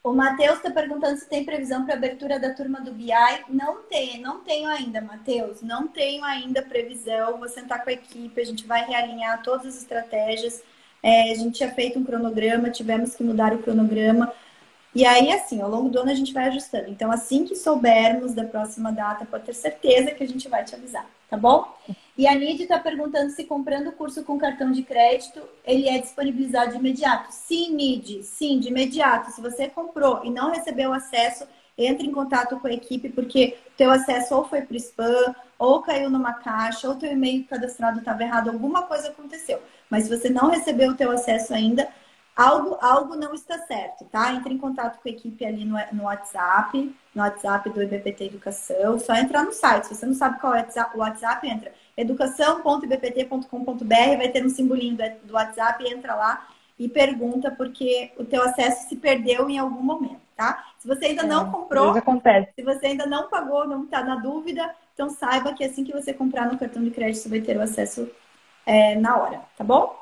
O 0.05 0.13
Matheus 0.13 0.59
está 0.59 0.71
perguntando 0.71 1.19
se 1.19 1.29
tem 1.29 1.45
previsão 1.45 1.85
para 1.85 1.95
abertura 1.95 2.39
da 2.39 2.55
turma 2.55 2.81
do 2.81 2.93
BI. 2.93 3.11
Não 3.49 3.83
tem, 3.83 4.21
não 4.21 4.39
tenho 4.45 4.69
ainda, 4.69 5.01
Matheus. 5.01 5.63
Não 5.63 5.89
tenho 5.89 6.23
ainda 6.23 6.63
previsão. 6.63 7.39
Vou 7.39 7.49
sentar 7.49 7.83
com 7.83 7.91
a 7.91 7.95
equipe, 7.95 8.41
a 8.41 8.47
gente 8.47 8.69
vai 8.69 8.85
realinhar 8.85 9.43
todas 9.43 9.67
as 9.67 9.79
estratégias. 9.79 10.63
É, 11.05 11.31
a 11.31 11.35
gente 11.35 11.59
tinha 11.59 11.71
feito 11.71 11.99
um 11.99 12.03
cronograma, 12.03 12.71
tivemos 12.71 13.15
que 13.15 13.23
mudar 13.23 13.53
o 13.53 13.59
cronograma. 13.59 14.33
E 14.95 15.05
aí, 15.05 15.31
assim, 15.33 15.61
ao 15.61 15.69
longo 15.69 15.91
do 15.91 15.99
ano 15.99 16.11
a 16.11 16.15
gente 16.15 16.33
vai 16.33 16.49
ajustando. 16.49 16.89
Então, 16.89 17.13
assim 17.13 17.45
que 17.45 17.55
soubermos 17.55 18.33
da 18.33 18.45
próxima 18.45 18.91
data, 18.91 19.27
pode 19.27 19.45
ter 19.45 19.53
certeza 19.53 20.13
que 20.13 20.25
a 20.25 20.27
gente 20.27 20.49
vai 20.49 20.65
te 20.65 20.75
avisar, 20.75 21.07
tá 21.29 21.37
bom? 21.37 21.77
E 22.17 22.27
a 22.27 22.35
Nid 22.35 22.63
está 22.63 22.79
perguntando 22.79 23.31
se 23.33 23.45
comprando 23.45 23.89
o 23.89 23.93
curso 23.93 24.25
com 24.25 24.39
cartão 24.39 24.73
de 24.73 24.83
crédito, 24.83 25.43
ele 25.67 25.91
é 25.91 25.99
disponibilizado 25.99 26.71
de 26.71 26.79
imediato. 26.79 27.29
Sim, 27.33 27.75
Nid, 27.75 28.23
sim, 28.23 28.59
de 28.59 28.69
imediato. 28.69 29.31
Se 29.33 29.43
você 29.43 29.69
comprou 29.69 30.25
e 30.25 30.31
não 30.31 30.53
recebeu 30.53 30.91
acesso, 30.91 31.47
entre 31.77 32.07
em 32.07 32.13
contato 32.13 32.59
com 32.59 32.67
a 32.67 32.73
equipe, 32.73 33.09
porque 33.09 33.57
teu 33.77 33.91
acesso 33.91 34.35
ou 34.35 34.45
foi 34.45 34.63
para 34.63 34.77
spam, 34.77 35.35
ou 35.59 35.83
caiu 35.83 36.11
numa 36.11 36.35
caixa, 36.35 36.89
ou 36.89 36.95
teu 36.95 37.13
e-mail 37.13 37.45
cadastrado 37.45 37.99
estava 37.99 38.23
errado, 38.23 38.51
alguma 38.51 38.83
coisa 38.83 39.09
aconteceu. 39.09 39.61
Mas 39.91 40.05
se 40.05 40.17
você 40.17 40.31
não 40.31 40.51
recebeu 40.51 40.91
o 40.91 40.97
teu 40.97 41.11
acesso 41.11 41.55
ainda, 41.55 41.89
algo, 42.37 42.77
algo 42.81 43.17
não 43.17 43.35
está 43.35 43.59
certo, 43.59 44.05
tá? 44.07 44.33
Entre 44.33 44.53
em 44.53 44.59
contato 44.59 45.01
com 45.01 45.09
a 45.09 45.13
equipe 45.13 45.45
ali 45.45 45.65
no, 45.65 45.77
no 45.93 46.05
WhatsApp, 46.05 46.95
no 47.15 47.23
WhatsApp 47.23 47.71
do 47.71 47.83
IBPT 47.83 48.25
Educação, 48.25 48.99
só 48.99 49.15
entrar 49.15 49.45
no 49.45 49.53
site. 49.53 49.87
Se 49.87 49.95
você 49.95 50.07
não 50.07 50.15
sabe 50.15 50.41
qual 50.41 50.55
é 50.55 50.67
o 50.95 50.99
WhatsApp, 50.99 51.49
entra 51.49 51.73
educação.ibpt.com.br, 51.97 54.17
vai 54.17 54.29
ter 54.29 54.45
um 54.45 54.49
simbolinho 54.49 54.97
do 55.25 55.35
WhatsApp, 55.35 55.87
entra 55.87 56.15
lá 56.15 56.49
e 56.79 56.89
pergunta 56.89 57.51
porque 57.53 58.13
o 58.19 58.25
teu 58.25 58.43
acesso 58.43 58.89
se 58.89 58.97
perdeu 58.97 59.49
em 59.49 59.59
algum 59.59 59.83
momento, 59.83 60.21
tá? 60.37 60.73
Se 60.85 60.89
você 60.89 61.07
ainda 61.07 61.23
é, 61.23 61.27
não 61.27 61.51
comprou, 61.51 61.95
se 61.95 62.63
você 62.63 62.89
ainda 62.89 63.07
não 63.07 63.31
pagou, 63.31 63.67
não 63.67 63.85
está 63.85 64.05
na 64.05 64.17
dúvida, 64.17 64.71
então 64.93 65.09
saiba 65.09 65.55
que 65.55 65.65
assim 65.65 65.83
que 65.83 65.95
você 65.95 66.13
comprar 66.13 66.53
no 66.53 66.59
cartão 66.59 66.85
de 66.85 66.91
crédito, 66.91 67.23
você 67.23 67.29
vai 67.31 67.41
ter 67.41 67.57
o 67.57 67.63
acesso 67.63 68.11
é, 68.67 68.95
na 68.95 69.17
hora, 69.17 69.41
tá 69.57 69.65
bom? 69.65 69.99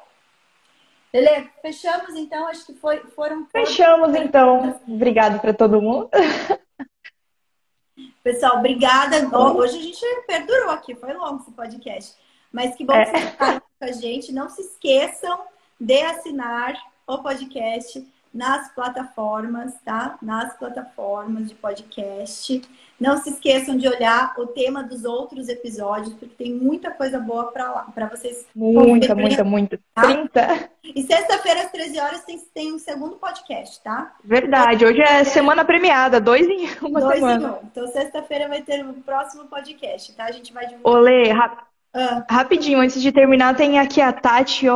Lele, 1.14 1.48
fechamos 1.62 2.16
então, 2.16 2.48
acho 2.48 2.66
que 2.66 2.74
foi, 2.74 2.98
foram. 3.14 3.46
Fechamos 3.52 4.12
então. 4.16 4.80
Obrigado 4.88 5.40
para 5.40 5.54
todo 5.54 5.80
mundo. 5.80 6.10
Pessoal, 8.24 8.58
obrigada. 8.58 9.18
Hoje 9.54 9.78
a 9.78 9.82
gente 9.82 10.04
perdurou 10.26 10.70
aqui, 10.70 10.96
foi 10.96 11.12
longo 11.12 11.42
esse 11.42 11.52
podcast. 11.52 12.16
Mas 12.50 12.74
que 12.74 12.84
bom 12.84 12.92
que 12.92 13.08
vocês 13.08 13.30
ficaram 13.30 13.60
com 13.60 13.84
a 13.84 13.92
gente. 13.92 14.32
Não 14.32 14.48
se 14.48 14.62
esqueçam 14.62 15.44
de 15.80 16.02
assinar 16.02 16.74
o 17.06 17.18
podcast 17.18 18.04
nas 18.32 18.72
plataformas, 18.72 19.74
tá? 19.84 20.16
Nas 20.22 20.56
plataformas 20.56 21.48
de 21.48 21.54
podcast. 21.54 22.62
Não 22.98 23.16
se 23.16 23.30
esqueçam 23.30 23.76
de 23.76 23.88
olhar 23.88 24.32
o 24.38 24.46
tema 24.46 24.82
dos 24.82 25.04
outros 25.04 25.48
episódios, 25.48 26.14
porque 26.14 26.34
tem 26.36 26.54
muita 26.54 26.90
coisa 26.90 27.18
boa 27.18 27.50
para 27.50 27.70
lá, 27.70 27.82
para 27.92 28.08
vocês. 28.08 28.46
Muita, 28.54 29.14
muita, 29.14 29.44
muita. 29.44 29.80
Tá? 29.94 30.02
30. 30.02 30.70
E 30.94 31.02
sexta-feira 31.02 31.62
às 31.62 31.72
13 31.72 32.00
horas 32.00 32.24
tem, 32.24 32.38
tem 32.54 32.72
um 32.72 32.78
segundo 32.78 33.16
podcast, 33.16 33.82
tá? 33.82 34.14
Verdade. 34.24 34.84
Hoje 34.86 35.00
é 35.00 35.24
semana 35.24 35.64
premiada, 35.64 36.20
dois 36.20 36.46
em 36.46 36.68
uma 36.86 37.00
dois 37.00 37.16
semana. 37.16 37.38
Dois 37.38 37.62
em 37.62 37.64
um. 37.64 37.68
Então 37.70 37.86
sexta-feira 37.88 38.48
vai 38.48 38.62
ter 38.62 38.86
o 38.86 38.94
próximo 38.94 39.44
podcast, 39.46 40.14
tá? 40.14 40.24
A 40.24 40.32
gente 40.32 40.52
vai 40.52 40.66
divulgar. 40.66 40.92
Olê, 40.94 41.32
rap... 41.32 41.58
ah. 41.92 42.24
rapidinho, 42.30 42.78
antes 42.78 43.02
de 43.02 43.12
terminar, 43.12 43.56
tem 43.56 43.78
aqui 43.78 44.00
a 44.00 44.12
Tati 44.12 44.66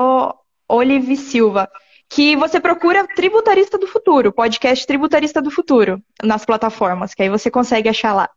Olive 0.68 1.16
Silva 1.16 1.70
que 2.08 2.36
você 2.36 2.60
procura 2.60 3.06
Tributarista 3.06 3.78
do 3.78 3.86
Futuro, 3.86 4.32
podcast 4.32 4.86
Tributarista 4.86 5.42
do 5.42 5.50
Futuro, 5.50 6.02
nas 6.22 6.44
plataformas, 6.44 7.14
que 7.14 7.22
aí 7.22 7.28
você 7.28 7.50
consegue 7.50 7.88
achar 7.88 8.12
lá. 8.12 8.30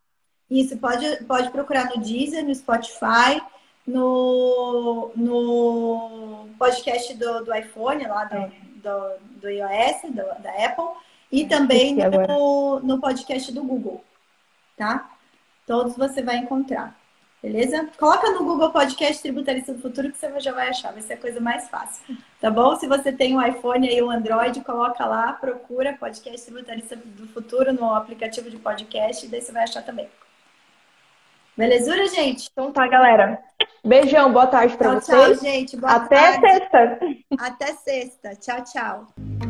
Isso, 0.50 0.78
pode, 0.78 1.24
pode 1.26 1.50
procurar 1.52 1.90
no 1.90 2.02
Deezer, 2.02 2.44
no 2.44 2.54
Spotify, 2.54 3.40
no, 3.86 5.12
no 5.16 6.50
podcast 6.58 7.14
do, 7.16 7.46
do 7.46 7.56
iPhone, 7.56 8.08
lá 8.08 8.26
do, 8.26 8.38
é. 8.38 8.52
do, 8.76 9.40
do 9.42 9.50
iOS, 9.50 10.02
do, 10.10 10.42
da 10.42 10.66
Apple, 10.66 11.00
e 11.32 11.46
também 11.46 11.96
no, 11.96 12.80
no 12.80 13.00
podcast 13.00 13.52
do 13.52 13.64
Google, 13.64 14.04
tá? 14.76 15.12
Todos 15.68 15.96
você 15.96 16.24
vai 16.24 16.38
encontrar. 16.38 16.99
Beleza? 17.42 17.88
Coloca 17.98 18.30
no 18.32 18.44
Google 18.44 18.70
Podcast 18.70 19.22
Tributarista 19.22 19.74
do 19.74 19.82
Futuro 19.82 20.12
que 20.12 20.18
você 20.18 20.40
já 20.42 20.52
vai 20.52 20.70
achar, 20.70 20.92
vai 20.92 21.02
ser 21.02 21.14
a 21.14 21.18
coisa 21.18 21.40
mais 21.40 21.70
fácil. 21.70 22.18
Tá 22.40 22.52
bom? 22.52 22.76
Se 22.76 22.86
você 22.86 23.14
tem 23.14 23.36
um 23.36 23.42
iPhone 23.42 23.88
e 23.88 24.04
um 24.04 24.12
Android, 24.12 24.62
coloca 24.62 25.06
lá, 25.06 25.32
procura 25.32 25.94
Podcast 25.94 26.46
Tributarista 26.46 26.98
do 26.98 27.28
Futuro 27.28 27.72
no 27.72 27.94
aplicativo 27.94 28.50
de 28.50 28.58
podcast, 28.58 29.26
e 29.26 29.30
daí 29.30 29.42
você 29.42 29.54
vai 29.54 29.64
achar 29.64 29.82
também. 29.82 30.10
Belezura, 31.56 32.08
gente? 32.08 32.50
Então 32.52 32.72
tá, 32.72 32.88
galera. 32.88 33.42
Beijão, 33.86 34.32
boa 34.32 34.48
tarde 34.48 34.78
pra 34.78 35.00
tchau, 35.00 35.02
vocês. 35.02 35.40
Tchau, 35.40 35.50
gente. 35.50 35.78
Boa 35.78 35.94
Até 35.94 36.40
tarde. 36.40 36.42
sexta. 36.42 37.00
Até 37.40 37.66
sexta. 37.74 38.36
Tchau, 38.36 38.64
tchau. 38.64 39.49